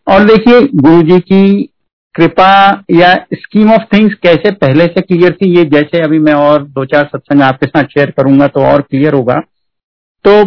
और 0.07 0.23
देखिए 0.25 0.61
गुरु 0.75 1.01
जी 1.03 1.19
की 1.21 1.71
कृपा 2.15 2.51
या 2.91 3.13
स्कीम 3.33 3.71
ऑफ़ 3.71 3.81
थिंग्स 3.93 4.13
कैसे 4.23 4.51
पहले 4.53 4.85
से 4.85 5.01
क्लियर 5.01 5.33
थी, 5.33 5.49
ये 5.57 5.63
जैसे 5.65 6.01
अभी 6.03 6.19
मैं 6.19 6.33
और 6.33 6.63
दो 6.65 6.85
चार 6.85 7.05
सत्संग 7.05 7.41
आपके 7.43 7.67
साथ 7.67 7.83
शेयर 7.93 8.11
करूँगा 8.11 8.47
तो 8.47 8.61
और 8.65 8.81
क्लियर 8.81 9.13
होगा। 9.13 9.39
तो 10.25 10.41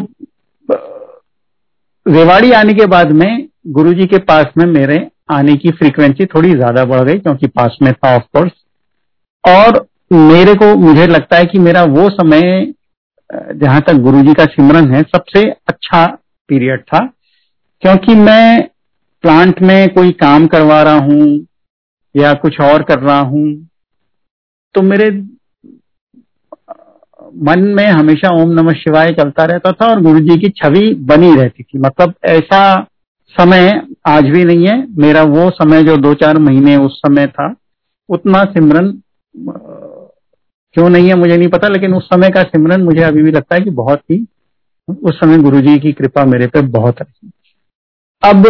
रेवाड़ी 2.06 2.52
आने 2.52 2.74
के 2.74 2.86
बाद 2.86 3.12
में 3.12 3.48
गुरु 3.68 3.92
जी 3.94 4.06
के 4.06 4.18
पास 4.24 4.52
में 4.58 4.64
मेरे 4.68 5.06
आने 5.30 5.54
की 5.56 5.70
फ्रीक्वेंसी 5.72 6.26
थोड़ी 6.26 6.50
ज़्यादा 6.50 6.84
बढ़ 6.86 7.02
गई 7.02 7.18
क्योंकि 7.18 7.46
पास 7.48 7.76
में 7.82 7.92
था 7.94 8.14
ऑफ़ 8.16 8.22
कोर्स 8.32 8.52
और 9.44 9.86
मेरे 10.12 10.54
को, 10.54 10.74
मुझे 10.76 11.06
लगता 11.06 11.36
है 11.36 11.44
कि 11.44 11.58
मेरा 11.58 11.82
वो 11.86 12.08
समय 12.10 12.72
जहाँ 13.30 13.80
तक 13.80 14.00
गुरु 14.02 14.22
जी 14.22 14.34
का 14.34 14.44
सिमरन 14.46 14.94
है, 14.94 15.02
सबसे 15.04 15.42
अच्छा 15.68 16.04
पीरियड 16.48 16.82
था, 16.82 16.98
क्योंकि 17.82 18.14
मैं 18.16 18.68
प्लांट 19.24 19.60
में 19.62 19.88
कोई 19.94 20.10
काम 20.20 20.46
करवा 20.46 20.82
रहा 20.82 20.98
हूँ 21.04 21.46
या 22.14 22.32
कुछ 22.34 22.60
और 22.62 22.82
कर 22.82 22.98
रहा 23.00 23.18
हूँ 23.20 23.46
तो 24.74 24.82
मेरे 24.82 25.10
मन 27.42 27.60
में 27.76 27.86
हमेशा 27.86 28.28
ओम 28.34 28.50
नमः 28.52 28.72
शिवाय 28.74 29.12
चलता 29.12 29.44
रहता 29.44 29.72
था 29.72 29.86
और 29.86 30.00
गुरु 30.02 30.20
जी 30.20 30.36
की 30.40 30.48
छवि 30.56 30.92
बनी 31.08 31.34
रहती 31.36 31.62
थी। 31.62 31.78
मतलब 31.78 32.14
ऐसा 32.26 32.60
समय 33.34 33.70
आज 34.08 34.24
भी 34.24 34.44
नहीं 34.44 34.66
है, 34.66 34.76
मेरा 34.98 35.22
वो 35.24 35.48
समय 35.52 35.82
जो 35.84 35.96
दो 35.98 36.12
चार 36.14 36.38
महीने 36.40 36.76
उस 36.76 36.98
समय 36.98 37.26
था, 37.26 37.54
उतना 38.08 38.42
सिमरन 38.46 38.90
क्यों 40.78 40.88
नहीं 40.88 41.08
है, 41.08 41.14
मुझे 41.14 41.36
नहीं 41.36 41.48
पता, 41.48 41.68
लेकिन 41.68 41.94
उस 41.94 42.04
समय 42.06 42.28
का 42.30 42.42
सिमरन 42.42 42.82
मुझे 42.82 43.02
अभी 43.02 43.22
भी 43.22 43.30
लगता 43.30 43.54
है 43.54 43.60
कि 43.60 43.70
बहुत 43.70 44.00
ही, 44.10 44.16
उस 44.88 45.14
समय 45.14 45.38
गुरु 45.38 45.60
जी 45.60 45.78
की 45.78 45.92
कृपा 45.92 46.24
मेरे 46.24 46.46
पे 46.46 46.60
बहुत 46.70 47.00
रही। 47.02 47.30
अब 48.22 48.46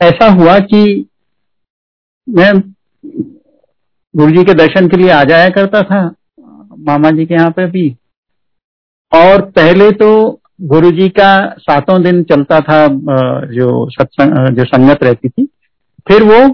ऐसा 0.00 0.28
हुआ 0.30 0.58
कि 0.60 0.82
मैं 2.28 2.52
गुरु 4.14 4.30
जी 4.30 4.44
के 4.44 4.54
दर्शन 4.54 4.88
के 4.88 4.96
लिए 4.96 5.10
आ 5.10 5.22
जाया 5.24 5.48
करता 5.48 5.82
था, 5.82 6.04
मामा 6.80 7.10
जी 7.10 7.26
के 7.26 7.34
यहाँ 7.34 7.50
पे 7.50 7.66
भी। 7.70 7.88
और 9.12 9.40
पहले 9.50 9.90
तो 9.92 10.40
गुरु 10.64 10.90
जी 10.92 11.08
का 11.10 11.32
सातों 11.60 12.02
दिन 12.02 12.22
चलता 12.24 12.60
था 12.60 12.86
जो 13.48 13.88
सत्संग, 13.90 14.56
जो 14.56 14.64
संगत 14.66 15.02
रहती 15.04 15.28
थी। 15.28 15.48
फिर 16.06 16.22
वो 16.22 16.48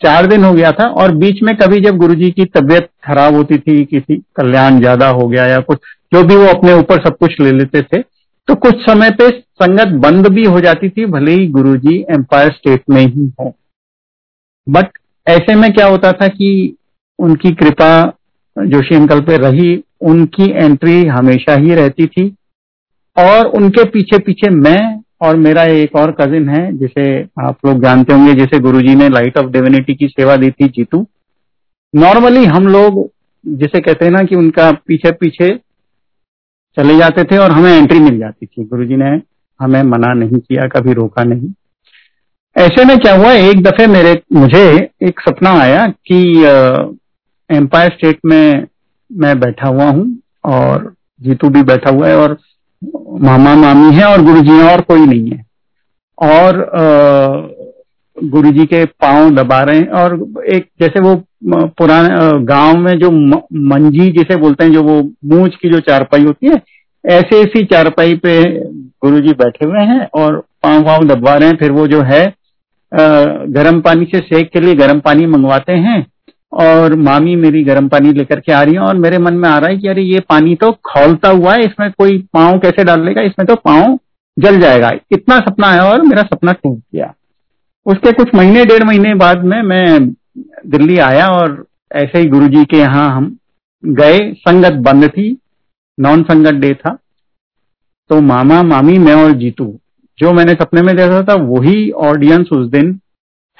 चार 0.00 0.26
दिन 0.26 0.44
हो 0.44 0.52
गया 0.54 0.70
था 0.72 0.86
और 0.94 1.14
बीच 1.16 1.42
में 1.42 1.54
कभी 1.56 1.80
जब 1.80 1.96
गुरुजी 1.96 2.30
की 2.30 2.44
तबीयत 2.46 2.88
खराब 3.04 3.34
होती 3.34 3.58
थी, 3.58 3.84
किसी 3.84 4.16
कल्याण 4.36 4.78
ज़्यादा 4.80 5.08
हो 5.10 5.26
गया 5.28 5.46
या 5.46 5.58
कुछ, 5.60 5.78
जो 6.12 6.22
भी 6.24 6.36
वो 6.36 6.46
अपने 6.48 6.72
ऊपर 6.74 7.02
सब 7.04 7.16
कुछ 7.18 7.40
ले 7.40 7.52
लेते 7.52 7.82
थे 7.82 8.02
तो 8.48 8.54
कुछ 8.56 8.82
समय 8.82 9.10
पे 9.12 9.28
संगत 9.28 9.94
बंद 10.00 10.26
भी 10.28 10.44
हो 10.44 10.60
जाती 10.60 10.88
थी, 10.88 11.06
भले 11.06 11.32
ही 11.32 11.46
गुरुजी 11.48 11.96
एम्पायर 12.10 12.50
स्टेट 12.50 12.82
में 12.90 13.00
ही 13.00 13.30
हो। 13.40 13.54
बट 14.66 14.98
ऐसे 15.26 15.54
में 15.54 15.72
क्या 15.72 15.86
होता 15.86 16.12
था 16.12 16.28
कि 16.28 16.76
उनकी 17.18 17.50
कृपा 17.54 17.88
जोशी 18.56 18.94
अंकल 18.94 19.20
पे 19.22 19.36
रही, 19.38 19.74
उनकी 20.02 20.50
एंट्री 20.54 21.04
हमेशा 21.06 21.54
ही 21.56 21.74
रहती 21.74 22.06
थी 22.06 22.28
और 23.16 23.46
उनके 23.56 23.84
पीछे 23.86 24.18
पीछे 24.18 24.50
मैं 24.52 25.00
और 25.20 25.36
मेरा 25.36 25.62
एक 25.74 25.94
और 25.96 26.10
कजिन 26.20 26.48
है, 26.48 26.76
जिसे 26.78 27.04
आप 27.40 27.66
लोग 27.66 27.82
जानते 27.82 28.12
होंगे, 28.12 28.32
जिसे 28.34 28.58
गुरुजी 28.60 28.94
ने 28.94 29.08
लाइट 29.08 29.38
ऑफ़ 29.38 29.50
डिविनिटी 29.52 29.94
की 29.94 30.08
सेवा 30.08 30.36
दी 30.36 30.50
थी, 30.50 30.68
जीतू। 30.68 31.06
नॉर्मली 31.94 32.44
हम 32.46 32.66
लोग 32.68 33.08
जिसे 33.44 33.80
कहते 33.80 34.04
हैं 34.04 34.12
ना 34.12 34.22
कि 34.22 34.36
उनका 34.36 34.70
पीछे 34.86 35.10
पीछे 35.12 35.48
चले 36.76 36.96
जाते 36.98 37.24
थे 37.24 37.38
और 37.38 37.50
हमें 37.50 37.72
एंट्री 37.72 37.98
मिल 38.00 38.18
जाती 38.18 38.46
थी। 38.46 38.64
गुरुजी 38.64 38.96
ने 38.96 39.10
हमें 39.60 39.82
मना 39.82 40.12
नहीं 40.14 40.38
किया, 40.38 40.66
कभी 40.68 40.92
रोका 40.92 41.24
नहीं। 41.24 41.48
ऐसे 42.56 42.84
में 42.84 42.96
क्या 42.98 43.14
हुआ, 43.14 43.32
एक 43.32 43.62
दफे 43.62 43.86
मेरे, 43.86 44.14
मुझे 44.32 44.90
एक 45.02 45.20
सपना 45.20 45.50
आया 45.60 45.86
कि 46.10 46.20
एम्पायर 47.50 47.90
स्टेट 47.90 48.18
में 48.26 48.66
मैं 49.10 49.38
बैठा 49.40 49.68
हुआ 49.68 49.84
हूँ 49.84 50.06
और 50.44 50.92
जीतू 51.22 51.48
भी 51.48 51.62
बैठा 51.62 51.90
हुआ 51.90 52.08
है 52.08 52.16
और 52.16 52.36
मामा 53.20 53.54
मामी 53.56 53.94
है 53.94 54.04
और 54.04 54.22
गुरु 54.22 54.40
जी 54.40 54.60
और 54.62 54.80
कोई 54.80 55.06
नहीं 55.06 55.30
है। 55.30 55.44
और 56.18 57.54
गुरु 58.16 58.50
जी 58.52 58.64
के 58.66 58.84
पाँव 58.84 59.30
दबा 59.34 59.60
रहे 59.60 59.78
हैं 59.78 59.88
और 59.94 60.14
एक 60.54 60.68
जैसे 60.80 61.00
वो 61.00 61.14
पुराने 61.78 62.44
गाँव 62.44 62.78
में 62.78 62.92
जो 62.98 63.10
मंजी 63.10 64.10
जिसे 64.12 64.36
बोलते 64.36 64.64
हैं, 64.64 64.72
जो 64.72 64.82
वो 64.82 65.00
मूछ 65.26 65.56
की 65.56 65.70
जो 65.70 65.80
चारपाई 65.80 66.24
होती 66.24 66.46
है, 66.46 66.60
ऐसे 67.04 67.40
ऐसी 67.40 67.64
चारपाई 67.64 68.14
पे 68.16 68.42
गुरु 69.02 69.20
जी 69.20 69.32
बैठे 69.34 69.66
हुए 69.66 69.82
हैं 69.84 70.06
और 70.14 70.38
पाँव 70.62 70.84
पाँव 70.84 71.04
दबा 71.06 71.34
रहे 71.34 71.48
हैं। 71.48 71.56
फिर 71.56 71.72
वो 71.72 71.86
जो 71.86 72.00
है 72.02 72.24
गर्म 72.92 73.80
पानी 73.80 74.04
से 74.04 74.18
सेक 74.20 74.50
के 74.50 74.60
लिए 74.60 74.74
गर्म 74.74 75.00
पानी 75.00 75.26
मंगवाते 75.26 75.72
हैं। 75.72 76.04
और 76.56 76.94
मामी 76.96 77.34
मेरी 77.36 77.62
गर्म 77.64 77.88
पानी 77.88 78.12
लेकर 78.12 78.40
के 78.40 78.52
आ 78.52 78.62
रही 78.62 78.74
है 78.74 78.80
और 78.80 78.96
मेरे 78.96 79.18
मन 79.18 79.34
में 79.34 79.48
आ 79.48 79.56
रहा 79.58 79.70
है 79.70 79.76
कि 79.78 79.88
अरे 79.88 80.02
ये 80.02 80.20
पानी 80.20 80.54
तो 80.54 80.70
खोलता 80.84 81.28
हुआ 81.30 81.54
है, 81.54 81.60
इसमें 81.60 81.90
कोई 81.92 82.18
पाँव 82.34 82.58
कैसे 82.58 82.84
डाल 82.84 83.04
लेगा? 83.04 83.22
इसमें 83.22 83.46
तो 83.46 83.54
पाँव 83.56 83.98
जल 84.36 84.60
जाएगा। 84.60 84.90
इतना 85.12 85.38
सपना 85.40 85.68
आया 85.68 85.84
और 85.84 86.02
मेरा 86.02 86.22
सपना 86.24 86.52
टूट 86.52 86.78
गया। 86.94 87.12
उसके 87.86 88.12
कुछ 88.12 88.34
महीने, 88.34 88.64
डेढ़ 88.64 88.84
महीने 88.84 89.14
बाद 89.14 89.44
में 89.44 89.60
मैं 89.62 90.08
दिल्ली 90.66 90.98
आया 91.00 91.28
और 91.30 91.64
ऐसे 91.94 92.18
ही 92.18 92.28
गुरुजी 92.28 92.64
के 92.64 92.78
यहाँ 92.78 93.08
हम 93.10 93.36
गए। 93.84 94.18
संगत 94.38 94.80
बंद 94.84 95.08
थी 95.08 95.36
नॉन 95.98 96.22
संगत 96.22 96.54
डे 96.54 96.72
था। 96.74 96.96
तो 98.10 98.20
मामा, 98.22 98.62
मामी, 98.64 98.96
मैं 98.98 99.14
और 99.14 99.32
जीतू, 99.32 99.66
जो 100.18 100.32
मैंने 100.32 100.52
सपने 100.54 100.82
में 100.82 100.94
देखा 100.96 101.22
था, 101.22 101.34
वही 101.36 101.90
ऑडियंस 101.90 102.48
उस 102.52 102.66
दिन 102.70 102.98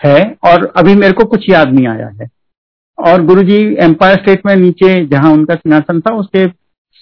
है 0.00 0.20
और 0.44 0.72
अभी 0.76 0.94
मेरे 0.94 1.12
को 1.12 1.24
कुछ 1.24 1.48
याद 1.50 1.72
नहीं 1.72 1.86
आया 1.88 2.08
है। 2.12 2.28
और 2.98 3.24
गुरुजी 3.24 3.58
एम्पायर 3.84 4.16
स्टेट 4.16 4.46
में 4.46 4.54
नीचे 4.56 5.04
जहाँ 5.06 5.32
उनका 5.32 5.54
सिंहासन 5.54 6.00
था, 6.00 6.14
उसके 6.14 6.46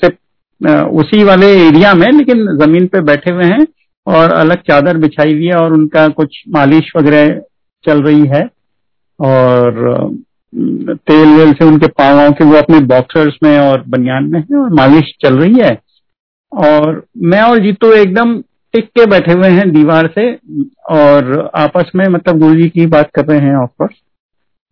से 0.00 0.08
उसी 1.00 1.22
वाले 1.24 1.46
एरिया 1.58 1.92
में, 1.94 2.06
लेकिन 2.08 2.46
ज़मीन 2.58 2.86
पे 2.86 3.00
बैठे 3.02 3.30
हुए 3.30 3.44
हैं 3.44 3.66
और 4.06 4.32
अलग 4.32 4.62
चादर 4.70 4.96
बिछाई 4.98 5.32
हुई 5.32 5.46
है 5.46 5.56
और 5.56 5.72
उनका 5.72 6.06
कुछ 6.10 6.42
मालिश 6.48 6.92
वगैरह 6.96 7.40
चल 7.84 8.02
रही 8.02 8.26
है। 8.26 8.42
और 9.20 10.14
तेल 10.52 11.28
वेल 11.28 11.52
से 11.52 11.64
उनके 11.64 11.86
पाँव 11.88 12.32
के, 12.32 12.44
वो 12.44 12.56
अपने 12.56 12.80
बॉक्सर्स 12.86 13.38
में 13.42 13.58
और 13.58 13.82
बनियान 13.88 14.24
में 14.24 14.38
है 14.40 14.58
और 14.58 14.72
मालिश 14.74 15.14
चल 15.22 15.38
रही 15.38 15.60
है। 15.62 15.78
और 16.52 17.04
मैं 17.22 17.42
और 17.42 17.58
जीतू 17.58 17.92
एकदम 17.92 18.40
टिक 18.74 18.84
के 18.98 19.06
बैठे 19.06 19.32
हुए 19.32 19.48
हैं 19.48 19.70
दीवार 19.72 20.06
से 20.14 20.32
और 20.90 21.50
आपस 21.54 21.90
में 21.96 22.04
मतलब 22.08 22.38
गुरु 22.38 22.54
जी 22.54 22.68
की 22.68 22.86
बात 22.86 23.10
कर 23.14 23.24
रहे 23.24 23.38
हैं 23.38 23.56
ऑफकोर्स 23.56 23.94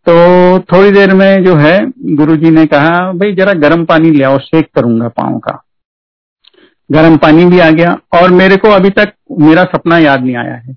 तो 0.06 0.58
थोड़ी 0.58 0.90
देर 0.90 1.14
में 1.14 1.44
जो 1.44 1.56
है, 1.56 1.92
गुरुजी 2.16 2.50
ने 2.50 2.66
कहा, 2.66 3.12
भाई, 3.12 3.32
जरा 3.32 3.52
गर्म 3.52 3.84
पानी 3.84 4.10
ले 4.10 4.24
आओ 4.24 4.38
शेक 4.38 4.68
करूँगा 4.74 5.08
पाँव 5.08 5.38
का। 5.38 5.64
गर्म 6.92 7.16
पानी 7.16 7.44
भी 7.44 7.58
आ 7.58 7.70
गया, 7.70 7.98
और 8.14 8.30
मेरे 8.30 8.56
को 8.56 8.68
अभी 8.68 8.90
तक 8.90 9.12
मेरा 9.40 9.64
सपना 9.64 9.98
याद 9.98 10.24
नहीं 10.24 10.36
आया 10.36 10.54
है। 10.54 10.76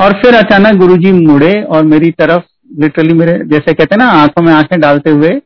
और 0.00 0.12
फिर 0.12 0.34
अचानक 0.34 0.76
गुरुजी 0.76 1.12
मुड़े, 1.12 1.62
और 1.62 1.84
मेरी 1.84 2.10
तरफ़ 2.10 2.42
लिटरली 2.80 3.14
मेरे, 3.14 3.32
जैसे 3.32 3.72
कहते 3.72 3.94
हैं 3.94 3.98
ना, 3.98 4.08
आँखों 4.08 4.42
में 4.42 4.52
आँखें 4.52 4.80
डालते 4.80 5.10
हुए, 5.10 5.42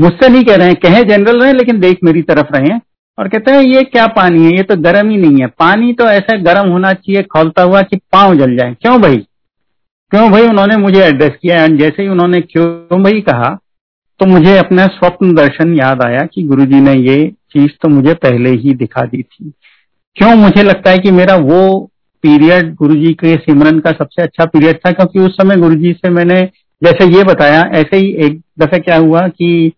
मुझसे 0.00 0.28
नहीं 0.28 0.44
कह 0.44 0.56
रहे 0.56 0.66
हैं, 0.66 0.76
कहे 0.76 1.04
जनरल 1.04 1.40
रहे, 1.40 1.52
लेकिन 1.52 1.80
देख 1.80 1.98
मेरी 2.04 2.22
तरफ़ 2.22 2.56
रहे 2.56 2.72
हैं, 2.72 2.80
और 3.18 3.28
कहते 3.28 3.52
हैं, 3.52 3.62
ये 3.62 3.82
क्या 3.82 4.06
पानी 4.06 4.44
है? 4.44 4.56
ये 4.56 4.62
तो 4.62 4.76
गर्म 4.76 5.10
ही 5.10 5.16
नहीं 5.16 5.40
है। 5.40 5.46
पानी 5.46 5.92
तो 5.92 6.04
ऐसा 6.04 6.36
गर्म 6.36 6.70
होना 6.70 6.92
चाहिए, 6.92 7.22
खोलता 7.22 7.62
हुआ 7.62 7.82
कि 7.82 7.96
पाँव 7.96 8.34
जल 8.34 8.56
जाए। 8.56 8.76
क्यों 8.82 9.00
भाई? 9.02 9.26
क्यों 10.12 10.30
भाई 10.32 10.42
उन्होंने 10.42 10.76
मुझे 10.76 11.00
एड्रेस 11.00 11.30
किया? 11.42 11.64
एंड 11.64 11.78
जैसे 11.78 12.02
ही 12.02 12.08
उन्होंने 12.08 12.40
क्यों 12.40 13.02
भाई 13.02 13.20
कहा 13.20 13.58
तो 14.20 14.26
मुझे 14.26 14.56
अपना 14.58 14.86
स्वप्न 14.86 15.34
दर्शन 15.34 15.74
याद 15.74 16.02
आया 16.02 16.20
कि 16.34 16.42
गुरुजी 16.42 16.80
ने 16.80 16.92
ये 16.92 17.28
चीज़ 17.28 17.70
तो 17.82 17.88
मुझे 17.88 18.14
पहले 18.14 18.50
ही 18.50 18.74
दिखा 18.74 19.02
दी 19.02 19.22
थी। 19.22 19.52
क्यों 20.16 20.34
मुझे 20.36 20.62
लगता 20.62 20.90
है 20.90 20.98
कि 20.98 21.10
मेरा 21.10 21.36
वो 21.36 21.90
पीरियड 22.22 22.74
गुरुजी 22.74 23.12
के 23.12 23.36
सिमरन 23.36 23.78
का 23.78 23.90
सबसे 23.90 24.22
अच्छा 24.22 24.44
पीरियड 24.44 24.76
था 24.76 24.90
क्योंकि 24.90 25.20
उस 25.20 25.34
समय 25.34 25.56
गुरुजी 25.56 25.92
से 25.92 26.10
मैंने 26.10 26.40
जैसे 26.84 27.04
ये 27.16 27.24
बताया 27.24 27.62
ऐसे 27.72 27.96
ही 27.96 28.12
एक 28.26 28.40
दफे 28.58 28.78
क्या 28.78 28.96
हुआ 28.96 29.28
कि 29.28 29.72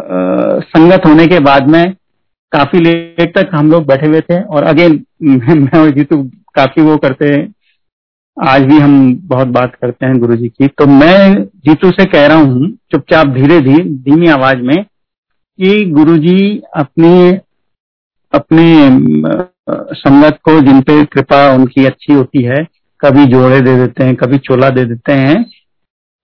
आ, 0.00 0.58
संगत 0.58 1.02
होने 1.06 1.26
के 1.26 1.38
बाद 1.40 1.68
में 1.68 1.92
काफ़ी 2.52 2.80
लेट 2.80 3.38
तक 3.38 3.50
हम 3.54 3.70
लोग 3.70 3.86
बैठे 3.86 4.06
हुए 4.06 4.20
थे 4.20 4.40
और 4.42 4.62
अगेन 4.62 5.04
मैं 5.22 5.80
और 5.80 5.90
जीतू 5.90 6.22
काफ़ी 6.54 6.82
वो 6.82 6.96
करते 6.96 7.57
आज 8.38 8.62
भी 8.62 8.78
हम 8.78 9.14
बहुत 9.28 9.48
बात 9.48 9.74
करते 9.74 10.06
हैं 10.06 10.18
गुरु 10.18 10.36
जी 10.36 10.48
की। 10.48 10.66
तो 10.68 10.86
मैं 10.86 11.44
जीतू 11.58 11.90
से 11.90 12.04
कह 12.04 12.26
रहा 12.26 12.36
हूँ, 12.36 12.68
चुपचाप 12.92 13.26
धीरे 13.28 13.60
धीरे 13.60 13.84
धीमी 13.84 14.28
आवाज़ 14.28 14.58
में, 14.58 14.82
कि 14.82 15.84
गुरु 15.90 16.16
जी 16.16 16.60
अपने 16.76 17.40
अपने 18.32 18.66
संगत 19.94 20.38
को 20.44 20.60
जिन 20.60 20.80
पे 20.80 21.04
कृपा 21.04 21.40
उनकी 21.52 21.84
अच्छी 21.86 22.12
होती 22.12 22.42
है, 22.42 22.64
कभी 23.00 23.24
जोड़े 23.26 23.60
दे 23.60 23.76
देते 23.76 24.04
हैं, 24.04 24.14
कभी 24.16 24.38
चोला 24.38 24.68
दे 24.70 24.84
देते 24.84 25.12
हैं। 25.12 25.44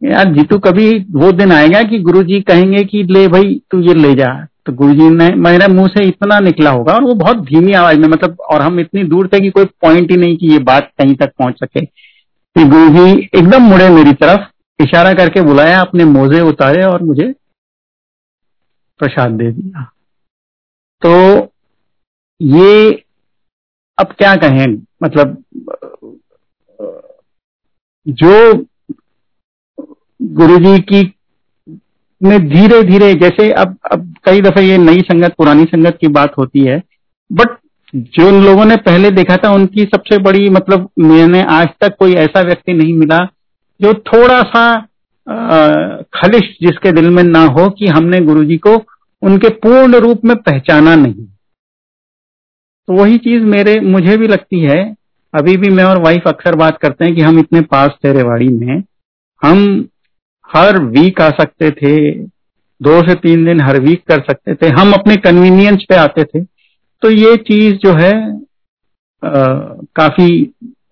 यार 0.02 0.32
जीतू, 0.34 0.58
कभी 0.58 0.98
वो 1.12 1.32
दिन 1.32 1.52
आएगा 1.52 1.82
कि 1.82 1.98
गुरु 2.00 2.22
जी 2.22 2.40
कहेंगे 2.42 2.84
कि 2.84 3.02
ले 3.04 3.26
भाई, 3.28 3.60
तू 3.70 3.80
ये 3.80 3.94
ले 3.94 4.14
जा 4.14 4.32
तो 4.66 4.72
गुरुजी 4.72 5.10
ने, 5.10 5.28
मेरे 5.28 5.66
मुँह 5.68 5.86
से 5.86 6.04
इतना 6.04 6.38
निकला 6.38 6.70
होगा 6.70 6.92
और 6.92 7.02
वो 7.02 7.14
बहुत 7.14 7.36
धीमी 7.36 7.72
आवाज़ 7.72 7.98
में 7.98 8.08
मतलब 8.08 8.40
और 8.40 8.62
हम 8.62 8.80
इतनी 8.80 9.04
दूर 9.04 9.28
थे 9.28 9.40
कि 9.40 9.50
कोई 9.50 9.64
पॉइंट 9.64 10.10
ही 10.10 10.16
नहीं 10.16 10.36
कि 10.36 10.52
ये 10.52 10.58
बात 10.58 10.92
कहीं 10.98 11.14
तक 11.14 11.32
पहुँच 11.38 11.54
सके। 11.60 11.84
कि 11.84 12.64
गुरुजी 12.64 13.30
एकदम 13.34 13.62
मुड़े 13.62 13.88
मेरी 13.88 14.12
तरफ़, 14.12 14.50
इशारा 14.82 15.12
करके 15.12 15.42
बुलाया, 15.42 15.80
अपने 15.80 16.04
मोजे 16.04 16.40
उतारे 16.40 16.84
और 16.84 17.02
मुझे 17.02 17.34
प्रसाद 18.98 19.30
दे 19.30 19.50
दिया। 19.52 19.90
तो 21.06 21.42
ये 22.42 23.04
अब 23.98 24.06
क्या 24.06 24.34
कहें 24.36 24.82
मतलब 25.02 25.44
जो 28.08 28.54
गुरु 30.22 30.58
जी 30.58 30.78
की 30.78 31.13
में 32.24 32.38
धीरे 32.48 32.82
धीरे 32.82 33.12
जैसे 33.14 33.50
अब 33.52 33.76
अब 33.92 34.14
कई 34.24 34.40
दफे 34.40 34.62
ये 34.62 34.78
नई 34.78 35.00
संगत, 35.02 35.34
पुरानी 35.38 35.64
संगत 35.64 35.98
की 36.00 36.08
बात 36.10 36.32
होती 36.38 36.64
है 36.64 36.82
बट 37.30 37.56
जो 37.94 38.30
लोगों 38.40 38.64
ने 38.64 38.76
पहले 38.78 39.10
देखा 39.10 39.36
था, 39.36 39.50
उनकी 39.50 39.82
सबसे 39.84 40.18
बड़ी 40.18 40.48
मतलब 40.50 40.88
मैंने 41.00 41.42
आज 41.50 41.68
तक 41.80 41.96
कोई 41.98 42.14
ऐसा 42.16 42.40
व्यक्ति 42.42 42.72
नहीं 42.72 42.94
मिला 42.94 43.18
जो 43.80 43.92
थोड़ा 44.06 44.40
सा 44.42 44.64
खलिश 46.14 46.56
जिसके 46.62 46.92
दिल 46.92 47.08
में 47.10 47.22
ना 47.22 47.44
हो 47.48 47.68
कि 47.70 47.86
हमने 47.88 48.20
गुरुजी 48.20 48.56
को 48.58 48.74
उनके 49.22 49.48
पूर्ण 49.56 49.98
रूप 49.98 50.24
में 50.24 50.36
पहचाना 50.38 50.94
नहीं। 50.96 51.24
तो 52.88 52.94
वही 52.94 53.16
चीज़ 53.18 53.42
मेरे, 53.44 53.78
मुझे 53.80 54.16
भी 54.16 54.26
लगती 54.28 54.60
है, 54.60 54.82
अभी 55.34 55.56
भी 55.56 55.68
मैं 55.70 55.84
और 55.84 56.02
वाइफ 56.02 56.26
अक्सर 56.26 56.54
बात 56.56 56.78
करते 56.78 57.04
हैं 57.04 57.14
कि 57.14 57.20
हम 57.20 57.38
इतने 57.38 57.60
पास 57.62 57.90
थे 58.04 58.12
रेवाड़ी 58.12 58.48
में, 58.48 58.82
हम 59.42 59.88
हर 60.56 60.78
वीक 60.84 61.20
आ 61.20 61.28
सकते 61.30 61.70
थे 61.72 61.94
दो 62.80 63.00
से 63.08 63.14
तीन 63.14 63.44
दिन 63.44 63.60
हर 63.60 63.80
वीक 63.80 64.02
कर 64.08 64.20
सकते 64.20 64.54
थे 64.54 64.68
हम 64.78 64.92
अपने 64.92 65.16
कन्वीनियंस 65.16 65.84
पे 65.88 65.94
आते 65.96 66.24
थे। 66.24 66.42
तो 67.02 67.10
ये 67.10 67.36
चीज़ 67.48 67.74
जो 67.76 67.92
है 67.92 68.12
आ, 69.22 69.30
काफ़ी 69.96 70.28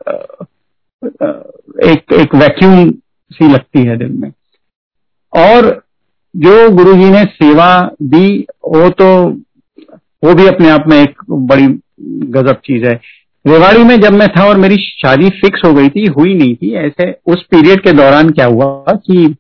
आ, 0.08 0.12
एक 1.84 2.12
एक 2.12 2.34
वैक्यूम 2.34 2.90
सी 3.30 3.52
लगती 3.52 3.84
है 3.86 3.96
दिल 3.98 4.12
में। 4.12 4.30
और 5.32 5.70
जो 6.34 6.70
गुरु 6.70 6.94
जी 6.94 7.10
ने 7.10 7.24
सेवा 7.24 7.68
दी 8.02 8.46
वो 8.64 8.88
तो 8.90 9.08
वो 10.24 10.34
भी 10.34 10.46
अपने 10.46 10.70
आप 10.70 10.84
में 10.88 10.96
एक 11.02 11.22
बड़ी 11.30 11.66
गजब 12.30 12.60
चीज़ 12.64 12.84
है। 12.86 13.00
रेवाड़ी 13.44 13.84
में 13.84 13.96
जब 14.00 14.12
मैं 14.12 14.28
था 14.28 14.44
और 14.48 14.56
मेरी 14.56 14.76
शादी 14.76 15.28
फिक्स 15.40 15.64
हो 15.64 15.72
गई 15.74 15.88
थी 15.88 16.06
हुई 16.18 16.34
नहीं 16.34 16.54
थी 16.56 16.72
ऐसे 16.78 17.10
उस 17.26 17.42
पीरियड 17.50 17.80
के 17.80 17.92
दौरान 17.92 18.30
क्या 18.30 18.46
हुआ 18.46 18.66
कि 19.06 19.34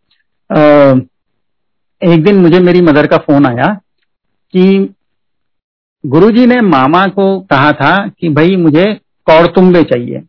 एक 2.02 2.22
दिन 2.24 2.36
मुझे 2.36 2.58
मेरी 2.60 2.80
मदर 2.80 3.06
का 3.06 3.16
फ़ोन 3.16 3.46
आया 3.46 3.66
कि 4.54 4.94
गुरुजी 6.04 6.46
ने 6.46 6.60
मामा 6.60 7.06
को 7.08 7.24
कहा 7.40 7.70
था 7.72 7.96
कि 8.08 8.28
भाई 8.28 8.56
मुझे 8.56 8.84
कौड़तुम्बे 9.26 9.82
चाहिए। 9.82 10.22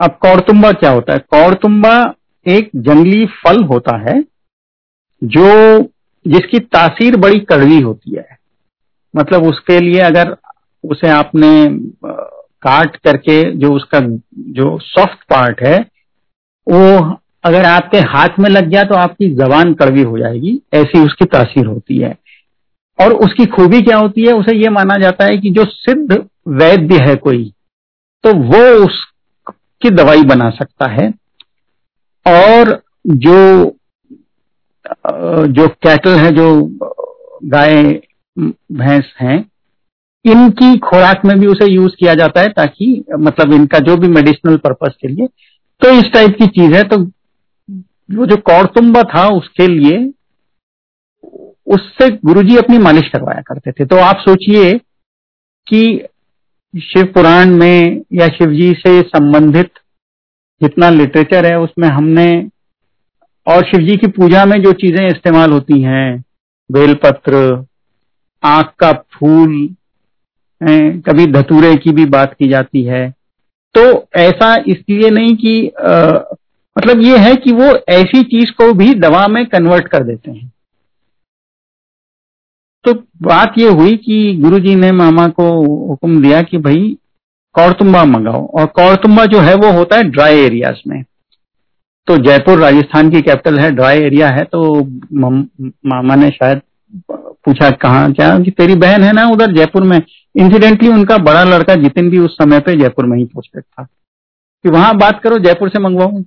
अब 0.00 0.18
कौड़तुम्बा 0.22 0.70
क्या 0.72 0.90
होता 0.90 1.12
है? 1.12 1.18
कौड़तुम्बा 1.18 2.14
एक 2.46 2.70
जंगली 2.76 3.26
फल 3.26 3.62
होता 3.64 3.96
है 3.98 4.20
जो 5.22 5.80
जिसकी 6.26 6.58
तासीर 6.58 7.16
बड़ी 7.16 7.38
कड़वी 7.40 7.80
होती 7.80 8.16
है। 8.16 8.36
मतलब 9.14 9.46
उसके 9.46 9.78
लिए 9.80 10.00
अगर 10.00 10.36
उसे 10.84 11.08
आपने 11.08 11.50
काट 12.62 12.96
करके 12.96 13.42
जो 13.52 13.72
उसका 13.72 14.00
जो 14.50 14.78
सॉफ्ट 14.78 15.22
पार्ट 15.24 15.60
है, 15.62 15.78
वो 16.66 17.18
अगर 17.44 17.64
आपके 17.64 17.98
हाथ 18.08 18.38
में 18.40 18.48
लग 18.50 18.68
गया 18.68 18.82
तो 18.84 18.94
आपकी 18.94 19.28
जबान 19.36 19.72
कड़वी 19.74 20.02
हो 20.02 20.18
जाएगी, 20.18 20.60
ऐसी 20.74 21.00
उसकी 21.00 21.24
तासीर 21.24 21.66
होती 21.66 21.98
है। 21.98 22.16
और 22.98 23.12
उसकी 23.24 23.46
खूबी 23.46 23.80
क्या 23.82 23.96
होती 23.96 24.26
है, 24.26 24.32
उसे 24.32 24.56
ये 24.56 24.68
माना 24.68 24.96
जाता 24.98 25.24
है 25.24 25.36
कि 25.38 25.50
जो 25.50 25.64
सिद्ध 25.64 26.24
वैद्य 26.48 27.04
है 27.04 27.14
कोई 27.16 27.52
तो 28.24 28.32
वो 28.34 28.64
उसकी 28.84 29.90
दवाई 29.90 30.22
बना 30.24 30.50
सकता 30.50 30.90
है। 30.90 31.08
और 32.26 32.80
जो 33.06 33.76
जो 35.48 35.66
कैटल 35.82 36.10
है, 36.10 36.30
जो 36.30 36.78
गाय, 37.44 37.82
भैंस 38.72 39.12
हैं, 39.20 39.38
इनकी 40.24 40.76
खुराक 40.78 41.24
में 41.24 41.38
भी 41.40 41.46
उसे 41.46 41.70
यूज़ 41.72 41.92
किया 41.98 42.14
जाता 42.14 42.40
है 42.40 42.48
ताकि 42.48 43.04
मतलब 43.18 43.52
इनका 43.52 43.78
जो 43.78 43.96
भी 43.96 44.08
मेडिसिनल 44.08 44.56
पर्पज 44.56 44.94
के 45.00 45.08
लिए 45.08 45.26
तो 45.82 45.90
इस 45.90 46.12
टाइप 46.12 46.36
की 46.38 46.46
चीज़ 46.48 46.74
है 46.74 46.82
तो 46.82 46.96
वो 48.08 48.26
जो 48.26 48.36
कौड़तुम्बा 48.46 49.02
था 49.04 49.26
उसके 49.28 49.66
लिए, 49.68 49.98
उससे 51.66 52.08
गुरुजी 52.26 52.56
अपनी 52.56 52.78
मालिश 52.78 53.08
करवाया 53.08 53.40
करते 53.42 53.72
थे। 53.72 53.84
तो 53.86 53.96
आप 53.98 54.16
सोचिए 54.20 54.72
कि 55.66 56.08
शिव 56.74 57.04
पुराण 57.14 57.50
में 57.50 58.02
या 58.12 58.26
शिव 58.28 58.52
जी 58.52 58.72
से 58.76 59.00
संबंधित 59.02 59.70
जितना 60.60 60.90
लिटरेचर 60.90 61.46
है, 61.46 61.58
उसमें 61.58 61.88
हमने 61.88 62.26
और 63.46 63.64
शिव 63.64 63.86
जी 63.86 63.96
की 63.96 64.06
पूजा 64.08 64.44
में 64.44 64.60
जो 64.62 64.72
चीज़ें 64.72 65.06
इस्तेमाल 65.06 65.52
होती 65.52 65.80
हैं, 65.82 66.24
बेलपत्र, 66.70 67.64
आँख 68.42 68.72
का 68.78 68.92
फूल 69.14 69.68
कभी 70.60 71.26
धतूरे 71.32 71.74
की 71.76 71.92
भी 71.92 72.04
बात 72.06 72.34
की 72.34 72.48
जाती 72.48 72.82
है। 72.82 73.08
तो 73.74 73.82
ऐसा 74.16 74.54
इसलिए 74.68 75.10
नहीं 75.10 75.34
कि 75.36 75.72
मतलब 76.76 77.00
ये 77.00 77.18
है 77.18 77.34
कि 77.34 77.52
वो 77.52 77.64
ऐसी 77.90 78.22
चीज़ 78.22 78.50
को 78.52 78.72
भी 78.72 78.94
दवा 78.94 79.26
में 79.28 79.44
कन्वर्ट 79.46 79.88
कर 79.88 80.04
देते 80.04 80.30
हैं। 80.30 80.52
तो 82.84 82.92
बात 83.22 83.54
ये 83.58 83.68
हुई 83.70 83.96
कि 83.96 84.36
गुरुजी 84.36 84.74
ने 84.74 84.90
मामा 84.92 85.26
को 85.28 85.44
हुक्म 85.88 86.22
दिया 86.22 86.42
कि 86.42 86.58
भाई 86.58 86.96
कौड़तुम्बा 87.54 88.04
मंगाओ, 88.04 88.46
और 88.46 88.66
कौड़तुम्बा 88.66 89.24
जो 89.24 89.40
है 89.40 89.54
वो 89.54 89.70
होता 89.72 89.96
है 89.96 90.02
ड्राई 90.02 90.40
एरियाज़ 90.40 90.80
में। 90.88 91.02
तो 92.08 92.16
जयपुर 92.18 92.58
राजस्थान 92.58 93.10
की 93.10 93.20
कैपिटल 93.22 93.58
है 93.58 93.70
ड्राई 93.70 93.98
एरिया 93.98 94.28
है 94.28 94.44
तो 94.44 94.62
मामा 95.86 96.14
ने 96.14 96.30
शायद 96.30 96.60
पूछा 97.10 97.70
कहा 97.70 98.08
क्या, 98.08 98.38
कि 98.38 98.50
तेरी 98.50 98.74
बहन 98.74 99.02
है 99.02 99.12
ना 99.12 99.26
उधर 99.28 99.52
जयपुर 99.52 99.82
में? 99.82 100.00
इंसिडेंटली 100.34 100.88
उनका 100.88 101.16
बड़ा 101.18 101.44
लड़का 101.44 101.74
जितिन 101.74 102.10
भी 102.10 102.18
उस 102.18 102.36
समय 102.36 102.60
पे 102.60 102.76
जयपुर 102.76 103.06
में 103.06 103.18
ही 103.18 103.24
पोस्टेड 103.24 103.62
था। 103.62 103.84
कि 103.84 104.70
वहाँ 104.70 104.96
बात 104.96 105.20
करो, 105.22 105.38
जयपुर 105.38 105.68
से 105.68 105.78
मंगवाऊ। 105.78 106.22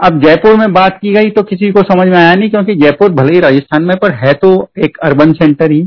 अब 0.00 0.20
जयपुर 0.22 0.56
में 0.56 0.72
बात 0.72 0.98
की 1.02 1.12
गई 1.12 1.30
तो 1.30 1.42
किसी 1.44 1.70
को 1.72 1.82
समझ 1.82 2.06
में 2.08 2.16
आया 2.16 2.34
नहीं, 2.34 2.50
क्योंकि 2.50 2.74
जयपुर 2.76 3.12
भले 3.12 3.34
ही 3.34 3.40
राजस्थान 3.40 3.82
में 3.82 3.96
पर 3.96 4.12
है 4.16 4.32
तो 4.34 4.50
एक 4.78 4.98
अर्बन 5.04 5.32
सेंटर 5.32 5.70
ही। 5.72 5.82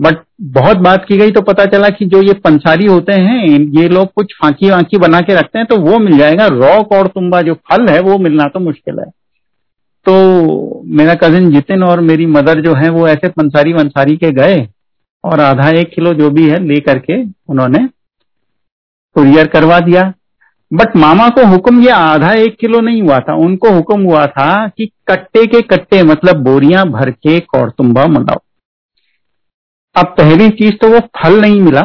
बट 0.00 0.16
बहुत 0.52 0.76
बात 0.78 1.04
की 1.08 1.16
गई 1.18 1.30
तो 1.30 1.40
पता 1.42 1.64
चला 1.66 1.88
कि 1.88 2.06
जो 2.06 2.22
ये 2.22 2.32
पंसारी 2.44 2.86
होते 2.86 3.12
हैं, 3.14 3.58
ये 3.72 3.88
लोग 3.88 4.12
कुछ 4.12 4.32
फांकी 4.34 4.70
वांकी 4.70 4.98
बना 4.98 5.20
के 5.20 5.34
रखते 5.34 5.58
हैं 5.58 5.66
तो 5.66 5.76
वो 5.80 5.98
मिल 5.98 6.16
जाएगा। 6.18 6.46
रॉक 6.48 6.92
और 6.92 7.06
तुम्बा 7.08 7.42
जो 7.42 7.54
फल 7.54 7.86
है, 7.88 8.00
वो 8.00 8.18
मिलना 8.18 8.46
तो 8.46 8.60
मुश्किल 8.60 8.98
है। 9.00 9.06
तो 10.06 10.82
मेरा 10.94 11.14
कजिन 11.14 11.50
जितिन 11.50 11.82
और 11.82 12.00
मेरी 12.02 12.26
मदर 12.28 12.60
जो 12.60 12.74
है, 12.74 12.88
वो 12.90 13.06
ऐसे 13.08 13.28
पंसारी 13.30 13.72
वंसारी 13.72 14.16
के 14.16 14.30
गए 14.32 14.66
और 15.24 15.40
आधा 15.40 15.68
एक 15.70 15.94
किलो 15.94 16.12
जो 16.14 16.30
भी 16.30 16.48
है 16.48 16.62
ले 16.64 16.80
करके 16.82 17.22
उन्होंने 17.22 17.86
कुरियर 19.16 19.46
करवा 19.46 19.78
दिया। 19.80 20.12
बट 20.72 20.96
मामा 20.96 21.28
को 21.28 21.46
हुक्म 21.46 21.82
ये 21.82 21.90
आधा 21.90 22.32
एक 22.34 22.56
किलो 22.56 22.80
नहीं 22.80 23.02
हुआ 23.02 23.18
था। 23.18 23.34
उनको 23.36 23.70
हुक्म 23.70 24.00
हुआ 24.02 24.26
था 24.26 24.66
कि 24.68 24.86
कट्टे 25.08 25.46
के 25.46 25.60
कट्टे 25.62 26.02
मतलब 26.02 26.42
बोरियाँ 26.44 26.84
भर 26.88 27.10
के 27.10 27.38
कौरतुम्बा 27.40 28.06
मंगाओ 28.06 28.40
अब 29.96 30.14
पहली 30.18 30.48
चीज़ 30.50 30.74
तो 30.74 30.88
वो 30.88 30.98
फल 31.18 31.40
नहीं 31.40 31.60
मिला। 31.60 31.82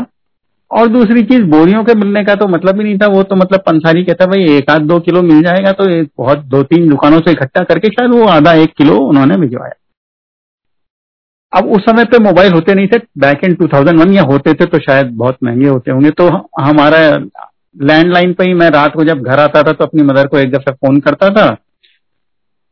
और 0.72 0.88
दूसरी 0.88 1.22
चीज़, 1.24 1.42
बोरियों 1.42 1.84
के 1.84 1.94
मिलने 1.94 2.24
का 2.24 2.36
तो 2.36 2.48
मतलब 2.48 2.78
ही 2.78 2.84
नहीं 2.84 2.98
था। 2.98 3.08
वो 3.08 3.22
तो 3.24 3.36
मतलब 3.36 3.60
पंसारी 3.60 4.04
कहता, 4.04 4.26
भाई, 4.26 4.44
एक 4.48 4.70
आध 4.70 4.82
दो 4.82 5.00
किलो 5.00 5.22
मिल 5.22 5.42
जाएगा 5.44 5.72
तो 5.72 5.90
एक 5.90 6.10
बहुत 6.18 6.40
दो 6.46 6.62
तीन 6.64 6.90
दुकानों 6.90 7.20
से 7.20 7.32
इकट्ठा 7.32 7.64
करके 7.64 7.90
शायद 7.90 8.12
वो 8.12 8.26
आधा 8.28 8.54
एक 8.54 8.74
किलो 8.78 8.98
उन्होंने 9.00 9.38
भिजवाया। 9.38 9.74
अब 11.54 11.68
उस 11.68 11.82
समय 11.82 12.06
पे 12.06 12.20
मोबाइल 12.20 12.54
होते 12.54 12.74
नहीं 12.74 12.88
थे। 12.88 12.98
बैक 13.18 13.44
इन 13.44 13.54
2001 13.54 14.14
या 14.14 14.24
होते 14.24 14.54
थे 14.54 14.66
तो 14.66 14.80
शायद 14.80 15.08
बहुत 15.18 15.38
महँगे 15.44 15.68
होते 15.68 15.92
होंगे। 15.92 16.10
तो 16.12 16.28
हमारा 16.60 17.00
लैंडलाइन 17.76 18.34
पे 18.34 18.44
ही 18.44 18.54
मैं 18.54 18.70
रात 18.70 18.94
को 18.94 19.04
जब 19.04 19.22
घर 19.22 19.40
आता 19.40 19.62
था 19.64 19.72
तो 19.72 19.86
अपनी 19.86 20.04
मदर 20.04 20.28
को 20.28 20.38
एक 20.38 20.52
दफ़ा 20.52 20.72
फ़ोन 20.74 21.00
करता 21.00 21.30
था। 21.30 21.50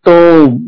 तो 0.06 0.12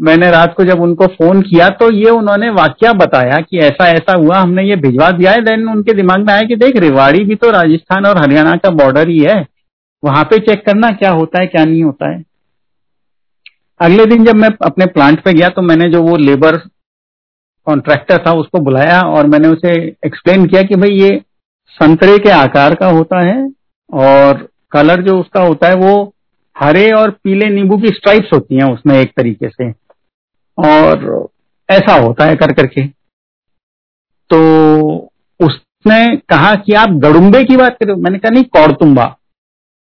मैंने 0.06 0.30
रात 0.32 0.54
को 0.54 0.64
जब 0.64 0.82
उनको 0.82 1.08
फ़ोन 1.08 1.42
किया 1.42 1.68
तो 1.72 1.92
ये 1.94 2.10
उन्होंने 2.12 2.50
वाक्य 2.52 2.94
बताया 2.96 3.38
कि 3.40 3.58
ऐसा 3.60 3.88
ऐसा 3.90 4.16
हुआ, 4.16 4.38
हमने 4.38 4.64
ये 4.64 4.76
भिजवा 4.78 5.10
दिया 5.12 5.32
है। 5.32 5.42
देन 5.42 5.68
उनके 5.70 5.94
दिमाग 5.94 6.26
में 6.26 6.34
आया 6.34 6.42
कि 6.42 6.56
देख, 6.56 6.78
रेवाड़ी 6.78 7.24
भी 7.24 7.36
तो 7.36 7.52
राजस्थान 7.52 8.06
और 8.06 8.18
हरियाणा 8.18 8.56
का 8.56 8.70
बॉर्डर 8.72 9.10
ही 9.10 9.20
है। 9.20 9.46
वहाँ 10.04 10.24
पे 10.24 10.40
चेक 10.40 10.66
करना 10.66 10.90
क्या 10.94 11.12
होता 11.12 11.42
है, 11.42 11.48
क्या 11.48 11.64
नहीं 11.66 11.84
होता 11.84 12.10
है। 12.10 12.24
अगले 13.80 14.06
दिन 14.06 14.26
जब 14.26 14.36
मैं 14.36 14.50
अपने 14.62 14.86
प्लांट 14.88 15.22
पे 15.24 15.34
गया 15.34 15.50
तो 15.50 15.62
मैंने 15.62 15.90
जो 15.90 16.02
वो 16.04 16.16
लेबर 16.18 16.58
कॉन्ट्रैक्टर 17.68 18.18
था 18.18 18.32
उसको 18.34 18.60
बुलाया 18.60 19.00
और 19.08 19.28
मैंने 19.28 19.48
उसे 19.48 19.72
एक्सप्लेन 20.06 20.46
किया 20.46 20.62
कि 20.64 20.76
भाई 20.76 20.90
ये 20.92 21.10
संतरे 21.78 22.18
के 22.18 22.30
आकार 22.32 22.76
का 22.76 22.88
होता 22.90 23.20
है 23.20 23.48
और 23.94 24.50
कलर 24.72 25.02
जो 25.02 25.20
उसका 25.20 25.42
होता 25.42 25.68
है 25.68 25.76
वो 25.76 26.14
हरे 26.58 26.92
और 26.92 27.12
पीले 27.12 27.50
नींबू 27.50 27.78
की 27.78 27.88
स्ट्राइप्स 27.88 28.30
होती 28.34 28.56
हैं 28.56 28.74
उसमें 28.74 28.96
एक 28.96 29.14
तरीके 29.18 29.50
से। 29.50 29.70
और 30.60 31.28
ऐसा 31.70 31.94
होता 31.94 32.26
है 32.26 32.36
कर 32.36 32.54
करके। 32.54 32.88
तो 34.30 34.98
उसने 35.40 36.18
कहा 36.18 36.56
कि 36.56 36.74
आप 36.74 36.90
गड़ुम्बे 36.90 37.44
की 37.44 37.58
बात 37.58 37.78
करो। 37.84 37.96
मैंने 37.96 38.20
कहा, 38.20 38.30
नहीं, 38.30 38.44
कौड़तुम्बा। 38.44 39.18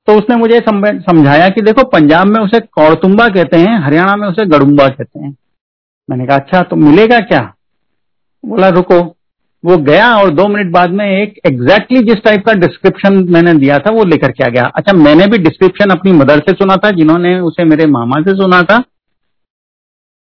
तो 0.06 0.18
उसने 0.18 0.36
मुझे 0.36 0.60
समझाया 0.84 1.48
कि 1.48 1.60
देखो, 1.60 1.84
पंजाब 1.84 2.26
में 2.26 2.40
उसे 2.40 2.60
कौड़तुम्बा 2.60 3.28
कहते 3.28 3.56
हैं, 3.56 3.80
हरियाणा 3.80 4.16
में 4.16 4.28
उसे 4.28 4.46
गड़ुम्बा 4.46 4.88
कहते 4.88 5.20
हैं। 5.20 5.36
मैंने 6.10 6.26
कहा 6.26 6.36
अच्छा 6.36 6.62
तो 6.62 6.76
मिलेगा 6.76 7.20
क्या? 7.20 7.54
बोला, 8.46 8.68
रुको। 8.68 9.16
वो 9.64 9.76
गया 9.78 10.06
और 10.16 10.30
दो 10.34 10.46
मिनट 10.48 10.70
बाद 10.72 10.90
में 10.90 11.04
एक 11.06 11.34
एग्जैक्टली 11.46 11.96
exactly 11.96 12.08
जिस 12.08 12.24
टाइप 12.24 12.44
का 12.46 12.52
डिस्क्रिप्शन 12.56 13.16
मैंने 13.30 13.54
दिया 13.54 13.78
था, 13.78 13.90
वो 13.90 14.04
लेकर 14.04 14.30
के 14.30 14.44
आ 14.44 14.48
गया। 14.48 14.64
अच्छा 14.76 14.92
मैंने 14.94 15.26
भी 15.26 15.38
डिस्क्रिप्शन 15.38 15.90
अपनी 15.90 16.12
मदर 16.12 16.38
से 16.38 16.52
सुना 16.54 16.76
था, 16.76 16.90
जिन्होंने 16.90 17.38
उसे 17.40 17.64
मेरे 17.64 17.86
मामा 17.88 18.20
से 18.20 18.34
सुना 18.36 18.62
था। 18.62 18.78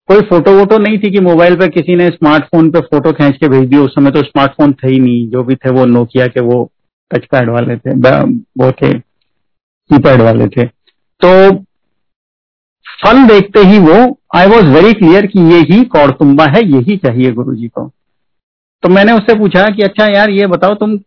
कोई 0.10 0.22
फ़ोटो 0.22 0.52
वोटो 0.54 0.78
नहीं 0.78 0.98
थी 0.98 1.12
कि 1.12 1.20
मोबाइल 1.22 1.56
पे 1.56 1.68
किसी 1.70 1.96
ने 1.96 2.08
स्मार्टफ़ोन 2.10 2.70
पे 2.72 2.80
फ़ोटो 2.82 3.12
खींच 3.14 3.38
के 3.38 3.48
भेज 3.50 3.68
दी 3.70 3.78
उस 3.78 3.96
समय 3.96 4.12
तो 4.12 4.22
स्मार्टफ़ोन 4.24 4.72
थे 4.74 4.88
ही 4.88 5.00
नहीं। 5.00 5.30
जो 5.30 5.44
भी 5.44 5.56
थे 5.56 5.70
वो 5.70 5.86
नोकिया 5.88 6.28
के 6.28 6.42
वो 6.42 6.64
टच 7.12 7.26
पैड 7.26 7.50
वाले 7.50 7.76
थे 7.78 7.94
वो 7.94 8.72
थे 8.72 8.94
कीपैड 8.94 10.22
वाले 10.22 10.48
थे। 10.48 10.66
तो 10.66 11.30
फल 12.86 13.24
देखते 13.28 13.60
ही 13.62 13.78
वो 13.80 13.96
आई 14.36 14.48
वॉज़ 14.48 14.66
वेरी 14.68 14.94
क्लियर 14.94 15.26
कि 15.26 15.40
ये 15.52 15.60
ही 15.70 15.84
कौड़तुम्बा 15.86 16.46
है, 16.46 16.62
यही 16.68 16.98
चाहिए 16.98 17.32
गुरु 17.32 17.56
जी 17.56 17.68
को। 17.68 17.86
तो 18.84 18.90
मैंने 18.90 19.12
उससे 19.12 19.38
पूछा 19.40 19.66
कि 19.66 19.82
अच्छा 19.82 20.06
यार, 20.06 20.30
ये 20.30 20.48
बताओ 20.48 20.76
तुम 20.76 20.98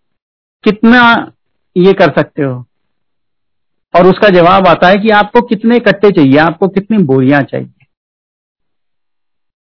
कितना 0.64 1.32
ये 1.76 1.92
कर 1.92 2.12
सकते 2.12 2.42
हो? 2.42 2.66
और 3.94 4.06
उसका 4.06 4.28
जवाब 4.28 4.66
आता 4.66 4.88
है 4.88 4.96
कि 4.96 5.08
आपको 5.08 5.40
कितने 5.40 5.78
कट्टे 5.78 6.10
चाहिए, 6.10 6.36
आपको 6.36 6.68
कितनी 6.68 6.98
बोरियाँ 6.98 7.42
चाहिए। 7.42 7.84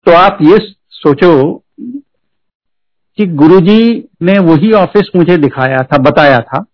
तो 0.06 0.12
आप 0.12 0.38
ये 0.42 0.58
सोचो 0.90 1.64
कि 3.18 3.26
गुरुजी 3.26 4.10
ने 4.22 4.40
वही 4.40 4.72
ऑफ़िस 4.72 5.10
मुझे 5.16 5.38
दिखाया 5.38 5.78
था, 5.78 5.98
बताया 5.98 6.40
था, 6.40 6.66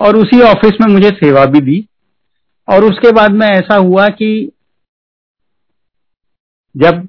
और 0.00 0.16
उसी 0.16 0.40
ऑफ़िस 0.40 0.72
में 0.80 0.92
मुझे 0.94 1.10
सेवा 1.10 1.44
भी 1.44 1.60
दी। 1.60 1.88
और 2.68 2.84
उसके 2.84 3.12
बाद 3.12 3.30
में 3.30 3.46
ऐसा 3.46 3.76
हुआ 3.76 4.08
कि 4.08 4.52
जब 6.76 7.08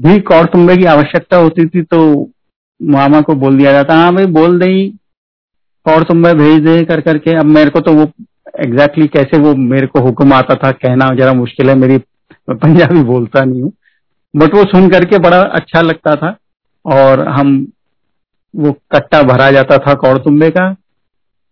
भी 0.00 0.20
कौड़ 0.20 0.46
तुम्बे 0.46 0.76
की 0.76 0.84
आवश्यकता 0.84 1.36
होती 1.36 1.66
थी 1.68 1.82
तो 1.82 2.30
मामा 2.82 3.20
को 3.20 3.34
बोल 3.34 3.58
दिया 3.58 3.72
जाता 3.72 3.94
हाँ 3.94 4.14
भाई, 4.14 4.26
बोल 4.26 4.92
और 5.86 6.02
तुम 6.02 6.16
मैं 6.16 6.36
भेज 6.38 6.62
दे 6.64 6.84
कर 6.84 7.00
करके। 7.00 7.34
अब 7.34 7.46
मेरे 7.46 7.70
को 7.70 7.80
तो 7.80 7.92
वो 7.92 8.02
एग्जैक्टली 8.60 9.04
exactly 9.04 9.30
कैसे 9.30 9.42
वो 9.42 9.54
मेरे 9.54 9.86
को 9.86 10.00
हुक्म 10.00 10.32
आता 10.32 10.54
था, 10.54 10.70
कहना 10.70 11.08
जरा 11.14 11.32
मुश्किल 11.32 11.68
है, 11.68 11.74
मेरी 11.74 11.98
पंजाबी 12.50 13.02
बोलता 13.02 13.44
नहीं 13.44 13.62
हूँ। 13.62 13.72
बट 14.36 14.54
वो 14.54 14.64
सुन 14.64 14.88
करके 14.90 15.18
बड़ा 15.18 15.40
अच्छा 15.40 15.80
लगता 15.80 16.14
था 16.16 16.36
और 16.84 17.28
हम 17.28 17.66
वो 18.56 18.72
कट्टा 18.92 19.22
भरा 19.22 19.50
जाता 19.50 19.78
था 19.78 19.94
कौड़तुम्बे 19.94 20.50
का। 20.50 20.72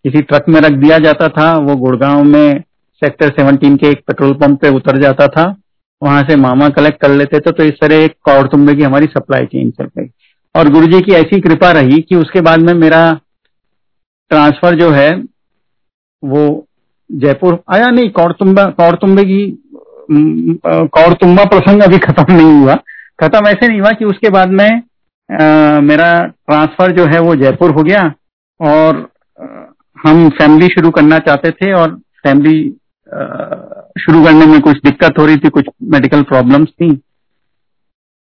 किसी 0.04 0.22
ट्रक 0.22 0.44
में 0.48 0.60
रख 0.60 0.72
दिया 0.72 0.98
जाता 0.98 1.28
था, 1.28 1.56
वो 1.56 1.76
गुड़गांव 1.76 2.24
में 2.24 2.62
सेक्टर 3.02 3.30
17 3.30 3.76
के 3.76 3.86
एक 3.86 4.02
पेट्रोल 4.06 4.32
पंप 4.34 4.60
पे 4.60 4.68
उतर 4.68 5.02
जाता 5.02 5.26
था। 5.26 5.44
वहाँ 6.02 6.22
से 6.22 6.36
मामा 6.36 6.68
कलेक्ट 6.68 7.00
कर 7.00 7.10
लेते 7.10 7.40
थे 7.40 7.52
तो 7.52 7.64
इस 7.64 7.80
तरह 7.80 7.94
एक 7.96 8.14
कौड़तुम्बे 8.24 8.74
की 8.74 8.82
हमारी 8.82 9.06
सप्लाई 9.06 9.46
चेन 9.46 9.70
चल 9.70 9.84
गई। 9.98 10.06
और 10.58 10.68
गुरु 10.68 10.86
जी 10.86 11.00
की 11.00 11.12
ऐसी 11.14 11.40
कृपा 11.40 11.70
रही 11.72 12.00
कि 12.02 12.16
उसके 12.16 12.40
बाद 12.40 12.60
में 12.60 12.72
मेरा 12.74 13.00
ट्रांसफ़र 14.30 14.74
जो 14.74 14.90
है, 14.90 15.10
वो 16.22 16.66
जयपुर 17.10 17.58
आया 17.74 17.90
नहीं 17.90 18.10
कौड़तुम्बा 18.10 18.64
कौड़तुम्बे 18.78 19.24
की 19.24 19.40
कौड़तुम्बा 20.94 21.44
प्रसंग 21.46 21.82
अभी 21.82 21.98
खत्म 21.98 22.32
नहीं 22.32 22.52
हुआ। 22.52 22.74
खत्म 23.18 23.46
ऐसे 23.48 23.68
नहीं 23.68 23.80
हुआ 23.80 23.90
कि 23.92 24.04
उसके 24.04 24.30
बाद 24.30 24.50
में 24.50 24.82
मेरा 25.82 26.10
ट्रांसफ़र 26.26 26.92
जो 26.92 27.04
है 27.06 27.20
वो 27.20 27.34
जयपुर 27.36 27.70
हो 27.70 27.82
गया 27.82 28.02
और 28.60 29.08
हम 29.96 30.28
फैमिली 30.38 30.68
शुरू 30.68 30.90
करना 30.90 31.18
चाहते 31.20 31.50
थे 31.52 31.72
और 31.72 31.94
फैमिली 32.22 32.62
शुरू 34.00 34.24
करने 34.24 34.46
में 34.46 34.60
कुछ 34.60 34.76
दिक्कत 34.84 35.18
हो 35.18 35.26
रही 35.26 35.36
थी, 35.36 35.48
कुछ 35.48 35.68
मेडिकल 35.92 36.22
प्रॉब्लम्स 36.24 36.68
थी। 36.70 36.90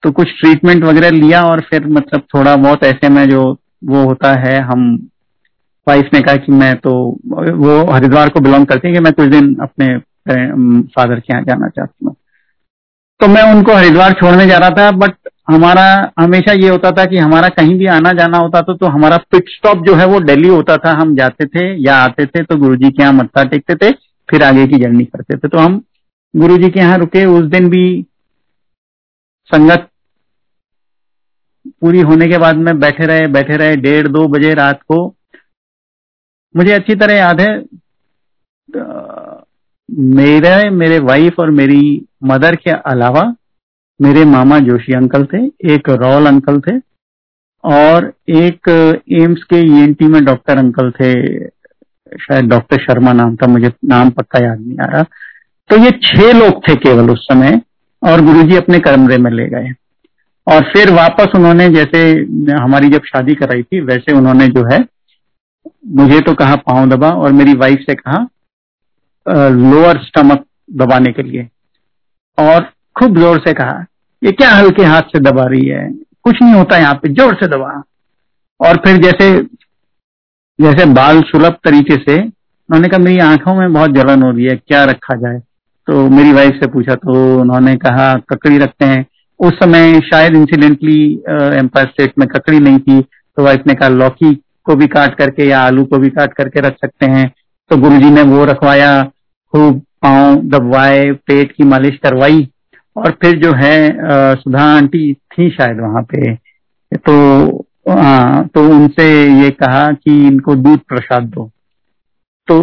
तो 0.04 0.12
कुछ 0.12 0.28
ट्रीटमेंट 0.40 0.84
वगैरह 0.84 1.10
लिया 1.12 1.44
और 1.44 1.62
फिर 1.62 1.88
मतलब 1.90 2.22
थोड़ा 2.34 2.56
बहुत 2.58 2.84
ऐसे 2.86 3.10
में 3.10 3.26
जो 3.30 3.44
वो 3.86 4.04
होता 4.06 4.34
है, 4.40 4.60
हम 4.62 4.84
वाइफ 5.88 6.10
ने 6.14 6.22
कहा 6.22 6.36
कि 6.38 6.52
मैं 6.54 6.76
तो 6.78 6.92
वो 7.58 7.80
हरिद्वार 7.92 8.30
को 8.30 8.40
बिलोंग 8.40 8.66
करती 8.66 8.88
है 8.88 8.94
कि 8.94 9.00
मैं 9.00 9.14
कुछ 9.14 9.30
दिन 9.30 9.56
अपने 9.62 9.98
फादर 10.90 11.20
के 11.20 11.34
यहाँ 11.34 11.44
जाना 11.44 11.68
चाहती 11.70 12.06
हूँ। 12.06 12.16
तो 13.20 13.28
मैं 13.28 13.44
उनको 13.52 13.74
हरिद्वार 13.74 14.14
छोड़ने 14.14 14.46
जा 14.48 14.58
रहा 14.58 14.70
था 14.72 14.90
बट 14.94 15.14
हमारा, 15.50 16.12
हमेशा 16.20 16.54
ये 16.54 16.70
होता 16.70 16.92
था 16.92 17.06
कि 17.06 17.18
हमारा 17.18 17.50
कहीं 17.52 17.78
भी 17.78 17.86
आना 17.90 18.12
जाना 18.14 18.38
होता 18.38 18.62
था 18.62 18.74
तो 18.76 18.86
हमारा 18.88 19.18
पिट 19.32 19.50
स्टॉप 19.50 19.86
जो 19.86 19.94
है 19.96 20.06
वो 20.08 20.20
दिल्ली 20.22 20.50
होता 20.50 20.76
था। 20.78 20.92
हम 21.00 21.16
जाते 21.16 21.46
थे 21.48 21.66
या 21.84 21.96
आते 21.98 22.26
थे 22.26 22.44
तो 22.44 22.56
गुरुजी 22.58 22.90
के 22.90 23.02
यहाँ 23.02 23.14
मत्था 23.14 23.44
टेकते 23.46 23.76
थे, 23.76 23.92
फिर 24.30 24.44
आगे 24.44 24.66
की 24.68 24.80
जर्नी 24.80 25.06
करते 25.06 25.38
थे। 25.38 25.48
तो 25.48 25.58
हम 25.58 25.82
गुरुजी 26.34 26.70
के 26.70 26.80
यहाँ 26.80 26.98
रुके, 26.98 27.26
उस 27.28 27.46
दिन 27.48 27.70
भी 27.70 28.06
संगत 29.52 29.88
पूरी 31.82 32.02
होने 32.02 32.26
के 32.28 32.38
बाद 32.38 32.58
में 32.58 32.80
बैठे 32.80 33.06
रहे 33.06 33.28
बैठे 33.30 33.58
रहे 33.58 33.76
डेढ़ 33.78 34.08
दो 34.08 34.28
बजे 34.28 34.54
रात 34.54 34.82
को। 34.84 35.06
मुझे 36.56 36.72
अच्छी 36.74 36.96
तरह 36.96 37.16
याद 37.16 37.42
है 37.42 37.52
मेरे 39.90 40.70
मेरे 40.70 41.00
वाइफ 41.02 41.40
और 41.40 41.50
मेरी 41.52 41.82
मदर 42.24 42.56
के 42.56 42.72
अलावा 42.92 43.24
मेरे 44.00 44.24
मामा 44.26 44.60
जोशी 44.60 44.94
अंकल 44.94 45.26
थे, 45.26 45.46
एक 45.74 45.90
रॉल 45.92 46.28
अंकल 46.28 46.60
थे 46.62 46.78
और 47.64 48.12
एक 48.30 48.70
एम्स 49.22 49.44
के 49.44 49.60
ईएनटी 49.68 50.06
e 50.06 50.10
में 50.10 50.24
डॉक्टर 50.26 50.58
अंकल 50.58 50.92
थे, 50.92 51.14
शायद 52.18 52.50
डॉक्टर 52.50 52.84
शर्मा 52.84 53.14
नाम 53.14 53.36
था, 53.36 53.48
मुझे 53.48 53.72
नाम 53.86 54.10
पक्का 54.10 54.44
याद 54.46 54.60
नहीं 54.60 54.78
आ 54.80 54.92
रहा। 54.92 55.04
तो 55.70 55.78
ये 55.78 55.92
छह 56.04 56.32
लोग 56.40 56.62
थे 56.68 56.76
केवल 56.78 57.10
उस 57.12 57.26
समय। 57.26 57.62
और 58.02 58.22
गुरुजी 58.22 58.56
अपने 58.56 58.80
कमरे 58.80 59.18
में 59.18 59.32
ले 59.32 59.48
गए। 59.50 59.72
और 60.48 60.62
फिर 60.66 60.92
वापस 60.94 61.36
उन्होंने 61.36 61.70
जैसे 61.70 62.02
हमारी 62.54 62.90
जब 62.90 63.04
शादी 63.06 63.36
कराई 63.36 63.64
थी, 63.64 63.80
वैसे 63.82 64.14
उन्होंने 64.14 64.48
जो 64.48 64.64
है, 64.66 64.80
मुझे 65.94 66.20
तो 66.22 66.34
कहा 66.36 66.56
पाँव 66.58 66.90
दबा 66.90 67.10
और 67.14 67.32
मेरी 67.34 67.54
वाइफ 67.56 67.80
से 67.80 67.96
कहा 67.96 68.28
लोअर 69.52 69.98
स्टमक 70.04 70.46
दबाने 70.74 71.12
के 71.12 71.24
लिए। 71.24 71.48
और 72.38 72.70
खूब 72.96 73.18
ज़ोर 73.20 73.40
से 73.40 73.54
कहा, 73.54 73.86
ये 74.22 74.32
क्या 74.32 74.50
हल्के 74.52 74.84
हाथ 74.86 75.02
से 75.12 75.20
दबा 75.22 75.44
रही 75.46 75.68
है? 75.68 75.90
कुछ 76.24 76.42
नहीं 76.42 76.54
होता 76.54 76.78
यहाँ 76.78 76.94
पे, 76.94 77.10
ज़ोर 77.10 77.34
से 77.36 77.48
दबा। 77.48 77.82
और 78.60 78.78
फिर 78.78 78.98
जैसे 78.98 79.32
जैसे 80.60 80.86
बाल 80.94 81.22
सुलभ 81.24 81.58
तरीके 81.64 81.96
से, 81.96 82.18
उन्होंने 82.18 82.88
कहा, 82.88 83.00
मेरी 83.00 83.20
आँखों 83.22 83.54
में 83.56 83.74
बहुत 83.74 83.92
जलन 83.92 84.24
हो 84.24 84.32
रही 84.32 84.46
है, 84.46 84.56
क्या 84.58 84.84
रखा 84.86 85.16
जाए? 85.16 85.42
तो 85.88 86.08
मेरी 86.10 86.32
वाइफ 86.34 86.60
से 86.62 86.68
पूछा 86.68 86.96
तो 86.96 87.14
उन्होंने 87.42 87.76
कहा 87.78 88.14
ककड़ी 88.30 88.58
रखते 88.58 88.86
हैं। 88.86 89.06
उस 89.40 89.54
समय 89.56 90.00
शायद 90.04 90.36
इंसिडेंटली 90.36 91.02
एम्पायर 91.58 91.88
स्टेट 91.88 92.14
में 92.20 92.28
ककड़ी 92.28 92.60
नहीं 92.60 92.80
थी 92.80 93.02
तो 93.02 93.44
वाइफ 93.44 93.64
ने 93.68 93.74
कहा 93.74 93.90
लौकी 93.90 94.34
को 94.66 94.76
भी 94.76 94.88
काट 94.88 95.16
करके 95.16 95.48
या 95.48 95.60
आलू 95.62 95.84
को 95.86 95.98
भी 95.98 96.10
काट 96.10 96.34
करके 96.34 96.62
रख 96.62 96.76
सकते 96.76 97.06
हैं। 97.08 97.28
तो 97.72 97.78
गुरुजी 97.78 98.10
ने 98.12 98.22
वो 98.26 98.44
रखवाया 98.46 98.92
खूब 99.54 99.82
पाँव 100.02 100.36
दबवाए 100.50 101.12
पेट 101.28 101.52
की 101.52 101.64
मालिश 101.66 101.98
करवाई 102.04 102.48
और 102.96 103.18
फिर 103.22 103.38
जो 103.40 103.54
है 103.56 104.36
सुधा 104.36 104.64
आंटी 104.76 105.14
थी 105.14 105.50
शायद 105.52 105.80
वहाँ 105.82 106.02
पे। 106.04 106.34
तो 106.96 107.66
आ, 107.90 108.42
तो 108.44 108.62
उनसे 108.70 109.06
ये 109.34 109.50
कहा 109.54 109.92
कि 109.94 110.16
इनको 110.28 110.56
दूध 110.58 110.80
प्रसाद 110.90 111.24
दो। 111.26 111.50
तो 112.48 112.58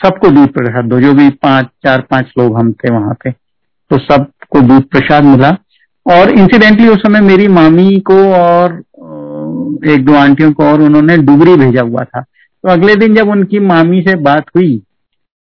सबको 0.00 0.30
दूध 0.30 0.52
प्रसाद 0.52 0.84
दो। 0.84 1.00
जो 1.00 1.12
भी 1.14 1.28
पाँच, 1.42 1.66
चार, 1.84 2.00
पाँच 2.10 2.32
लोग 2.38 2.56
हम 2.58 2.72
थे 2.74 2.92
वहाँ 2.92 3.14
पे 3.14 3.30
तो 3.30 3.98
सबको 3.98 4.60
दूध 4.62 4.82
प्रसाद 4.84 5.24
मिला। 5.24 5.56
और 6.06 6.30
इंसिडेंटली 6.30 6.88
उस 6.88 6.98
समय 6.98 7.20
मेरी 7.22 7.48
मामी 7.50 7.98
को 8.00 8.16
और 8.34 8.76
एक 9.88 10.04
दो 10.04 10.14
आंटियों 10.14 10.52
को 10.52 10.64
और 10.64 10.80
उन्होंने 10.82 11.16
डुबरी 11.18 11.54
भेजा 11.56 11.82
हुआ 11.82 12.04
था। 12.04 12.20
तो 12.20 12.70
अगले 12.70 12.94
दिन 12.96 13.14
जब 13.14 13.28
उनकी 13.28 13.58
मामी 13.60 14.00
से 14.02 14.14
बात 14.20 14.44
हुई 14.56 14.76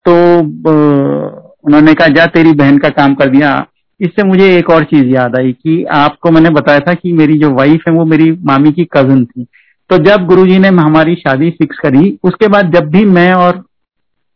तो 0.06 0.14
उन्होंने 0.40 1.94
कहा, 1.94 2.08
जा, 2.08 2.26
तेरी 2.28 2.52
बहन 2.54 2.78
का 2.78 2.90
काम 2.92 3.14
कर 3.14 3.30
दिया। 3.30 3.66
इससे 4.00 4.24
मुझे 4.24 4.56
एक 4.58 4.70
और 4.70 4.84
चीज़ 4.84 5.06
याद 5.08 5.36
आई 5.36 5.52
कि 5.54 5.84
आपको 5.96 6.32
मैंने 6.32 6.50
बताया 6.52 6.80
था 6.80 6.94
कि 6.94 7.12
मेरी 7.14 7.38
जो 7.40 7.50
वाइफ 7.52 7.84
है, 7.88 7.94
वो 7.94 8.06
मेरी 8.06 8.32
मामी 8.44 8.72
की 8.72 8.84
कज़न 8.94 9.24
थी। 9.26 9.46
तो 9.90 9.98
जब 10.00 10.26
गुरुजी 10.26 10.58
ने 10.60 10.68
हमारी 10.70 11.16
शादी 11.18 11.50
फिक्स 11.52 11.80
करी, 11.80 12.18
उसके 12.24 12.48
बाद 12.48 12.74
जब 12.74 12.90
भी 12.90 13.04
मैं 13.08 13.32
और 13.34 13.64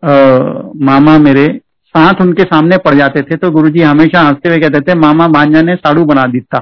आ, 0.03 0.11
मामा 0.85 1.17
मेरे 1.19 1.47
साथ 1.95 2.21
उनके 2.21 2.43
सामने 2.43 2.77
पड़ 2.77 2.93
जाते 2.95 3.21
थे 3.21 3.35
तो 3.35 3.49
गुरुजी 3.51 3.81
हमेशा 3.81 4.21
हँसते 4.21 4.49
हुए 4.49 4.57
कहते 4.59 4.79
थे 4.81 4.95
मामा 4.99 5.27
भांजा 5.27 5.61
ने 5.61 5.75
साड़ू 5.75 6.03
बना 6.05 6.23
दिता। 6.31 6.59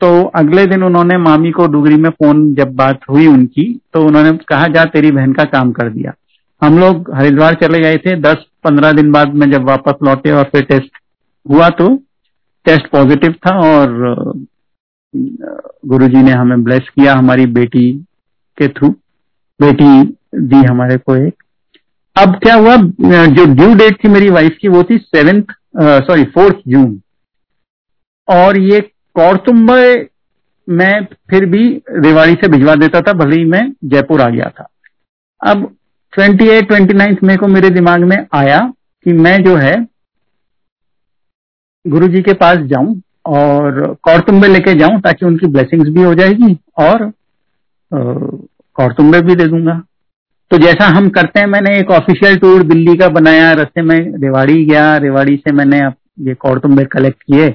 तो 0.00 0.08
अगले 0.36 0.64
दिन 0.66 0.82
उन्होंने 0.82 1.16
मामी 1.18 1.50
को 1.50 1.66
डुगरी 1.66 1.96
में 1.96 2.08
फ़ोन 2.10 2.54
जब 2.54 2.74
बात 2.76 3.00
हुई 3.10 3.26
उनकी 3.26 3.64
तो 3.94 4.04
उन्होंने 4.06 4.32
कहा 4.48 4.66
जा 4.68 4.84
तेरी 4.86 5.10
बहन 5.10 5.32
का 5.32 5.44
काम 5.46 5.70
कर 5.72 5.90
दिया। 5.90 6.12
हम 6.62 6.78
लोग 6.78 7.10
हरिद्वार 7.14 7.54
चले 7.54 7.78
गए 7.80 7.96
थे। 7.96 8.16
दस 8.20 8.44
पंद्रह 8.64 8.92
दिन 8.92 9.10
बाद 9.12 9.34
में 9.34 9.50
जब 9.50 9.68
वापस 9.68 9.94
लौटे 10.02 10.30
और 10.32 10.44
फिर 10.44 10.62
टेस्ट 10.64 10.98
हुआ 11.46 11.68
तो 11.78 11.88
टेस्ट 12.66 12.86
पॉजिटिव 12.88 13.34
था 13.40 13.56
और 13.64 14.36
गुरुजी 15.86 16.22
ने 16.22 16.32
हमें 16.32 16.62
ब्लेस 16.64 16.88
किया 16.90 17.14
हमारी 17.14 17.46
बेटी 17.54 17.90
के 18.58 18.68
थ्रू। 18.68 18.88
बेटी 19.60 20.02
दी 20.38 20.64
हमारे 20.64 20.96
को 20.98 21.16
एक 21.16 21.42
अब 22.16 22.34
क्या 22.42 22.54
हुआ? 22.54 22.76
जो 22.76 23.44
ड्यू 23.54 23.74
डेट 23.74 23.96
थी 24.04 24.08
मेरी 24.08 24.28
वाइफ 24.30 24.56
की, 24.60 24.68
वो 24.68 24.82
थी 24.82 24.98
सेवेंथ 24.98 25.52
सॉरी 26.06 26.24
फोर्थ 26.34 26.56
जून 26.68 27.00
और 28.28 28.58
ये 28.58 28.80
कौरतुम्बे 29.16 30.08
मैं 30.68 31.04
फिर 31.30 31.44
भी 31.46 31.64
रेवाड़ी 31.90 32.34
से 32.34 32.48
भिजवा 32.48 32.74
देता 32.76 33.00
था, 33.00 33.12
भले 33.14 33.36
ही 33.36 33.44
मैं 33.46 33.70
जयपुर 33.84 34.20
आ 34.20 34.28
गया 34.28 34.48
था। 34.50 34.68
अब 35.40 35.66
twenty 36.12 36.48
eight 36.48 36.68
twenty 36.68 36.94
ninth 36.94 37.22
May 37.24 37.36
को 37.36 37.46
मेरे 37.48 37.70
दिमाग 37.70 38.04
में 38.04 38.16
आया 38.34 38.60
कि 39.06 39.12
मैं 39.14 39.42
जो 39.44 39.56
है 39.56 39.74
गुरु 41.84 42.08
जी 42.08 42.22
के 42.22 42.32
पास 42.34 42.58
जाऊँ 42.68 43.00
और 43.26 43.82
कौरतुम्बे 44.02 44.48
लेके 44.48 44.74
जाऊँ, 44.78 45.00
ताकि 45.00 45.26
उनकी 45.26 45.46
ब्लेसिंग्स 45.48 45.88
भी 45.88 46.02
हो 46.02 46.14
जाएगी 46.14 46.56
और 46.78 47.10
कौरतुम्बे 47.90 49.20
भी 49.20 49.34
दे 49.34 49.46
दूँगा। 49.46 49.82
तो 50.50 50.58
जैसा 50.58 50.86
हम 50.88 51.08
करते 51.08 51.40
हैं, 51.40 51.46
मैंने 51.46 51.78
एक 51.78 51.90
ऑफिशियल 51.90 52.36
टूर 52.36 52.62
दिल्ली 52.62 52.96
का 52.96 53.08
बनाया, 53.10 53.52
रस्ते 53.52 53.82
में 53.82 53.98
रेवाड़ी 54.22 54.64
गया, 54.64 54.96
रेवाड़ी 54.96 55.36
से 55.36 55.52
मैंने 55.52 55.78
ये 56.20 56.34
कौरतुम्बे 56.36 56.84
कलेक्ट 56.84 57.22
किए। 57.22 57.54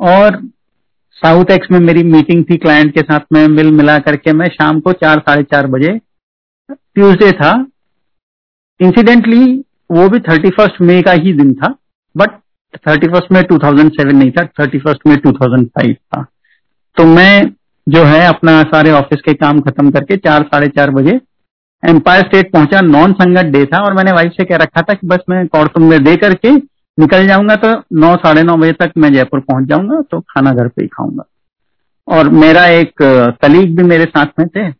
और 0.00 0.40
साउथ 1.22 1.50
एक्स 1.50 1.70
में 1.72 1.78
मेरी 1.80 2.02
मीटिंग 2.04 2.44
थी 2.44 2.56
क्लाइंट 2.56 2.94
के 2.94 3.00
साथ 3.02 3.20
में 3.32 3.46
मिल 3.48 3.70
मिला 3.72 3.98
करके 3.98 4.32
मैं 4.32 4.48
शाम 4.50 4.80
को 4.80 4.92
चार, 4.94 5.18
साढ़े 5.18 5.42
चार 5.42 5.66
बजे 5.66 5.98
ट्यूसडे 6.68 7.30
था। 7.32 7.52
इंसिडेंटली 8.80 9.44
वो 9.90 10.08
भी 10.08 10.18
थर्टी 10.20 10.50
फ़र्स्ट 10.50 10.80
मे 10.80 11.00
का 11.02 11.12
ही 11.14 11.32
दिन 11.32 11.52
था 11.54 11.68
बट 12.14 12.30
थर्टी 12.88 13.08
फ़र्स्ट 13.08 13.32
में 13.32 13.42
टू 13.44 13.58
थाउज़ेंड 13.58 13.90
सेवन 13.92 14.16
नहीं 14.16 14.30
था 14.30 14.44
थर्टी 14.60 14.78
फ़र्स्ट 14.78 15.06
में 15.06 15.16
टू 15.18 15.32
थाउज़ेंड 15.32 15.66
फाइव 15.68 15.94
था। 15.94 16.22
तो 16.96 17.04
मैं 17.06 17.42
जो 17.86 18.04
है, 18.04 18.26
अपना 18.26 18.62
सारे 18.64 18.90
ऑफ़िस 18.92 19.20
के 19.20 19.34
काम 19.34 19.60
खत्म 19.60 19.90
करके 19.90 20.16
चार, 20.16 20.42
साढ़े 20.44 20.68
चार 20.68 20.90
बजे 20.90 21.18
एम्पायर 21.82 22.22
स्टेट 22.22 22.52
पहुँचा 22.52 22.80
नॉन 22.82 23.12
संगत 23.14 23.46
डे 23.52 23.64
था 23.66 23.82
और 23.84 23.94
मैंने 23.94 24.12
वाइफ 24.12 24.32
से 24.32 24.44
कह 24.44 24.56
रखा 24.56 24.82
था 24.82 24.94
कि 24.94 25.06
बस 25.06 25.24
मैं 25.28 25.46
कौरतुम 25.48 25.88
में 25.90 26.02
दे 26.04 26.16
करके 26.16 26.50
निकल 26.98 27.26
जाऊँगा 27.26 27.56
तो 27.56 27.72
नौ, 27.94 28.14
साढ़े 28.16 28.42
नौ 28.42 28.56
बजे 28.56 28.72
तक 28.74 28.92
मैं 28.96 29.12
जयपुर 29.14 29.40
पहुँच 29.42 29.68
जाऊँगा 29.68 30.00
तो 30.10 30.20
खाना 30.22 30.52
घर 30.52 30.68
पे 30.68 30.82
ही 30.82 30.88
खाऊँगा। 30.88 31.24
और 32.08 32.28
मेरा 32.30 32.64
एक 32.68 33.02
कलीग 33.42 33.76
भी 33.76 33.82
मेरे 33.84 34.04
साथ 34.06 34.38
में 34.38 34.48
थे 34.48 34.70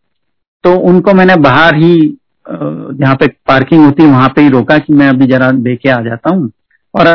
तो 0.65 0.75
उनको 0.89 1.13
मैंने 1.15 1.37
बाहर 1.43 1.75
ही 1.77 1.99
जहाँ 2.47 3.15
पे 3.17 3.27
पार्किंग 3.49 3.85
होती 3.85 4.07
वहाँ 4.07 4.29
पे 4.37 4.43
ही 4.43 4.49
रोका 4.51 4.79
कि 4.79 4.93
मैं 4.93 5.09
अभी 5.09 5.27
जरा 5.27 5.51
दे 5.53 5.77
के 5.77 5.89
आ 5.91 6.01
जाता 6.03 6.35
हूँ। 6.35 6.51
और 6.95 7.07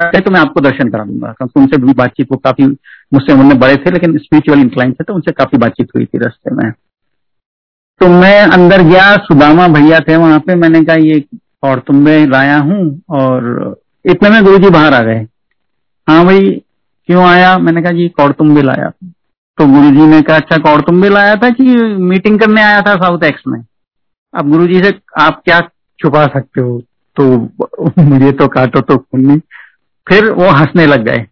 तो 0.00 0.30
मैं 0.30 0.40
आपको 0.40 0.60
दर्शन 0.60 0.88
करा 0.90 1.04
दूँगा। 1.04 1.32
क्योंकि 1.32 1.60
उनसे 1.60 1.76
भी 1.76 1.92
बातचीत, 1.94 2.26
वो 2.32 2.36
काफ़ी 2.38 2.64
मुझसे 2.64 3.32
उन्होंने 3.32 3.54
बड़े 3.54 3.76
थे, 3.76 3.90
लेकिन 3.90 4.16
स्पिरिचुअल 4.18 4.60
इंक्लाइन 4.60 4.92
थे 4.92 5.04
तो 5.04 5.14
उनसे 5.14 5.32
काफ़ी 5.32 5.58
बातचीत 5.58 5.88
हुई 5.96 6.04
थी 6.04 6.18
रस्ते 6.18 6.54
में। 6.54 6.70
तो 8.00 8.08
मैं 8.08 8.42
अंदर 8.42 8.82
गया, 8.82 9.16
सुदामा 9.16 9.68
भैया 9.68 10.00
थे 10.00 10.16
वहाँ 10.16 10.38
पे, 10.40 10.54
मैंने 10.54 10.84
कहा, 10.84 10.96
ये 10.96 11.24
और 11.62 11.78
तुम्बे 11.78 12.26
लाया 12.26 12.58
हूँ 12.58 13.02
और 13.10 13.80
इतने 14.04 14.30
में 14.30 14.44
गुरु 14.44 14.58
जी 14.58 14.70
बाहर 14.70 14.94
आ 14.94 15.02
गए। 15.02 15.26
हाँ 16.08 16.24
भाई, 16.24 16.50
क्यों 17.06 17.24
आया? 17.24 17.58
मैंने 17.58 17.82
कहा, 17.82 17.92
जी 17.92 18.08
कौड़तुम्बे 18.08 18.62
लाया 18.62 18.90
तो 19.58 19.66
गुरु 19.66 19.90
जी 19.90 20.06
ने 20.06 20.22
कहा 20.22 20.36
अच्छा 20.36 20.56
कौड़तुम्बे 20.56 21.08
लाया 21.08 21.34
था 21.36 21.50
कि 21.50 21.64
मीटिंग 21.84 22.40
करने 22.40 22.62
आया 22.62 22.80
था 22.80 22.94
साउथ 22.94 23.24
एक्स 23.24 23.42
में? 23.48 23.64
अब 24.34 24.50
गुरु 24.50 24.66
जी 24.66 24.82
से 24.82 24.92
आप 25.20 25.42
क्या 25.44 25.60
छुपा 25.98 26.24
सकते 26.26 26.60
हो? 26.60 26.82
तो 27.16 27.24
मुझे 28.02 28.32
तो 28.32 28.48
काटो 28.48 28.80
तो 28.80 28.98
खून 28.98 29.20
नहीं। 29.20 29.38
फिर 30.08 30.30
वो 30.30 30.48
हंसने 30.48 30.86
लग 30.86 31.02
गए। 31.02 31.26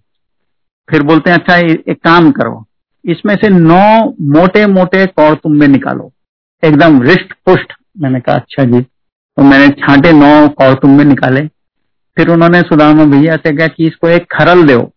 फिर 0.90 1.02
बोलते 1.02 1.30
हैं 1.30 1.38
अच्छा 1.38 1.56
एक 1.56 1.98
काम 2.04 2.30
करो, 2.30 2.66
इसमें 3.04 3.34
से 3.34 3.48
नौ 3.48 4.14
मोटे 4.20 4.66
मोटे 4.66 5.06
कौड़ 5.06 5.34
तुम्बे 5.34 5.66
निकालो। 5.66 6.12
एकदम 6.64 7.02
रिष्ट 7.02 7.32
पुष्ट 7.32 7.72
मैंने 8.00 8.20
कहा 8.20 8.36
अच्छा 8.36 8.64
जी। 8.64 8.80
तो 9.36 9.42
मैंने 9.42 9.68
छांटे 9.68 10.12
नौ 10.12 10.48
कौड़ 10.48 10.86
में 10.86 11.04
निकाले। 11.04 11.40
फिर 12.16 12.28
उन्होंने 12.28 12.60
सुदामा 12.60 13.04
भैया 13.04 13.36
से 13.36 13.56
कहा 13.56 13.66
कि 13.66 13.86
इसको 13.86 14.08
एक 14.08 14.26
खरल 14.32 14.62
दो। 14.62 14.92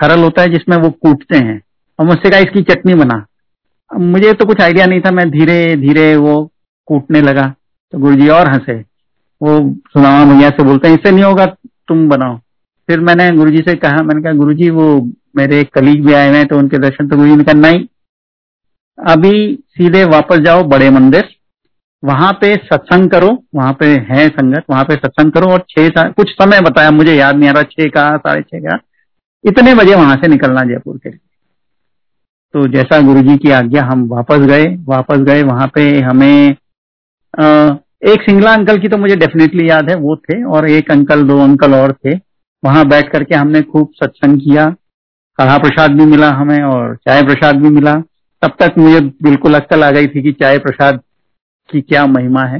खरल 0.00 0.20
होता 0.20 0.42
है 0.42 0.48
जिसमें 0.48 0.76
वो 0.76 0.90
कूटते 0.90 1.36
हैं। 1.36 1.62
और 1.98 2.06
मुझसे 2.06 2.30
कहा, 2.30 2.40
इसकी 2.40 2.62
चटनी 2.62 2.94
बना। 2.94 3.26
मुझे 3.98 4.32
तो 4.32 4.44
कुछ 4.44 4.60
आइडिया 4.60 4.86
नहीं 4.86 5.00
था। 5.00 5.10
मैं 5.10 5.30
धीरे 5.30 5.76
धीरे 5.76 6.16
वो 6.16 6.52
कूटने 6.86 7.20
लगा। 7.20 7.54
तो 7.92 7.98
गुरु 7.98 8.16
जी 8.16 8.28
और 8.28 8.48
हंसे। 8.48 8.74
वो 9.42 9.74
सुदामा 9.74 10.34
भैया 10.34 10.50
से 10.50 10.62
बोलते 10.62 10.88
हैं, 10.88 10.94
इससे 10.94 11.10
नहीं 11.10 11.24
होगा, 11.24 11.46
तुम 11.88 12.08
बनाओ। 12.08 12.38
फिर 12.88 13.00
मैंने 13.00 13.30
गुरु 13.30 13.50
जी 13.50 13.58
से 13.58 13.74
कहा, 13.74 14.02
मैंने 14.02 14.22
कहा, 14.22 14.32
गुरु 14.32 14.54
जी, 14.54 14.70
वो 14.70 15.10
मेरे 15.36 15.64
कलीग 15.64 16.06
भी 16.06 16.12
आए 16.12 16.28
हुए 16.28 16.38
हैं 16.38 16.46
तो 16.46 16.58
उनके 16.58 16.78
दर्शन 16.78 17.08
तो 17.08 17.16
गुरु 17.16 17.28
जी 17.28 17.36
ने 17.36 17.44
कहा, 17.44 17.54
नहीं 17.54 17.84
अभी 19.02 19.32
सीधे 19.70 20.04
वापस 20.06 20.38
जाओ 20.38 20.62
बड़े 20.64 20.90
मंदिर। 20.90 21.28
वहाँ 22.02 22.32
पे 22.32 22.54
सत्संग 22.64 23.10
करो 23.10 23.28
वहाँ 23.54 23.72
पे 23.80 23.86
है 24.08 24.28
संगत 24.28 24.64
वहाँ 24.70 24.84
पे 24.84 24.94
सत्संग 24.96 25.32
करो 25.32 25.50
और 25.52 25.64
छह 25.70 26.08
कुछ 26.10 26.30
समय 26.32 26.60
बताया 26.60 26.90
मुझे 26.90 27.14
याद 27.14 27.36
नहीं 27.36 27.48
आ 27.48 27.52
रहा 27.52 27.62
छह 27.64 27.88
का 27.88 28.06
साढ़े 28.18 28.42
छह 28.42 28.58
का। 28.60 28.78
इतने 29.44 29.74
बजे 29.74 29.94
वहाँ 29.94 30.16
से 30.16 30.28
निकलना 30.28 30.62
जयपुर 30.64 30.96
के 30.96 31.08
लिए। 31.08 31.18
तो 32.54 32.66
जैसा 32.68 33.00
गुरुजी 33.02 33.36
की 33.36 33.50
आज्ञा 33.52 33.84
हम 33.84 34.06
वापस 34.08 34.46
गए 34.46 34.64
वापस 34.88 35.18
गए 35.24 35.42
वहाँ 35.42 35.66
पे 35.74 35.88
हमें 36.00 36.56
आ, 37.34 37.44
एक 38.04 38.22
सिंगला 38.22 38.52
अंकल 38.54 38.78
की 38.78 38.88
तो 38.88 38.96
मुझे 38.98 39.16
डेफिनेटली 39.16 39.68
याद 39.68 39.90
है 39.90 39.96
वो 39.98 40.16
थे 40.18 40.42
और 40.46 40.68
एक 40.70 40.90
अंकल 40.90 41.22
दो 41.24 41.38
अंकल 41.40 41.74
और 41.74 41.92
थे। 41.94 42.14
वहाँ 42.62 42.84
बैठ 42.88 43.12
करके 43.12 43.34
हमने 43.34 43.62
खूब 43.62 43.90
सत्संग 43.94 44.40
किया 44.40 44.64
कढ़ा 45.38 45.56
प्रसाद 45.58 45.90
भी 45.90 46.04
मिला 46.06 46.28
हमें 46.32 46.62
और 46.64 46.94
चाय 46.98 47.22
प्रसाद 47.22 47.62
भी 47.62 47.68
मिला। 47.70 47.94
तब 48.42 48.54
तक 48.60 48.78
मुझे 48.78 49.00
बिल्कुल 49.22 49.54
अक्कल 49.54 49.84
आ 49.84 49.90
गई 49.90 50.06
थी 50.06 50.22
कि 50.22 50.32
चाय 50.32 50.58
प्रसाद 50.58 51.00
की 51.68 51.80
क्या 51.80 52.06
महिमा 52.08 52.44
है। 52.44 52.58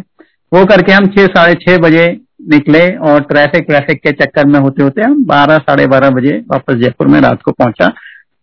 वो 0.52 0.64
करके 0.66 0.92
हम 0.92 1.06
छह, 1.06 1.26
साढ़े 1.26 1.54
छह 1.56 1.78
बजे 1.78 2.06
निकले 2.50 2.86
और 2.98 3.20
ट्रैफ़िक 3.22 3.64
ट्रैफ़िक 3.64 4.00
के 4.02 4.12
चक्कर 4.14 4.46
में 4.46 4.58
होते 4.60 4.82
होते 4.82 5.02
हम 5.02 5.24
बारह, 5.24 5.58
साढ़े 5.58 5.86
बारह 5.86 6.10
बजे 6.10 6.36
वापस 6.48 6.74
जयपुर 6.74 7.06
में 7.06 7.20
रात 7.20 7.42
को 7.42 7.52
पहुँचा। 7.52 7.92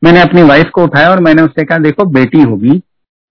मैंने 0.01 0.21
अपनी 0.21 0.43
वाइफ 0.43 0.69
को 0.73 0.83
उठाया 0.83 1.09
और 1.09 1.19
मैंने 1.19 1.41
उससे 1.41 1.63
कहा, 1.63 1.77
देखो, 1.77 2.05
बेटी 2.07 2.41
होगी, 2.41 2.77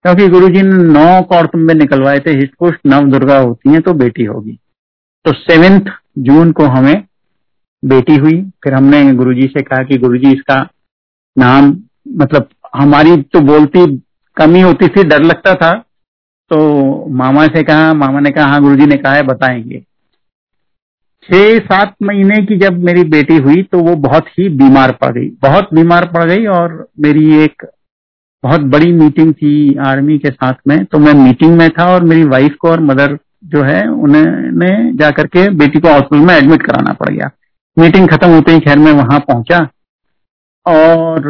क्योंकि 0.05 0.27
गुरु 0.27 0.47
जी 0.47 0.61
ने 0.61 0.83
नौ 0.85 1.21
कौड़तुम्बे 1.23 1.73
निकलवाए 1.73 2.19
थे 2.19 2.31
हिटपुष्ट 2.31 2.79
नव 2.85 3.09
दुर्गा 3.09 3.37
होती 3.37 3.73
है 3.73 3.79
तो 3.79 3.93
बेटी 3.95 4.23
होगी। 4.23 4.57
तो 5.25 5.33
सेवेंथ 5.33 5.91
जून 6.19 6.51
को 6.51 6.65
हमें 6.67 7.03
बेटी 7.83 8.15
हुई। 8.15 8.41
फिर 8.63 8.73
हमने 8.73 9.11
गुरुजी 9.13 9.47
से 9.47 9.61
कहा 9.61 9.83
कि 9.83 9.97
गुरुजी, 9.97 10.31
इसका 10.33 10.61
नाम 11.37 11.75
मतलब 12.15 12.47
हमारी 12.75 13.15
तो 13.23 13.39
बोलती 13.41 13.85
कमी 14.37 14.61
होती 14.61 14.87
थी, 14.87 15.03
डर 15.03 15.23
लगता 15.23 15.53
था। 15.53 15.71
तो 16.51 17.05
मामा 17.09 17.45
से 17.45 17.63
कहा, 17.63 17.93
मामा 17.93 18.19
ने 18.19 18.29
कहा 18.29 18.45
हाँ 18.45 18.61
गुरुजी 18.61 18.85
ने 18.85 18.95
कहा 18.95 19.13
है, 19.13 19.23
बताएँगे। 19.23 19.83
छह 21.23 21.57
सात 21.59 21.95
महीने 22.03 22.45
की 22.45 22.57
जब 22.57 22.77
मेरी 22.83 23.03
बेटी 23.03 23.37
हुई 23.37 23.63
तो 23.63 23.79
वो 23.79 23.95
बहुत 23.95 24.27
ही 24.29 24.47
बीमार 24.49 24.91
पड़ 24.91 25.11
गई। 25.13 25.27
बहुत 25.41 25.73
बीमार 25.73 26.05
पड़ 26.05 26.23
गई 26.23 26.45
और 26.45 26.87
मेरी 26.99 27.43
एक 27.43 27.65
बहुत 28.43 28.61
बड़ी 28.61 28.91
मीटिंग 28.93 29.33
थी 29.33 29.75
आर्मी 29.77 30.17
के 30.17 30.29
साथ 30.29 30.53
में। 30.67 30.83
तो 30.85 30.99
मैं 30.99 31.13
मीटिंग 31.13 31.57
में 31.57 31.69
था 31.69 31.93
और 31.93 32.03
मेरी 32.03 32.23
वाइफ 32.23 32.55
को 32.55 32.69
और 32.69 32.79
मदर 32.79 33.17
जो 33.45 33.63
है, 33.63 33.81
उन्होंने 33.87 34.93
जाकर 34.93 35.27
के 35.27 35.49
बेटी 35.49 35.79
को 35.79 35.87
हॉस्पिटल 35.87 36.25
में 36.25 36.33
एडमिट 36.35 36.61
कराना 36.61 36.93
पड़ 36.93 37.09
गया। 37.09 37.29
मीटिंग 37.77 38.07
खत्म 38.09 38.29
होते 38.29 38.51
ही 38.51 38.59
खैर 38.59 38.79
मैं 38.79 38.91
वहाँ 38.91 39.19
पहुँचा 39.19 39.59
और 40.65 41.29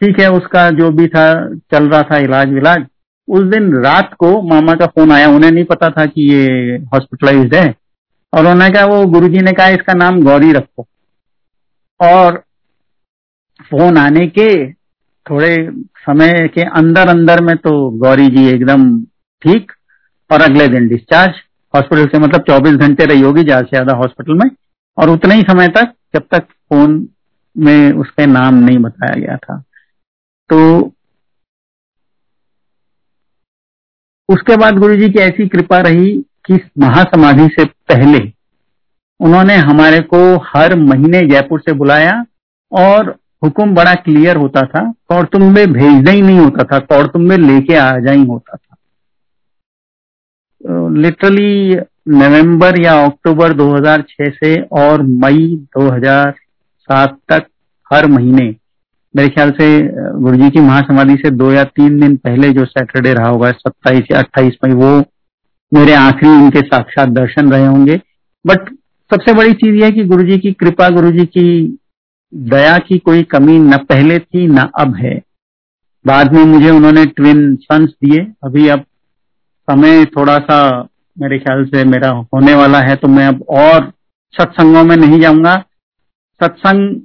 ठीक 0.00 0.20
है, 0.20 0.30
उसका 0.30 0.70
जो 0.70 0.90
भी 0.90 1.06
था, 1.06 1.32
चल 1.72 1.88
रहा 1.88 2.02
था 2.02 2.18
इलाज 2.18 2.52
विलाज। 2.52 2.84
उस 3.28 3.44
दिन 3.44 3.72
रात 3.84 4.12
को 4.14 4.30
मामा 4.42 4.74
का 4.74 4.86
फ़ोन 4.86 5.12
आया, 5.12 5.28
उन्हें 5.28 5.50
नहीं 5.50 5.64
पता 5.64 5.88
था 5.90 6.04
कि 6.06 6.30
ये 6.32 6.76
हॉस्पिटलाइज्ड 6.94 7.54
है। 7.54 7.66
और 8.32 8.40
उन्होंने 8.40 8.68
कहा, 8.70 8.84
वो 8.84 9.06
गुरुजी 9.06 9.40
ने 9.40 9.52
कहा, 9.52 9.68
इसका 9.68 9.94
नाम 9.94 10.22
गौरी 10.22 10.52
रखो। 10.52 10.86
और 12.00 12.42
फ़ोन 13.70 13.96
आने 13.98 14.26
के 14.28 14.48
थोड़े 15.26 15.54
समय 16.00 16.48
के 16.54 16.62
अंदर 16.72 17.08
अंदर 17.08 17.40
में 17.44 17.56
तो 17.56 17.70
गौरी 17.98 18.28
जी 18.28 18.46
एकदम 18.48 18.88
ठीक, 19.42 19.72
और 20.30 20.40
अगले 20.40 20.68
दिन 20.68 20.88
डिस्चार्ज 20.88 21.34
हॉस्पिटल 21.74 22.06
से 22.06 22.18
मतलब 22.18 22.44
24 22.44 22.76
घंटे 22.76 23.04
रही 23.04 23.20
होगी 23.20 23.42
ज़्यादा 23.42 23.62
से 23.62 23.70
ज़्यादा 23.70 23.96
हॉस्पिटल 23.96 24.34
में। 24.34 24.50
और 24.98 25.10
उतने 25.10 25.34
ही 25.34 25.42
समय 25.42 25.68
तक, 25.68 25.92
जब 26.14 26.22
तक 26.32 26.44
फ़ोन 26.44 27.08
में 27.56 27.92
उसके 27.92 28.26
नाम 28.26 28.54
नहीं 28.54 28.78
बताया 28.78 29.20
गया 29.20 29.36
था। 29.36 29.62
तो 30.50 30.58
उसके 34.28 34.56
बाद 34.56 34.78
गुरु 34.78 34.96
जी 34.96 35.08
की 35.10 35.18
ऐसी 35.18 35.48
कृपा 35.48 35.78
रही 35.80 36.10
कि 36.46 36.58
महासमाधि 36.78 37.48
से 37.48 37.64
पहले 37.64 38.32
उन्होंने 39.20 39.56
हमारे 39.56 40.00
को 40.00 40.36
हर 40.36 40.76
महीने 40.78 41.20
जयपुर 41.28 41.60
से 41.60 41.72
बुलाया 41.72 42.24
और 42.72 43.18
हुक्म 43.44 43.74
बड़ा 43.74 43.94
क्लियर 43.94 44.36
होता 44.36 44.60
था 44.62 44.92
कौड़तुम्बे 45.08 45.66
भेजना 45.66 46.10
ही 46.10 46.22
नहीं 46.22 46.38
होता 46.38 46.64
था 46.64 46.78
कौड़तुम्बे 46.78 47.36
लेके 47.36 47.74
आ 47.74 47.90
जा 47.98 48.12
ही 48.12 48.24
होता 48.24 48.56
था। 48.56 48.76
लिटरली 50.88 51.76
नवंबर 52.08 52.80
या 52.80 53.04
अक्टूबर 53.04 53.52
2006 53.52 54.30
से 54.30 54.62
और 54.62 55.02
मई 55.02 55.66
2007 55.78 57.16
तक 57.28 57.46
हर 57.92 58.06
महीने 58.06 58.56
मेरे 59.14 59.28
ख्याल 59.28 59.50
से 59.50 59.66
गुरु 60.20 60.36
जी 60.36 60.48
की 60.50 60.60
महासमाधि 60.60 61.14
से 61.16 61.30
दो 61.30 61.50
या 61.52 61.62
तीन 61.64 62.00
दिन 62.00 62.16
पहले 62.16 62.50
जो 62.50 62.64
सैटरडे 62.64 63.12
रहा 63.14 63.28
होगा, 63.28 63.50
सत्ताईस 63.50 64.10
या 64.10 64.18
अट्ठाईस 64.18 64.56
मई, 64.64 64.74
वो 64.74 64.98
मेरे 65.72 65.94
आखिरी 65.94 66.30
उनके 66.32 66.60
साक्षात 66.60 67.08
दर्शन 67.08 67.50
रहे 67.52 67.66
होंगे। 67.66 67.96
बट 68.44 68.68
सबसे 69.10 69.32
बड़ी 69.32 69.52
चीज़ 69.52 69.74
यह 69.74 69.90
कि 69.90 70.04
गुरु 70.04 70.22
जी 70.22 70.38
की 70.38 70.52
कृपा 70.52 70.88
गुरु 70.88 71.10
जी 71.12 71.24
की 71.26 71.78
दया 72.32 72.76
की 72.78 72.98
कोई 72.98 73.22
कमी 73.22 73.58
न 73.58 73.76
पहले 73.78 74.18
थी, 74.18 74.46
न 74.46 74.68
अब 74.80 74.94
है। 74.96 75.14
बाद 76.04 76.32
में 76.32 76.44
मुझे 76.44 76.70
उन्होंने 76.70 77.04
ट्विन 77.06 77.54
सन्स 77.56 77.90
दिए। 78.04 78.26
अभी 78.44 78.68
अब 78.68 78.84
समय 79.68 80.04
थोड़ा 80.06 80.38
सा, 80.38 80.88
मेरे 81.16 81.38
ख्याल 81.38 81.64
से 81.64 81.84
मेरा 81.84 82.08
होने 82.34 82.54
वाला 82.54 82.80
है 82.80 82.94
तो 82.96 83.08
मैं 83.08 83.26
अब 83.26 83.42
और 83.50 83.92
सत्संगों 84.34 84.84
में 84.84 84.96
नहीं 84.96 85.20
जाऊँगा। 85.20 85.54
सत्संग 86.40 87.00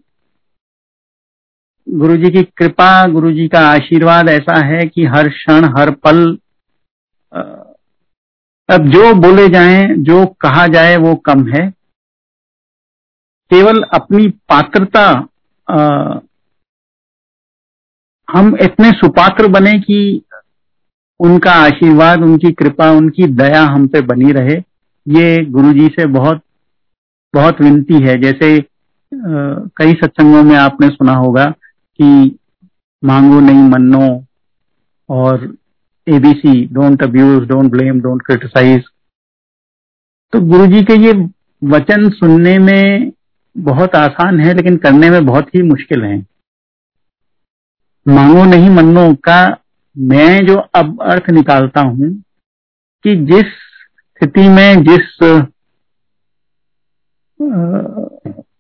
गुरु 1.88 2.16
जी 2.18 2.30
की 2.32 2.44
कृपा 2.58 3.08
गुरु 3.08 3.32
जी 3.32 3.48
का 3.48 3.60
आशीर्वाद 3.68 4.30
ऐसा 4.30 4.56
है 4.66 4.86
कि 4.88 5.06
हर 5.06 5.28
क्षण 5.30 5.66
हर 5.78 5.92
पल 6.06 6.22
अब 8.70 8.86
जो 8.90 9.14
बोले 9.14 9.48
जाए 9.50 9.86
जो 10.00 10.26
कहा 10.42 10.66
जाए 10.68 10.96
वो 10.98 11.14
कम 11.26 11.46
है। 11.48 11.70
केवल 13.52 13.82
अपनी 13.94 14.28
पात्रता 14.50 15.06
आ, 15.68 16.20
हम 18.28 18.56
इतने 18.62 18.92
सुपात्र 18.92 19.48
बने 19.48 19.74
कि 19.80 20.22
उनका 21.20 21.52
आशीर्वाद 21.64 22.22
उनकी 22.22 22.52
कृपा 22.52 22.90
उनकी 22.92 23.28
दया 23.34 23.62
हम 23.64 23.88
पे 23.88 24.02
बनी 24.04 24.32
रहे। 24.32 24.56
ये 25.08 25.46
गुरु 25.46 25.74
जी 25.74 25.88
से 25.90 26.06
बहुत 26.06 26.42
बहुत 27.34 27.62
विनती 27.62 28.02
है। 28.04 28.18
जैसे 28.22 28.58
आ, 28.58 28.64
कई 29.78 29.94
सत्संगों 29.94 30.44
में 30.44 30.56
आपने 30.58 30.88
सुना 30.90 31.14
होगा 31.16 31.54
कि 32.00 32.40
मांगो 33.04 33.40
नहीं 33.40 33.64
मनो 33.70 34.06
और 35.10 35.46
ABC 36.08 36.66
don't 36.74 37.04
abuse 37.04 37.48
don't 37.48 37.72
blame 37.72 38.00
don't 38.02 38.22
criticize 38.22 38.84
तो 40.34 40.40
गुरु 40.42 40.66
जी 40.68 40.82
के 40.84 40.94
ये 40.96 41.12
वचन 41.62 42.10
सुनने 42.10 42.58
में 42.60 43.12
बहुत 43.56 43.96
आसान 43.96 44.40
है, 44.40 44.54
लेकिन 44.54 44.78
करने 44.78 45.10
में 45.10 45.26
बहुत 45.26 45.56
ही 45.56 45.62
मुश्किल 45.62 46.04
है। 46.04 46.18
मांगो 48.06 48.44
नहीं 48.46 48.70
मनो 48.70 49.14
का 49.24 49.42
मैं 49.96 50.46
जो 50.46 50.56
अब 50.76 51.02
अर्थ 51.04 51.30
निकालता 51.30 51.82
हूँ 51.82 52.10
कि 53.06 53.16
जिस 53.26 53.46
स्थिति 53.46 54.48
में 54.50 54.84
जिस 54.84 55.18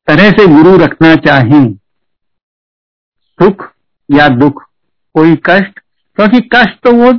तरह 0.07 0.29
से 0.31 0.47
गुरु 0.47 0.75
रखना 0.77 1.15
चाहें 1.25 1.73
सुख 3.39 3.67
या 4.09 4.27
दुख, 4.29 4.61
कोई 5.15 5.35
कष्ट, 5.45 5.79
क्योंकि 6.17 6.39
कष्ट 6.53 6.83
तो 6.83 6.91
वो 6.93 7.11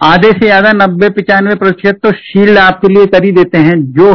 आधे 0.00 0.30
से 0.30 0.38
ज़्यादा 0.38 0.72
नब्बे, 0.74 1.08
पिचानवे 1.10 1.54
प्रतिशत 1.56 1.98
तो 2.02 2.12
शील्ड 2.14 2.58
आपके 2.58 2.88
लिए 2.88 3.06
कर 3.08 3.24
ही 3.24 3.32
देते 3.32 3.58
हैं। 3.58 3.74
जो 3.92 4.12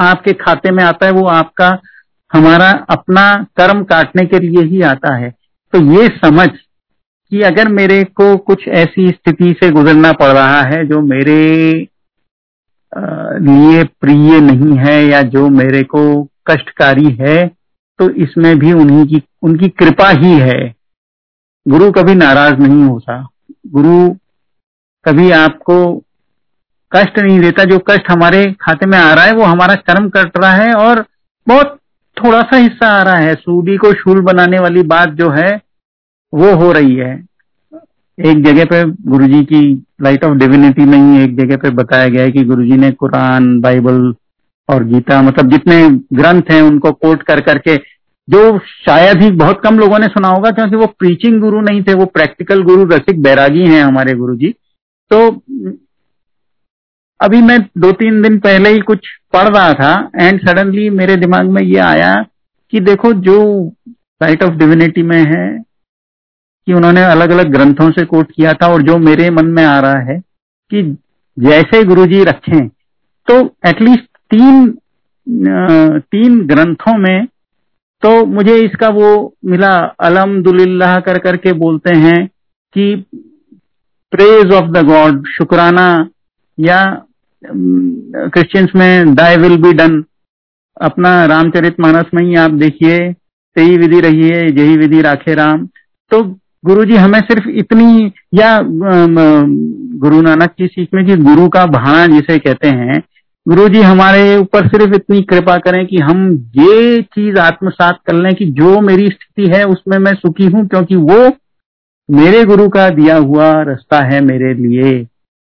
आपके 0.00 0.32
खाते 0.34 0.70
में 0.70 0.82
आता 0.84 1.06
है, 1.06 1.12
वो 1.12 1.26
आपका, 1.28 1.70
हमारा 2.30 2.70
अपना 2.90 3.24
कर्म 3.56 3.82
काटने 3.84 4.24
के 4.26 4.38
लिए 4.38 4.64
ही 4.66 4.80
आता 4.82 5.14
है। 5.16 5.30
तो 5.72 5.80
ये 5.92 6.06
समझ 6.18 6.48
कि 6.48 7.40
अगर 7.42 7.68
मेरे 7.70 8.02
को 8.16 8.36
कुछ 8.38 8.66
ऐसी 8.76 9.08
स्थिति 9.08 9.52
से 9.54 9.70
गुजरना 9.70 10.12
पड़ 10.12 10.30
रहा 10.30 10.62
है, 10.64 10.84
जो 10.86 11.00
मेरे 11.02 11.72
लिए 13.42 13.82
प्रिय 14.00 14.40
नहीं 14.42 14.76
है, 14.78 15.04
या 15.04 15.22
जो 15.24 15.48
मेरे 15.50 15.82
को 15.84 16.02
कष्टकारी 16.46 17.16
है 17.20 17.46
तो 17.98 18.10
इसमें 18.10 18.58
भी 18.58 18.72
उन्हीं 18.72 19.06
की, 19.06 19.22
उनकी 19.42 19.68
कृपा 19.68 20.08
ही 20.08 20.38
है। 20.38 20.74
गुरु 21.68 21.92
कभी 21.92 22.14
नाराज़ 22.14 22.54
नहीं 22.54 22.82
होता। 22.84 23.28
गुरु 23.66 24.16
कभी 25.04 25.30
आपको 25.30 26.04
कष्ट 26.92 27.18
नहीं 27.18 27.40
देता। 27.40 27.64
जो 27.64 27.78
कष्ट 27.78 28.10
हमारे 28.10 28.54
खाते 28.60 28.86
में 28.86 28.98
आ 28.98 29.14
रहा 29.14 29.24
है, 29.24 29.32
वो 29.32 29.42
हमारा 29.42 29.74
कर्म 29.74 30.08
कट 30.08 30.38
रहा 30.38 30.52
है 30.52 30.74
और 30.74 31.04
बहुत 31.48 31.78
थोड़ा 32.24 32.42
सा 32.42 32.56
हिस्सा 32.56 32.88
आ 32.88 33.02
रहा 33.02 33.16
है। 33.16 33.34
सूदी 33.34 33.76
को 33.76 33.92
शूल 33.92 34.20
बनाने 34.20 34.58
वाली 34.58 34.82
बात 34.82 35.08
जो 35.08 35.30
है, 35.30 35.60
वो 36.34 36.54
हो 36.54 36.72
रही 36.72 36.94
है। 36.96 37.26
एक 38.24 38.44
जगह 38.44 38.64
पे 38.64 38.84
गुरुजी 38.84 39.44
की 39.44 39.84
लाइट 40.02 40.24
ऑफ़ 40.24 40.34
डिविनिटी 40.34 40.84
में 40.84 40.98
ही 40.98 41.24
एक 41.24 41.36
जगह 41.38 41.56
पे 41.56 41.70
बताया 41.70 42.08
गया 42.08 42.22
है 42.22 42.30
कि 42.30 42.44
गुरुजी 42.44 42.76
ने 42.76 42.90
कुरान, 42.90 43.60
बाइबल 43.60 44.14
और 44.68 44.84
गीता 44.84 45.20
मतलब 45.22 45.50
जितने 45.50 45.76
ग्रंथ 46.12 46.50
हैं 46.50 46.60
उनको 46.62 46.92
कोट 46.92 47.22
कर 47.22 47.40
करके, 47.42 47.76
जो 48.28 48.58
शायद 48.58 49.22
ही 49.22 49.30
बहुत 49.32 49.60
कम 49.64 49.78
लोगों 49.78 49.98
ने 49.98 50.06
सुना 50.08 50.28
होगा, 50.28 50.50
क्योंकि 50.50 50.76
वो 50.76 50.86
प्रीचिंग 50.98 51.40
गुरु 51.40 51.60
नहीं 51.62 51.82
थे, 51.82 51.94
वो 51.94 52.04
प्रैक्टिकल 52.08 52.62
गुरु 52.64 52.84
रसिक 52.86 53.22
बैरागी 53.22 53.66
हैं 53.66 53.82
हमारे 53.82 54.14
गुरु 54.14 54.36
जी 54.36 54.54
तो 55.10 55.28
अभी 57.20 57.40
मैं 57.42 57.58
दो 57.78 57.90
तीन 57.94 58.22
दिन 58.22 58.38
पहले 58.40 58.70
ही 58.70 58.78
कुछ 58.82 59.08
पढ़ 59.32 59.48
रहा 59.48 59.72
था 59.74 59.92
एंड 60.18 60.40
सडनली 60.40 60.88
मेरे 60.92 61.16
दिमाग 61.16 61.50
में 61.50 61.60
ये 61.62 61.78
आया 61.80 62.14
कि 62.72 62.80
देखो 62.82 63.12
जो 63.22 63.36
लाइट 64.20 64.42
ऑफ़ 64.42 64.54
डिविनिटी 64.54 65.02
में 65.02 65.18
है, 65.18 65.46
कि 66.66 66.72
उन्होंने 66.72 67.02
अलग 67.04 67.30
अलग 67.30 67.50
ग्रंथों 67.52 67.90
से 67.90 68.04
कोट 68.06 68.30
किया 68.32 68.52
था, 68.52 68.66
और 68.66 68.82
जो 68.82 68.96
मेरे 69.00 69.28
मन 69.30 69.46
में 69.48 69.64
आ 69.64 69.78
रहा 69.80 70.00
है 70.04 70.18
कि 70.70 70.82
जैसे 71.36 71.82
गुरुजी 71.84 72.22
रखें 72.24 72.68
तो 73.28 73.38
एटलीस्ट 73.66 74.08
तीन 74.30 74.68
तीन 76.06 76.40
ग्रंथों 76.46 76.96
में 76.98 77.26
तो 78.02 78.10
मुझे 78.26 78.54
इसका 78.56 78.88
वो 78.90 79.10
मिला 79.44 79.74
अलहमदुल्लाह 80.00 80.98
कर 81.00 81.18
करके 81.18 81.52
बोलते 81.58 81.94
हैं 81.98 82.26
कि 82.74 82.94
प्रेज 84.12 84.52
ऑफ़ 84.54 84.70
द 84.70 84.84
गॉड 84.86 85.26
शुक्राना, 85.28 85.86
या 86.58 86.82
क्रिश्चियंस 87.42 88.72
में 88.76 89.14
दाई 89.14 89.36
विल 89.36 89.56
बी 89.62 89.72
डन 89.72 90.02
अपना 90.80 91.24
रामचरित 91.26 91.80
मानस 91.80 92.10
में 92.14 92.22
ही 92.24 92.34
आप 92.36 92.50
देखिए 92.60 92.98
सही 93.12 93.76
विधि 93.78 94.00
रही 94.00 94.28
है 94.28 94.44
यही 94.50 94.76
विधि 94.76 95.00
राखे 95.02 95.34
राम। 95.34 95.66
तो 96.10 96.22
गुरुजी 96.64 96.96
हमें 96.96 97.20
सिर्फ़ 97.22 97.48
इतनी, 97.50 98.12
या 98.34 98.60
गुरु 98.64 100.20
नानक 100.22 100.54
की 100.58 100.66
सीख 100.66 100.88
में 100.94 101.04
कि 101.06 101.16
गुरु 101.24 101.48
का 101.48 101.64
भाना 101.68 102.06
जिसे 102.08 102.38
कहते 102.38 102.68
हैं 102.70 103.00
गुरु 103.46 103.68
जी 103.68 103.80
हमारे 103.82 104.36
ऊपर 104.36 104.66
सिर्फ़ 104.68 104.94
इतनी 104.94 105.20
कृपा 105.22 105.56
करें 105.58 105.86
कि 105.86 105.96
हम 105.98 106.20
ये 106.56 107.00
चीज़ 107.04 107.38
आत्मसात 107.38 107.98
कर 108.06 108.14
लें 108.14 108.34
कि 108.34 108.44
जो 108.52 108.80
मेरी 108.80 109.08
स्थिति 109.08 109.48
है, 109.48 109.64
उसमें 109.64 109.96
मैं 109.98 110.14
सुखी 110.14 110.46
हूँ, 110.46 110.66
क्योंकि 110.68 110.96
वो 110.96 111.18
मेरे 112.08 112.44
गुरु 112.44 112.68
का 112.68 112.88
दिया 112.90 113.16
हुआ 113.16 113.50
रास्ता 113.62 114.00
है 114.04 114.20
मेरे 114.20 114.54
लिए, 114.54 115.06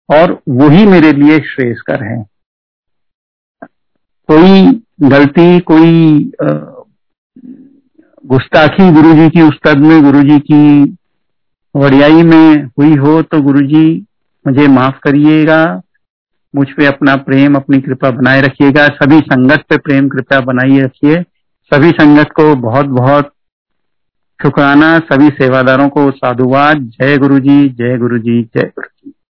और 0.09 0.37
वही 0.49 0.85
मेरे 0.85 1.11
लिए 1.13 1.39
श्रेयस्कर 1.45 2.03
है। 2.03 2.21
कोई 4.29 4.81
गलती, 5.09 5.59
कोई 5.61 6.31
गुस्ताखी 8.23 8.91
गुरु 8.93 9.13
जी 9.13 9.29
की 9.29 9.41
उस्तद 9.41 9.77
में 9.79 10.01
गुरु 10.03 10.21
जी 10.23 10.39
की 10.41 10.97
वड़ियाई 11.75 12.23
में 12.23 12.63
हुई 12.63 12.95
हो 12.97 13.21
तो 13.21 13.41
गुरु 13.41 13.67
जी 13.67 13.85
मुझे 14.45 14.67
माफ़ 14.69 14.99
करिएगा। 15.03 15.63
मुझ 16.57 16.67
पे 16.77 16.85
अपना 16.85 17.15
प्रेम, 17.15 17.55
अपनी 17.55 17.81
कृपा 17.81 18.11
बनाए 18.11 18.41
रखिएगा। 18.41 18.87
सभी 18.87 19.19
संगत 19.19 19.63
पे 19.69 19.77
प्रेम, 19.77 20.07
कृपा 20.09 20.39
बनाई 20.39 20.79
रखिए। 20.79 21.21
सभी 21.73 21.89
संगत 21.91 22.29
को 22.35 22.55
बहुत 22.55 22.85
बहुत 22.85 23.33
शुक्राना। 24.41 24.99
सभी 24.99 25.29
सेवादारों 25.29 25.89
को 25.89 26.11
साधुवाद। 26.11 26.77
जय 26.77 27.17
गुरु 27.17 27.39
जी 27.39 27.69
जय 27.69 27.97
गुरु 27.97 28.17
जी 28.17 28.41
जय 28.43 28.61
गुरु 28.61 28.89
जी 29.05 29.13